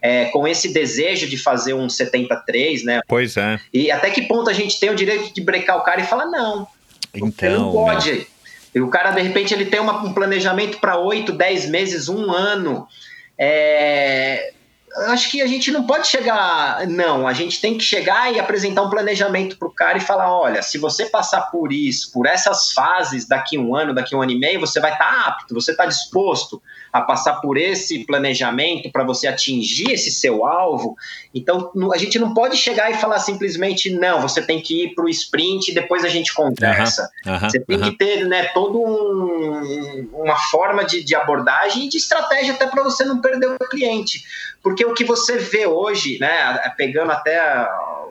[0.00, 3.00] é, com esse desejo de fazer um 73, né?
[3.08, 3.58] Pois é.
[3.72, 6.26] E até que ponto a gente tem o direito de brecar o cara e falar,
[6.26, 6.68] não,
[7.12, 8.12] então, não pode.
[8.12, 8.26] Né?
[8.76, 12.30] E o cara, de repente, ele tem uma, um planejamento para 8, 10 meses, um
[12.30, 12.86] ano.
[13.38, 14.52] É,
[15.08, 16.86] acho que a gente não pode chegar.
[16.86, 20.32] Não, a gente tem que chegar e apresentar um planejamento para o cara e falar:
[20.32, 24.32] olha, se você passar por isso, por essas fases daqui um ano, daqui um ano
[24.32, 26.62] e meio, você vai estar tá apto, você está disposto
[26.92, 30.96] a passar por esse planejamento para você atingir esse seu alvo.
[31.34, 35.04] Então, a gente não pode chegar e falar simplesmente: não, você tem que ir para
[35.04, 37.10] o sprint e depois a gente conversa.
[37.24, 37.84] Uhum, uhum, você tem uhum.
[37.84, 42.82] que ter né, toda um, uma forma de, de abordagem e de estratégia até para
[42.82, 44.24] você não perder o cliente.
[44.66, 47.68] Porque o que você vê hoje, né, pegando até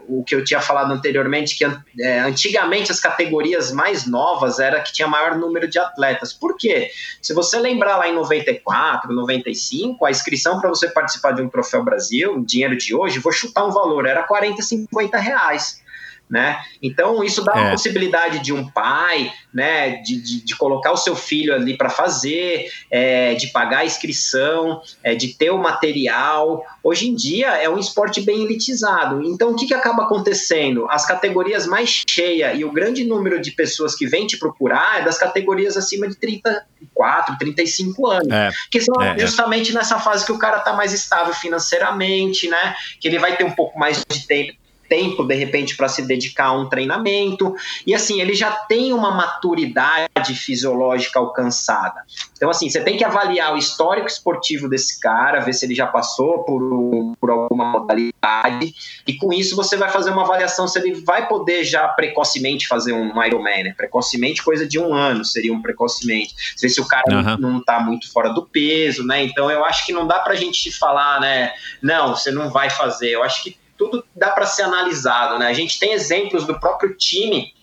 [0.07, 1.65] o que eu tinha falado anteriormente, que
[1.99, 6.31] é, antigamente as categorias mais novas era que tinha maior número de atletas.
[6.31, 6.89] Por quê?
[7.21, 11.83] Se você lembrar lá em 94, 95, a inscrição para você participar de um Troféu
[11.83, 15.83] Brasil, dinheiro de hoje, vou chutar um valor, era 40, 50 reais
[16.29, 16.59] né?
[16.81, 17.67] Então isso dá é.
[17.67, 21.89] a possibilidade de um pai, né, de, de, de colocar o seu filho ali para
[21.89, 26.63] fazer, é, de pagar a inscrição, é, de ter o material.
[26.83, 29.23] Hoje em dia é um esporte bem elitizado.
[29.23, 30.87] Então o que, que acaba acontecendo?
[30.89, 35.05] As categorias mais cheias e o grande número de pessoas que vêm te procurar é
[35.05, 38.49] das categorias acima de 34, 35 anos, é.
[38.71, 39.19] que são é, é.
[39.19, 42.75] justamente nessa fase que o cara está mais estável financeiramente, né?
[42.99, 46.45] Que ele vai ter um pouco mais de tempo tempo, de repente, para se dedicar
[46.45, 47.55] a um treinamento.
[47.85, 52.03] E assim, ele já tem uma maturidade fisiológica alcançada.
[52.35, 55.87] Então, assim, você tem que avaliar o histórico esportivo desse cara, ver se ele já
[55.87, 58.73] passou por, por alguma modalidade.
[59.07, 62.93] E com isso você vai fazer uma avaliação se ele vai poder já precocemente fazer
[62.93, 63.73] um Ironman, né?
[63.75, 66.33] Precocemente, coisa de um ano seria um precocemente.
[66.59, 67.37] Ver se o cara uhum.
[67.37, 69.23] não está muito fora do peso, né?
[69.23, 71.53] Então eu acho que não dá pra gente falar, né?
[71.81, 73.09] Não, você não vai fazer.
[73.09, 75.47] Eu acho que tudo dá para ser analisado, né?
[75.47, 77.53] A gente tem exemplos do próprio time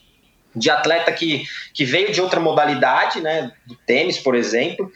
[0.55, 3.53] de atleta que, que veio de outra modalidade, né?
[3.67, 4.91] Do tênis, por exemplo,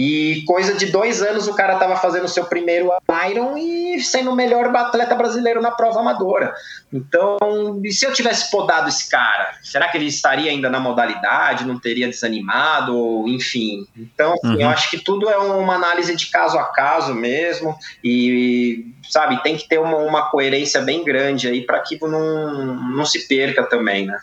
[0.00, 2.92] e coisa de dois anos o cara estava fazendo o seu primeiro
[3.28, 6.54] Iron e sendo o melhor atleta brasileiro na prova amadora.
[6.92, 11.66] Então, e se eu tivesse podado esse cara, será que ele estaria ainda na modalidade?
[11.66, 13.24] Não teria desanimado?
[13.26, 13.88] Enfim.
[13.96, 14.60] Então, assim, uhum.
[14.60, 17.76] eu acho que tudo é uma análise de caso a caso mesmo.
[18.04, 23.04] E, sabe, tem que ter uma, uma coerência bem grande aí para que não, não
[23.04, 24.16] se perca também, né?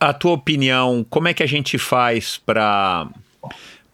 [0.00, 3.06] a tua opinião, como é que a gente faz para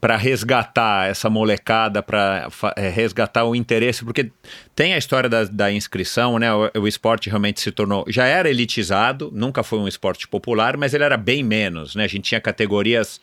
[0.00, 4.30] para resgatar essa molecada, para é, resgatar o interesse, porque
[4.74, 6.52] tem a história da, da inscrição, né?
[6.52, 10.94] O, o, esporte realmente se tornou, já era elitizado, nunca foi um esporte popular, mas
[10.94, 12.04] ele era bem menos, né?
[12.04, 13.20] A gente tinha categorias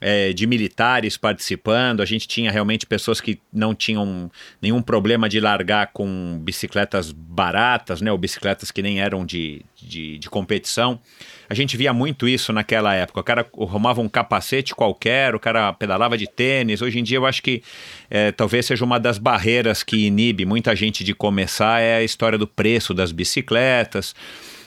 [0.00, 5.40] é, de militares participando, a gente tinha realmente pessoas que não tinham nenhum problema de
[5.40, 11.00] largar com bicicletas baratas, né, ou bicicletas que nem eram de, de, de competição.
[11.48, 13.20] A gente via muito isso naquela época.
[13.20, 16.82] O cara arrumava um capacete qualquer, o cara pedalava de tênis.
[16.82, 17.62] Hoje em dia eu acho que
[18.10, 22.36] é, talvez seja uma das barreiras que inibe muita gente de começar é a história
[22.36, 24.14] do preço das bicicletas.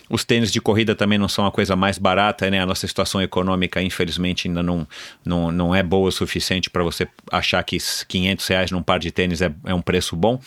[0.10, 2.62] Os tênis de corrida também não são a coisa mais barata, né?
[2.62, 4.88] A nossa situação econômica, infelizmente, ainda não,
[5.24, 7.78] não, não é boa o suficiente para você achar que
[8.08, 10.40] 500 reais num par de tênis é, é um preço bom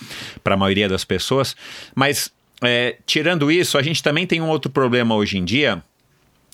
[0.43, 1.55] para a maioria das pessoas.
[1.95, 2.33] Mas,
[2.63, 5.83] é, tirando isso, a gente também tem um outro problema hoje em dia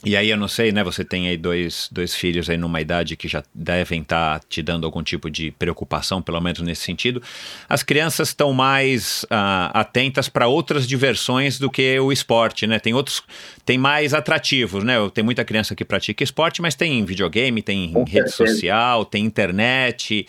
[0.05, 0.85] e aí eu não sei, né?
[0.85, 4.63] Você tem aí dois, dois filhos aí numa idade que já devem estar tá te
[4.63, 7.21] dando algum tipo de preocupação, pelo menos nesse sentido.
[7.69, 12.79] As crianças estão mais uh, atentas para outras diversões do que o esporte, né?
[12.79, 13.25] Tem outros,
[13.65, 14.95] tem mais atrativos, né?
[15.13, 18.53] Tem muita criança que pratica esporte, mas tem videogame, tem Com rede certeza.
[18.53, 20.29] social, tem internet,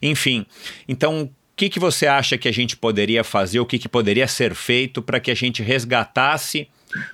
[0.00, 0.46] enfim.
[0.88, 4.26] Então, o que, que você acha que a gente poderia fazer, o que, que poderia
[4.26, 6.68] ser feito para que a gente resgatasse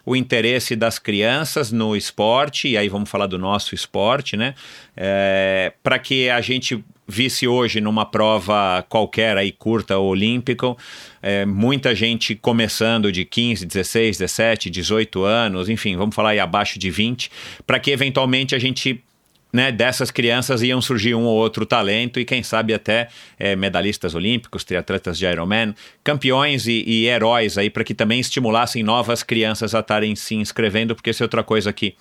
[0.05, 4.55] o interesse das crianças no esporte, e aí vamos falar do nosso esporte, né?
[4.97, 10.75] É, para que a gente visse hoje numa prova qualquer aí curta ou olímpica,
[11.23, 16.79] é, muita gente começando de 15, 16, 17, 18 anos, enfim, vamos falar aí abaixo
[16.79, 17.31] de 20,
[17.67, 19.03] para que eventualmente a gente
[19.57, 23.09] né, dessas crianças iam surgir um ou outro talento e quem sabe até
[23.39, 25.75] é, medalhistas olímpicos, triatletas de Ironman,
[26.05, 30.95] campeões e, e heróis aí para que também estimulassem novas crianças a estarem se inscrevendo,
[30.95, 31.95] porque isso é outra coisa que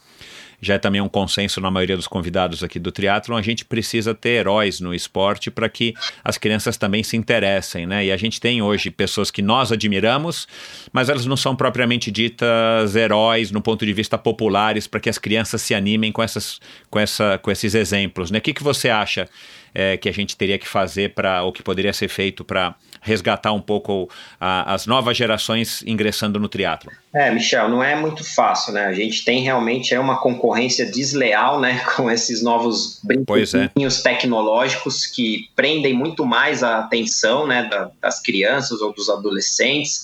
[0.61, 4.14] já é também um consenso na maioria dos convidados aqui do triatlon, a gente precisa
[4.14, 8.06] ter heróis no esporte para que as crianças também se interessem, né?
[8.06, 10.48] E a gente tem hoje pessoas que nós admiramos,
[10.91, 15.18] mas elas não são propriamente ditas heróis no ponto de vista populares para que as
[15.18, 16.60] crianças se animem com, essas,
[16.90, 18.40] com, essa, com esses exemplos, né?
[18.40, 19.27] O que, que você acha
[19.73, 23.52] é, que a gente teria que fazer para, ou que poderia ser feito para resgatar
[23.52, 24.10] um pouco
[24.40, 26.91] a, as novas gerações ingressando no triatlo?
[27.15, 28.87] É, Michel, não é muito fácil, né?
[28.87, 33.07] A gente tem realmente é uma concorrência desleal, né, com esses novos é.
[33.07, 34.03] brinquedinhos é.
[34.03, 37.69] tecnológicos que prendem muito mais a atenção, né,
[38.01, 40.03] das crianças ou dos adolescentes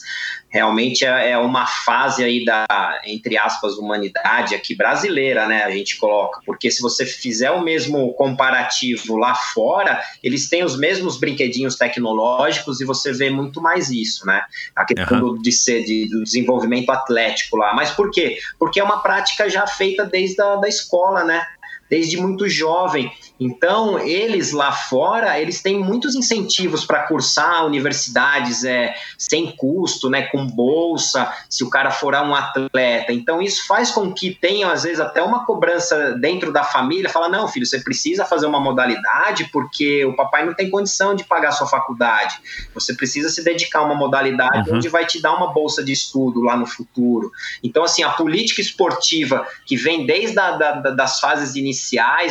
[0.51, 2.65] realmente é, é uma fase aí da,
[3.05, 5.63] entre aspas, humanidade aqui brasileira, né?
[5.63, 10.77] A gente coloca, porque se você fizer o mesmo comparativo lá fora, eles têm os
[10.77, 14.43] mesmos brinquedinhos tecnológicos e você vê muito mais isso, né?
[14.75, 15.41] A questão uhum.
[15.41, 17.73] de ser de, do desenvolvimento atlético lá.
[17.73, 18.37] Mas por quê?
[18.57, 21.45] Porque é uma prática já feita desde a da escola, né?
[21.91, 23.11] Desde muito jovem.
[23.39, 30.27] Então, eles lá fora, eles têm muitos incentivos para cursar universidades é, sem custo, né,
[30.27, 33.11] com bolsa, se o cara for um atleta.
[33.11, 37.27] Então, isso faz com que tenha, às vezes, até uma cobrança dentro da família, fala,
[37.29, 41.49] não, filho, você precisa fazer uma modalidade porque o papai não tem condição de pagar
[41.49, 42.37] a sua faculdade.
[42.75, 44.77] Você precisa se dedicar a uma modalidade uhum.
[44.77, 47.31] onde vai te dar uma bolsa de estudo lá no futuro.
[47.63, 51.80] Então, assim, a política esportiva que vem desde a, da, das fases iniciais,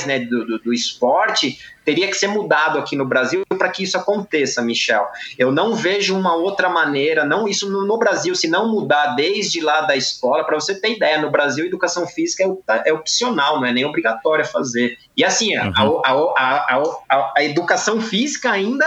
[0.06, 3.96] né, do, do, do esporte teria que ser mudado aqui no Brasil para que isso
[3.96, 5.06] aconteça, Michel.
[5.38, 9.60] Eu não vejo uma outra maneira, não isso no, no Brasil, se não mudar desde
[9.60, 13.66] lá da escola, para você ter ideia, no Brasil educação física é, é opcional, não
[13.66, 14.98] é nem obrigatória fazer.
[15.16, 16.00] E assim, uhum.
[16.04, 18.86] a, a, a, a, educação física ainda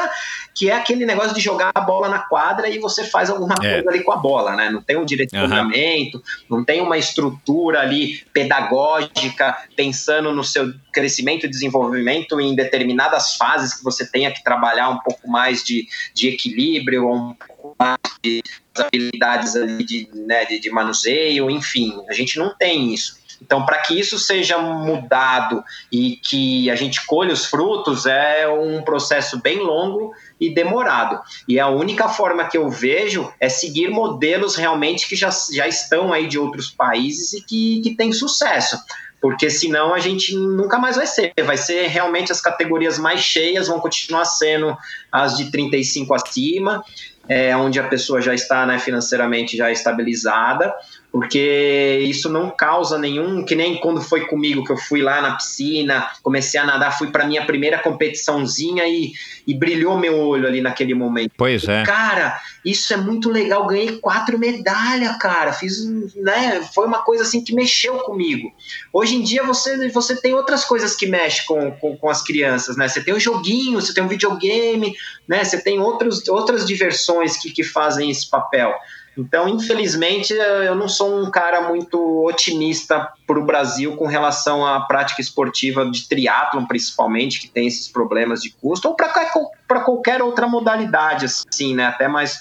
[0.55, 3.73] que é aquele negócio de jogar a bola na quadra e você faz alguma é.
[3.73, 4.69] coisa ali com a bola, né?
[4.69, 6.57] Não tem um direcionamento, uhum.
[6.57, 13.73] não tem uma estrutura ali pedagógica pensando no seu crescimento e desenvolvimento em determinadas fases
[13.73, 18.41] que você tenha que trabalhar um pouco mais de, de equilíbrio, um pouco mais de
[18.77, 23.23] habilidades ali de, né, de, de manuseio, enfim, a gente não tem isso.
[23.43, 28.81] Então, para que isso seja mudado e que a gente colhe os frutos, é um
[28.81, 31.19] processo bem longo e demorado.
[31.45, 36.13] E a única forma que eu vejo é seguir modelos realmente que já, já estão
[36.13, 38.77] aí de outros países e que, que têm sucesso
[39.23, 41.31] porque senão a gente nunca mais vai ser.
[41.45, 44.77] Vai ser realmente as categorias mais cheias, vão continuar sendo
[45.09, 46.83] as de 35 acima,
[47.29, 50.75] é, onde a pessoa já está né, financeiramente já estabilizada,
[51.13, 55.35] porque isso não causa nenhum, que nem quando foi comigo que eu fui lá na
[55.35, 59.11] piscina, comecei a nadar, fui para minha primeira competiçãozinha e,
[59.45, 61.31] e brilhou meu olho ali naquele momento.
[61.37, 61.83] Pois é.
[61.83, 65.85] Cara, isso é muito legal, ganhei quatro medalhas, cara, fiz,
[66.15, 68.51] né, foi uma coisa assim que mexeu comigo.
[68.91, 72.75] Hoje em dia você, você tem outras coisas que mexem com, com, com as crianças,
[72.75, 74.95] né, você tem um joguinho, você tem um videogame,
[75.27, 78.73] né, você tem outros, outras diversões que, que fazem esse papel.
[79.17, 84.81] Então, infelizmente, eu não sou um cara muito otimista para o Brasil com relação à
[84.81, 90.47] prática esportiva de triatlon, principalmente, que tem esses problemas de custo, ou para qualquer outra
[90.47, 91.85] modalidade, assim, né?
[91.85, 92.39] Até mais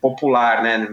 [0.00, 0.86] popular, né?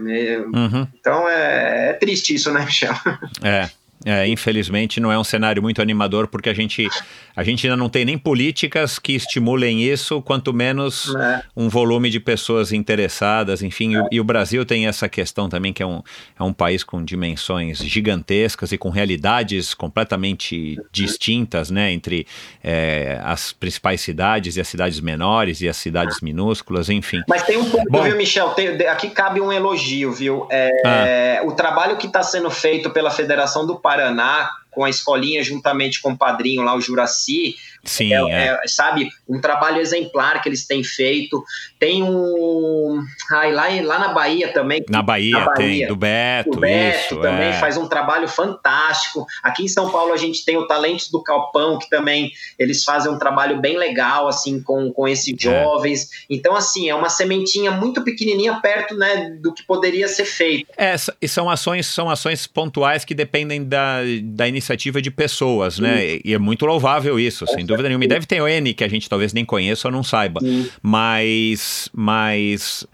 [0.54, 0.86] Uhum.
[0.98, 2.94] Então é, é, triste isso, né, Michel?
[3.42, 3.68] É.
[4.04, 6.88] É, infelizmente não é um cenário muito animador porque a gente,
[7.36, 11.42] a gente ainda não tem nem políticas que estimulem isso, quanto menos é.
[11.56, 13.96] um volume de pessoas interessadas, enfim.
[13.96, 14.00] É.
[14.10, 16.02] E, e, o Brasil tem essa questão também que é um,
[16.38, 22.26] é um país com dimensões gigantescas e com realidades completamente distintas, né, entre
[22.62, 27.22] é, as principais cidades e as cidades menores e as cidades minúsculas, enfim.
[27.28, 28.50] Mas tem um ponto, Bom, viu, Michel?
[28.50, 30.46] Tem, aqui cabe um elogio, viu?
[30.50, 31.46] É, ah.
[31.46, 36.00] O trabalho que está sendo feito pela Federação do País Paraná, com a escolinha juntamente
[36.00, 37.54] com o padrinho lá, o Juraci,
[37.84, 38.60] Sim, é, é.
[38.62, 41.42] É, sabe, um trabalho exemplar que eles têm feito.
[41.78, 43.02] Tem um.
[43.32, 44.84] Ai, lá, lá na Bahia também.
[44.88, 46.56] Na Bahia, na Bahia tem, do Beto.
[46.56, 47.52] O Beto isso, também é.
[47.54, 49.26] faz um trabalho fantástico.
[49.42, 53.10] Aqui em São Paulo a gente tem o Talentos do Calpão, que também eles fazem
[53.10, 55.36] um trabalho bem legal, assim, com, com esses é.
[55.38, 56.08] jovens.
[56.30, 60.70] Então, assim, é uma sementinha muito pequenininha perto, né, do que poderia ser feito.
[60.76, 64.61] É, e são ações, são ações pontuais que dependem da, da iniciativa
[65.00, 66.18] de pessoas, né?
[66.24, 68.04] E, é muito louvável isso, sem dúvida nenhuma.
[68.04, 70.40] E deve ter o N que a gente talvez nem conheça ou não saiba.
[70.40, 70.68] Sim.
[70.82, 72.86] Mas, mas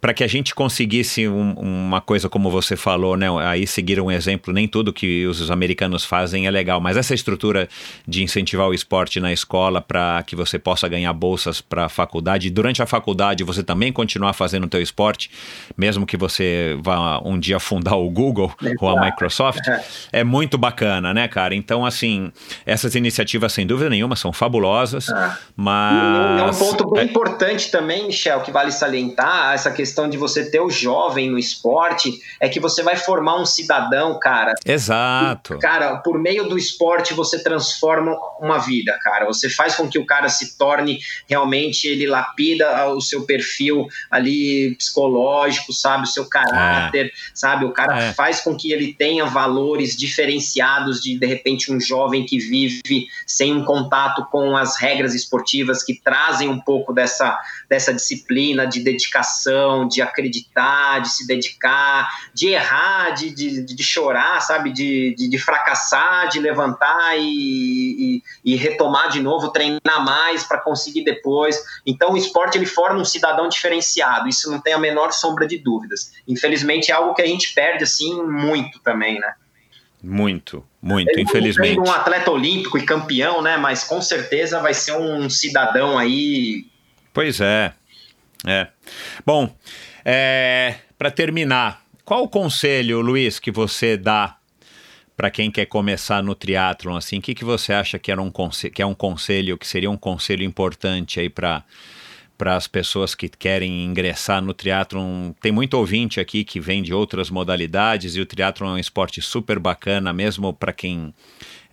[0.00, 3.26] para que a gente conseguisse um, uma coisa como você falou, né?
[3.46, 7.68] Aí seguir um exemplo, nem tudo que os americanos fazem é legal, mas essa estrutura
[8.06, 12.50] de incentivar o esporte na escola para que você possa ganhar bolsas para a faculdade,
[12.50, 15.30] durante a faculdade você também continuar fazendo o teu esporte,
[15.76, 19.84] mesmo que você vá um dia fundar o Google ou a Microsoft, é.
[20.12, 21.54] é muito bacana, né, cara?
[21.54, 22.30] Então, assim,
[22.64, 25.38] essas iniciativas, sem dúvida nenhuma, são fabulosas, ah.
[25.56, 26.40] mas...
[26.40, 27.04] E um ponto bem é...
[27.04, 32.20] importante também, Michel, que vale salientar, essa questão de você ter o jovem no esporte
[32.40, 34.54] é que você vai formar um cidadão, cara.
[34.64, 35.54] Exato.
[35.54, 39.26] E, cara, por meio do esporte você transforma uma vida, cara.
[39.26, 44.74] Você faz com que o cara se torne realmente, ele lapida o seu perfil ali
[44.76, 46.04] psicológico, sabe?
[46.04, 47.10] O seu caráter, é.
[47.34, 47.64] sabe?
[47.64, 48.12] O cara é.
[48.12, 53.52] faz com que ele tenha valores diferenciados de, de repente, um jovem que vive sem
[53.52, 57.38] um contato com as regras esportivas que trazem um pouco dessa,
[57.68, 64.40] dessa disciplina, de dedicação de acreditar, de se dedicar, de errar, de, de, de chorar,
[64.40, 64.72] sabe?
[64.72, 70.58] De, de, de, fracassar, de levantar e, e, e retomar de novo, treinar mais para
[70.58, 71.62] conseguir depois.
[71.86, 75.58] Então, o esporte ele forma um cidadão diferenciado, isso não tem a menor sombra de
[75.58, 76.12] dúvidas.
[76.26, 79.34] Infelizmente, é algo que a gente perde assim muito também, né?
[80.02, 81.78] Muito, muito, ele infelizmente.
[81.78, 83.56] um atleta olímpico e campeão, né?
[83.56, 86.66] Mas com certeza vai ser um cidadão aí.
[87.14, 87.72] Pois é,
[88.46, 88.68] é.
[89.24, 89.54] Bom,
[90.04, 94.36] é, para terminar, qual o conselho, Luiz, que você dá
[95.16, 96.96] para quem quer começar no triatlon?
[96.96, 98.30] Assim, o que, que você acha que, era um
[98.74, 101.64] que é um conselho, que seria um conselho importante aí para
[102.42, 105.30] para as pessoas que querem ingressar no triatlon.
[105.40, 109.22] Tem muito ouvinte aqui que vem de outras modalidades e o triatlon é um esporte
[109.22, 111.14] super bacana, mesmo para quem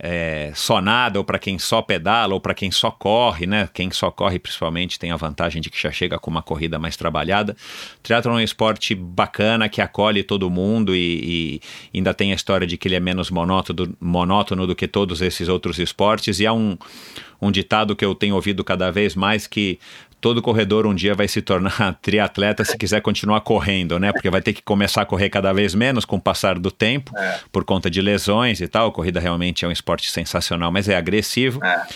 [0.02, 3.68] é, só nada, ou para quem só pedala, ou para quem só corre, né?
[3.74, 6.96] Quem só corre principalmente tem a vantagem de que já chega com uma corrida mais
[6.96, 7.56] trabalhada.
[7.98, 11.60] O triatlon é um esporte bacana que acolhe todo mundo e,
[11.94, 15.22] e ainda tem a história de que ele é menos monótono, monótono do que todos
[15.22, 16.78] esses outros esportes e há um,
[17.42, 19.80] um ditado que eu tenho ouvido cada vez mais que
[20.22, 24.12] todo corredor um dia vai se tornar triatleta se quiser continuar correndo, né?
[24.12, 27.18] Porque vai ter que começar a correr cada vez menos com o passar do tempo,
[27.18, 27.40] é.
[27.52, 28.88] por conta de lesões e tal.
[28.88, 31.64] A corrida realmente é um esporte sensacional, mas é agressivo.
[31.64, 31.88] É.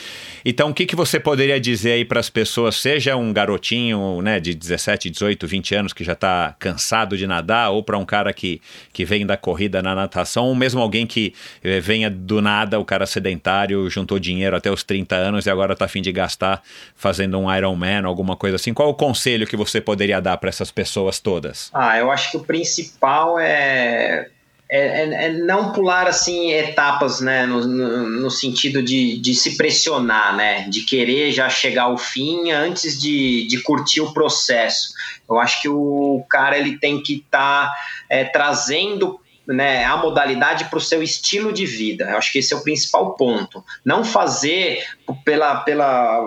[0.46, 4.40] Então, o que, que você poderia dizer aí para as pessoas, seja um garotinho né,
[4.40, 8.34] de 17, 18, 20 anos que já está cansado de nadar, ou para um cara
[8.34, 8.62] que,
[8.92, 11.34] que vem da corrida na natação, ou mesmo alguém que
[11.64, 15.74] eh, venha do nada, o cara sedentário, juntou dinheiro até os 30 anos e agora
[15.74, 16.62] está afim de gastar
[16.96, 18.74] fazendo um Ironman, alguma coisa assim.
[18.74, 21.70] Qual o conselho que você poderia dar para essas pessoas todas?
[21.74, 24.30] Ah, eu acho que o principal é
[24.74, 29.56] é, é, é, não pular assim etapas, né, no, no, no, sentido de, de se
[29.56, 34.92] pressionar, né, de querer já chegar ao fim antes de, de curtir o processo.
[35.30, 37.76] Eu acho que o cara ele tem que estar tá,
[38.10, 42.06] é, trazendo né, a modalidade para o seu estilo de vida.
[42.10, 43.64] Eu acho que esse é o principal ponto.
[43.86, 44.84] Não fazer
[45.24, 46.20] pela, pela,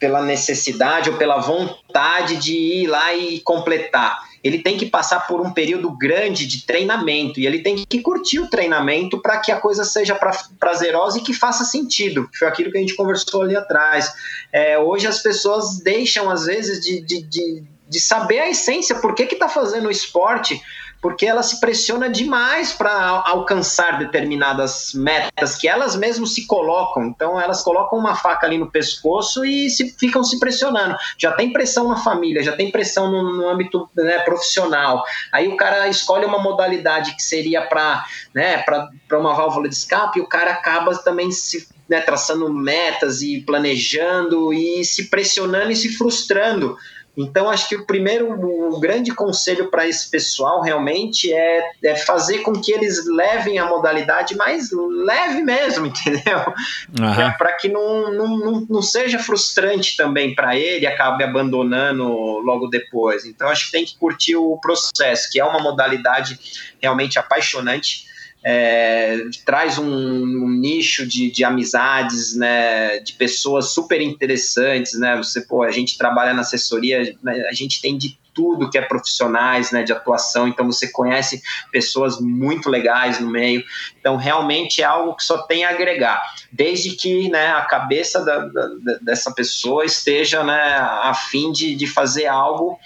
[0.00, 5.40] pela necessidade ou pela vontade de ir lá e completar ele tem que passar por
[5.40, 9.60] um período grande de treinamento e ele tem que curtir o treinamento para que a
[9.60, 12.28] coisa seja pra, prazerosa e que faça sentido.
[12.38, 14.12] Foi aquilo que a gente conversou ali atrás.
[14.52, 19.14] É, hoje as pessoas deixam, às vezes, de, de, de, de saber a essência, por
[19.14, 20.60] que está fazendo o esporte
[21.00, 27.04] porque ela se pressiona demais para alcançar determinadas metas que elas mesmas se colocam.
[27.04, 30.96] Então elas colocam uma faca ali no pescoço e se, ficam se pressionando.
[31.18, 35.04] Já tem pressão na família, já tem pressão no, no âmbito né, profissional.
[35.32, 38.04] Aí o cara escolhe uma modalidade que seria para
[38.34, 38.64] né,
[39.12, 44.52] uma válvula de escape e o cara acaba também se né, traçando metas e planejando
[44.52, 46.76] e se pressionando e se frustrando
[47.16, 52.40] então, acho que o primeiro, o grande conselho para esse pessoal realmente é, é, fazer
[52.40, 56.38] com que eles levem a modalidade mais leve mesmo, entendeu?
[56.38, 57.32] Uhum.
[57.38, 62.06] Para que não, não, não, não, seja frustrante também para ele e acabe abandonando
[62.40, 63.24] logo depois.
[63.24, 66.38] Então, acho que tem que curtir o processo, que é uma modalidade
[66.80, 68.05] realmente apaixonante
[68.48, 75.40] é, traz um, um nicho de, de, amizades, né, de pessoas super interessantes, né, você,
[75.40, 79.72] pô, a gente trabalha na assessoria, né, a gente tem de tudo que é profissionais,
[79.72, 81.42] né, de atuação, então você conhece
[81.72, 83.64] pessoas muito legais no meio,
[83.98, 88.46] então realmente é algo que só tem a agregar, desde que, né, a cabeça da,
[88.46, 88.68] da,
[89.02, 92.78] dessa pessoa esteja, né, a fim de, de fazer algo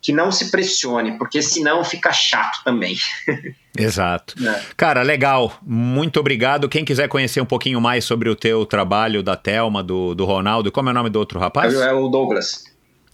[0.00, 2.96] que não se pressione, porque senão fica chato também.
[3.76, 4.34] Exato.
[4.44, 4.60] É.
[4.76, 5.52] Cara, legal.
[5.62, 6.68] Muito obrigado.
[6.68, 10.72] Quem quiser conhecer um pouquinho mais sobre o teu trabalho da Telma, do, do Ronaldo,
[10.72, 11.74] como é o nome do outro rapaz?
[11.74, 12.64] É o Douglas.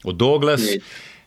[0.04, 0.78] O Douglas.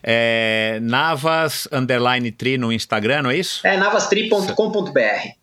[0.01, 3.65] É, Navas Underline Tri no Instagram, não é isso?
[3.68, 5.39] É navastri.com.br.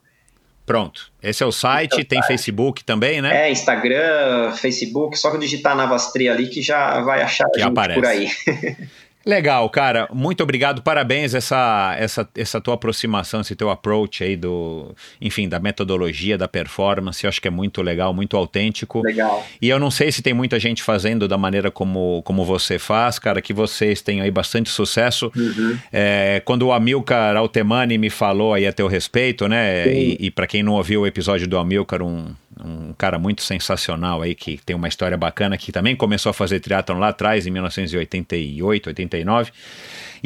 [0.65, 1.13] Pronto.
[1.23, 2.27] Esse é o site, então, tem tá.
[2.27, 3.47] Facebook também, né?
[3.47, 7.71] É, Instagram, Facebook, só que digitar Navastri ali que já vai achar que a gente
[7.71, 8.01] aparece.
[8.01, 8.29] por aí.
[9.27, 10.09] Legal, cara.
[10.13, 10.83] Muito obrigado.
[10.83, 16.47] Parabéns essa, essa, essa tua aproximação, esse teu approach aí do, enfim, da metodologia, da
[16.47, 17.25] performance.
[17.25, 19.03] Eu acho que é muito legal, muito autêntico.
[19.03, 19.45] Legal.
[19.61, 23.19] E eu não sei se tem muita gente fazendo da maneira como, como você faz,
[23.19, 23.43] cara.
[23.43, 25.33] Que vocês tenham aí bastante sucesso.
[25.35, 25.77] Uhum.
[25.93, 29.85] É, quando o Amilcar Altemani me falou aí a teu respeito, né?
[29.85, 29.91] Sim.
[29.91, 32.27] E, e para quem não ouviu o episódio do Amilcar, um
[32.65, 36.61] um cara muito sensacional aí, que tem uma história bacana, que também começou a fazer
[36.61, 39.53] triatlon lá atrás, em 1988, 89.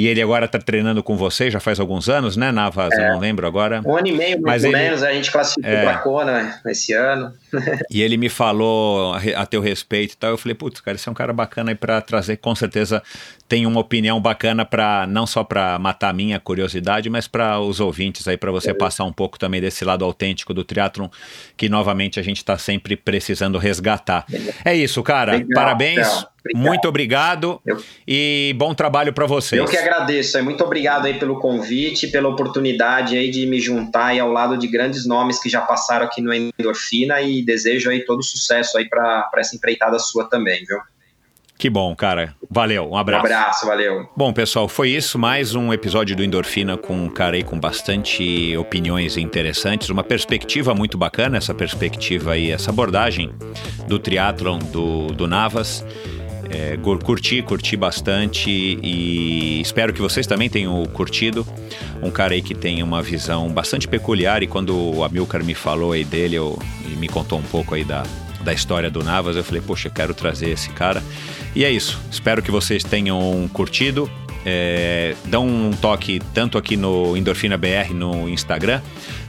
[0.00, 2.90] E ele agora está treinando com você, já faz alguns anos, né, Navas?
[2.94, 3.82] É, eu não lembro agora.
[3.84, 7.34] Um ano e meio, mais ou menos, a gente classificou é, para Kona esse ano.
[7.90, 10.30] e ele me falou a, a teu respeito e tal.
[10.30, 13.02] Eu falei, putz, cara, esse é um cara bacana aí para trazer, com certeza
[13.50, 17.80] tem uma opinião bacana para não só para matar a minha curiosidade, mas para os
[17.80, 18.74] ouvintes aí, para você é.
[18.74, 21.08] passar um pouco também desse lado autêntico do triatlon,
[21.56, 24.24] que novamente a gente está sempre precisando resgatar.
[24.64, 25.32] É isso, cara.
[25.32, 26.26] Legal, Parabéns.
[26.40, 26.66] Obrigado.
[26.66, 29.60] Muito obrigado eu, e bom trabalho para vocês.
[29.60, 30.42] Eu que agradeço.
[30.42, 34.66] Muito obrigado aí pelo convite, pela oportunidade aí de me juntar aí ao lado de
[34.66, 39.30] grandes nomes que já passaram aqui no Endorfina e desejo aí todo sucesso aí para
[39.36, 40.78] essa empreitada sua também, viu?
[41.60, 42.34] Que bom, cara.
[42.50, 43.22] Valeu, um abraço.
[43.22, 44.08] Um abraço, valeu.
[44.16, 45.18] Bom, pessoal, foi isso.
[45.18, 50.74] Mais um episódio do Endorfina com um cara aí com bastante opiniões interessantes, uma perspectiva
[50.74, 53.30] muito bacana, essa perspectiva aí, essa abordagem
[53.86, 55.84] do triatlon do, do Navas.
[56.50, 61.46] É, curti, curti bastante e espero que vocês também tenham curtido.
[62.02, 65.92] Um cara aí que tem uma visão bastante peculiar e quando o Amilcar me falou
[65.92, 68.02] aí dele eu, e me contou um pouco aí da,
[68.42, 71.02] da história do Navas, eu falei, poxa, eu quero trazer esse cara.
[71.54, 72.00] E é isso.
[72.10, 74.10] Espero que vocês tenham curtido.
[74.44, 78.80] É, dão um toque tanto aqui no Endorfina BR no Instagram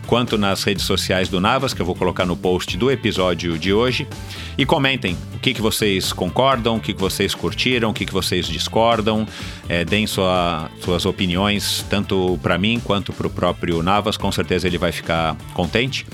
[0.08, 3.74] quanto nas redes sociais do Navas, que eu vou colocar no post do episódio de
[3.74, 4.08] hoje.
[4.58, 8.14] E comentem o que, que vocês concordam, o que, que vocês curtiram, o que, que
[8.14, 9.28] vocês discordam.
[9.70, 14.18] É, deem sua, suas opiniões, tanto para mim quanto para o próprio Navas.
[14.18, 16.06] Com certeza ele vai ficar contente.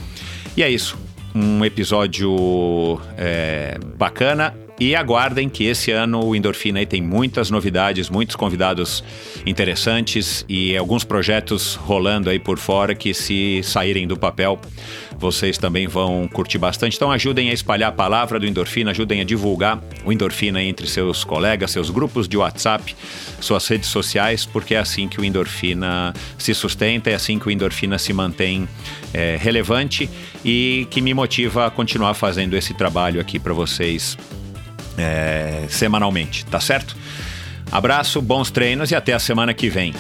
[0.56, 0.98] E é isso.
[1.34, 8.36] Um episódio é, bacana E aguardem que esse ano o Endorfina tem muitas novidades, muitos
[8.36, 9.04] convidados
[9.44, 14.60] interessantes e alguns projetos rolando aí por fora que se saírem do papel,
[15.18, 16.96] vocês também vão curtir bastante.
[16.96, 21.24] Então ajudem a espalhar a palavra do Endorfina, ajudem a divulgar o Endorfina entre seus
[21.24, 22.96] colegas, seus grupos de WhatsApp,
[23.42, 27.52] suas redes sociais, porque é assim que o Endorfina se sustenta, é assim que o
[27.52, 28.70] Endorfina se mantém
[29.12, 30.08] é, relevante
[30.46, 34.16] e que me motiva a continuar fazendo esse trabalho aqui para vocês
[34.98, 36.96] é, semanalmente, tá certo?
[37.72, 39.94] Abraço, bons treinos e até a semana que vem.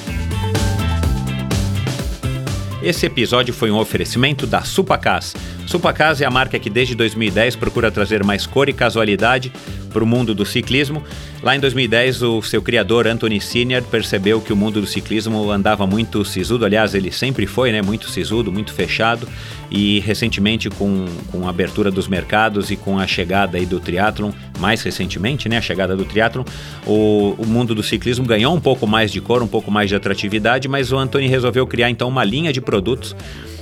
[2.81, 5.35] Esse episódio foi um oferecimento da Supacas.
[5.67, 9.51] Supacas é a marca que desde 2010 procura trazer mais cor e casualidade
[9.91, 11.03] para o mundo do ciclismo.
[11.43, 15.85] Lá em 2010, o seu criador, Anthony Senior, percebeu que o mundo do ciclismo andava
[15.85, 16.63] muito sisudo.
[16.63, 19.27] Aliás, ele sempre foi né, muito sisudo, muito fechado.
[19.69, 24.31] E recentemente, com, com a abertura dos mercados e com a chegada aí do triatlon,
[24.59, 26.45] mais recentemente, né, a chegada do triatlon,
[26.85, 29.95] o, o mundo do ciclismo ganhou um pouco mais de cor, um pouco mais de
[29.97, 33.13] atratividade, mas o Anthony resolveu criar então uma linha de produtos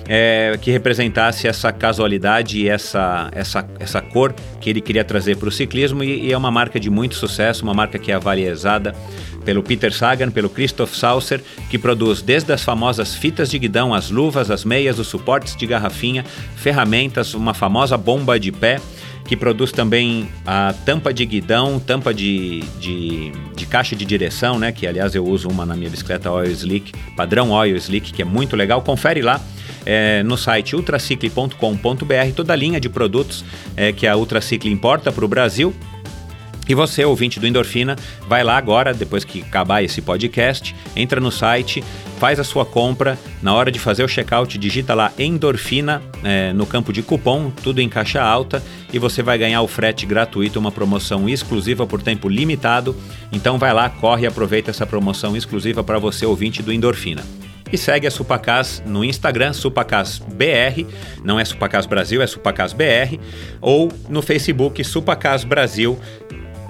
[0.07, 5.49] é, que representasse essa casualidade e essa, essa, essa cor que ele queria trazer para
[5.49, 6.03] o ciclismo.
[6.03, 8.94] E, e, é uma marca de muito sucesso, uma marca que é avaliada
[9.44, 14.10] pelo Peter Sagan, pelo Christoph Saucer, que produz desde as famosas fitas de guidão, as
[14.10, 16.26] luvas, as meias, os suportes de garrafinha,
[16.56, 18.82] ferramentas, uma famosa bomba de pé,
[19.26, 24.72] que produz também a tampa de guidão, tampa de, de, de, caixa de direção, né?
[24.72, 28.26] Que aliás eu uso uma na minha bicicleta Oil Slick, padrão Oil Slick, que é
[28.26, 28.82] muito legal.
[28.84, 29.42] Confere lá
[29.86, 33.44] é, no site ultracicle.com.br toda a linha de produtos
[33.76, 35.74] é, que a Ultracicle importa para o Brasil.
[36.68, 37.96] E você, ouvinte do Endorfina,
[38.28, 41.84] vai lá agora, depois que acabar esse podcast, entra no site,
[42.18, 43.18] faz a sua compra.
[43.42, 47.82] Na hora de fazer o checkout, digita lá Endorfina é, no campo de cupom, tudo
[47.82, 52.28] em caixa alta, e você vai ganhar o frete gratuito, uma promoção exclusiva por tempo
[52.28, 52.96] limitado.
[53.32, 57.24] Então vai lá, corre e aproveita essa promoção exclusiva para você, ouvinte do Endorfina
[57.72, 60.86] e segue a Supacas no Instagram, SupacasBR,
[61.24, 63.20] não é Supacas Brasil, é SupacasBR,
[63.60, 66.00] ou no Facebook Supacas Brasil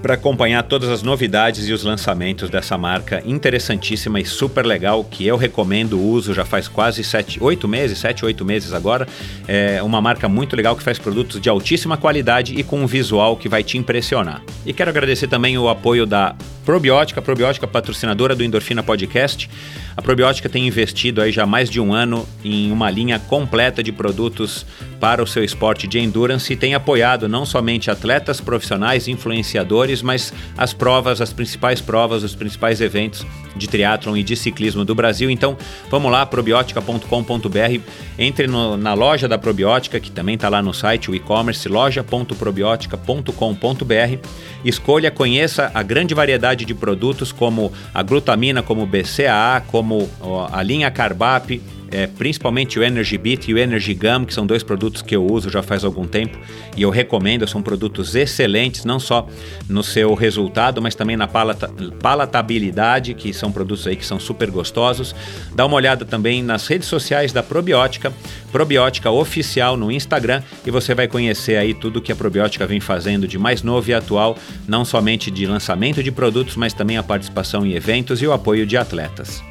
[0.06, 5.26] para acompanhar todas as novidades e os lançamentos dessa marca interessantíssima e super legal que
[5.26, 9.08] eu recomendo o uso já faz quase sete, oito meses, sete, oito meses agora.
[9.48, 13.36] É uma marca muito legal que faz produtos de altíssima qualidade e com um visual
[13.36, 14.44] que vai te impressionar.
[14.64, 19.50] E quero agradecer também o apoio da Probiótica, Probiótica patrocinadora do Endorfina Podcast.
[19.96, 23.92] A Probiótica tem investido aí já mais de um ano em uma linha completa de
[23.92, 24.66] produtos
[25.00, 30.34] para o seu esporte de endurance e tem apoiado não somente atletas profissionais, influenciadores, mas
[30.58, 35.30] as provas, as principais provas, os principais eventos de triatlon e de ciclismo do Brasil.
[35.30, 35.58] Então,
[35.90, 37.80] vamos lá, probiótica.com.br,
[38.18, 44.28] entre no, na loja da Probiótica, que também está lá no site, o e-commerce, loja.probiotica.com.br.
[44.64, 50.10] Escolha, conheça a grande variedade de produtos como a glutamina, como o BCAA, como
[50.52, 54.64] a linha Carbap, é, principalmente o Energy Beat e o Energy Gum, que são dois
[54.64, 56.38] produtos que eu uso já faz algum tempo
[56.76, 59.28] e eu recomendo, são produtos excelentes, não só
[59.70, 61.72] no seu resultado, mas também na palata
[62.02, 65.16] palatabilidade, que são produtos aí que são super gostosos.
[65.54, 68.12] Dá uma olhada também nas redes sociais da Probiótica,
[68.52, 73.28] Probiótica Oficial no Instagram, e você vai conhecer aí tudo que a Probiótica vem fazendo
[73.28, 74.38] de mais novo e atual,
[74.68, 78.66] não somente de lançamento de produtos, mas também a participação em eventos e o apoio
[78.66, 79.44] de atletas.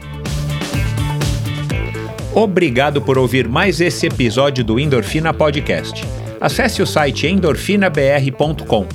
[2.34, 6.04] Obrigado por ouvir mais esse episódio do Endorfina Podcast.
[6.40, 8.86] Acesse o site endorfinabr.com.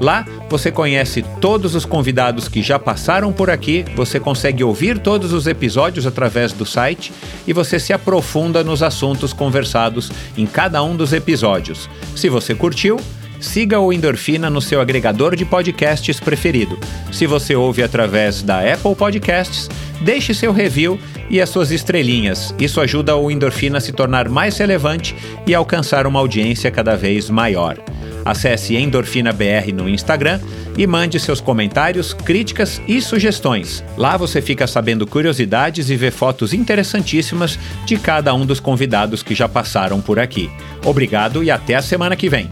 [0.00, 5.32] Lá você conhece todos os convidados que já passaram por aqui, você consegue ouvir todos
[5.32, 7.12] os episódios através do site
[7.46, 11.88] e você se aprofunda nos assuntos conversados em cada um dos episódios.
[12.16, 12.98] Se você curtiu,
[13.40, 16.76] siga o Endorfina no seu agregador de podcasts preferido.
[17.12, 19.68] Se você ouve através da Apple Podcasts,
[20.00, 20.98] deixe seu review
[21.30, 22.54] e as suas estrelinhas.
[22.58, 25.14] Isso ajuda o Endorfina a se tornar mais relevante
[25.46, 27.78] e alcançar uma audiência cada vez maior.
[28.24, 30.40] Acesse Endorfina BR no Instagram
[30.76, 33.82] e mande seus comentários, críticas e sugestões.
[33.96, 39.34] Lá você fica sabendo curiosidades e vê fotos interessantíssimas de cada um dos convidados que
[39.34, 40.50] já passaram por aqui.
[40.84, 42.48] Obrigado e até a semana que vem.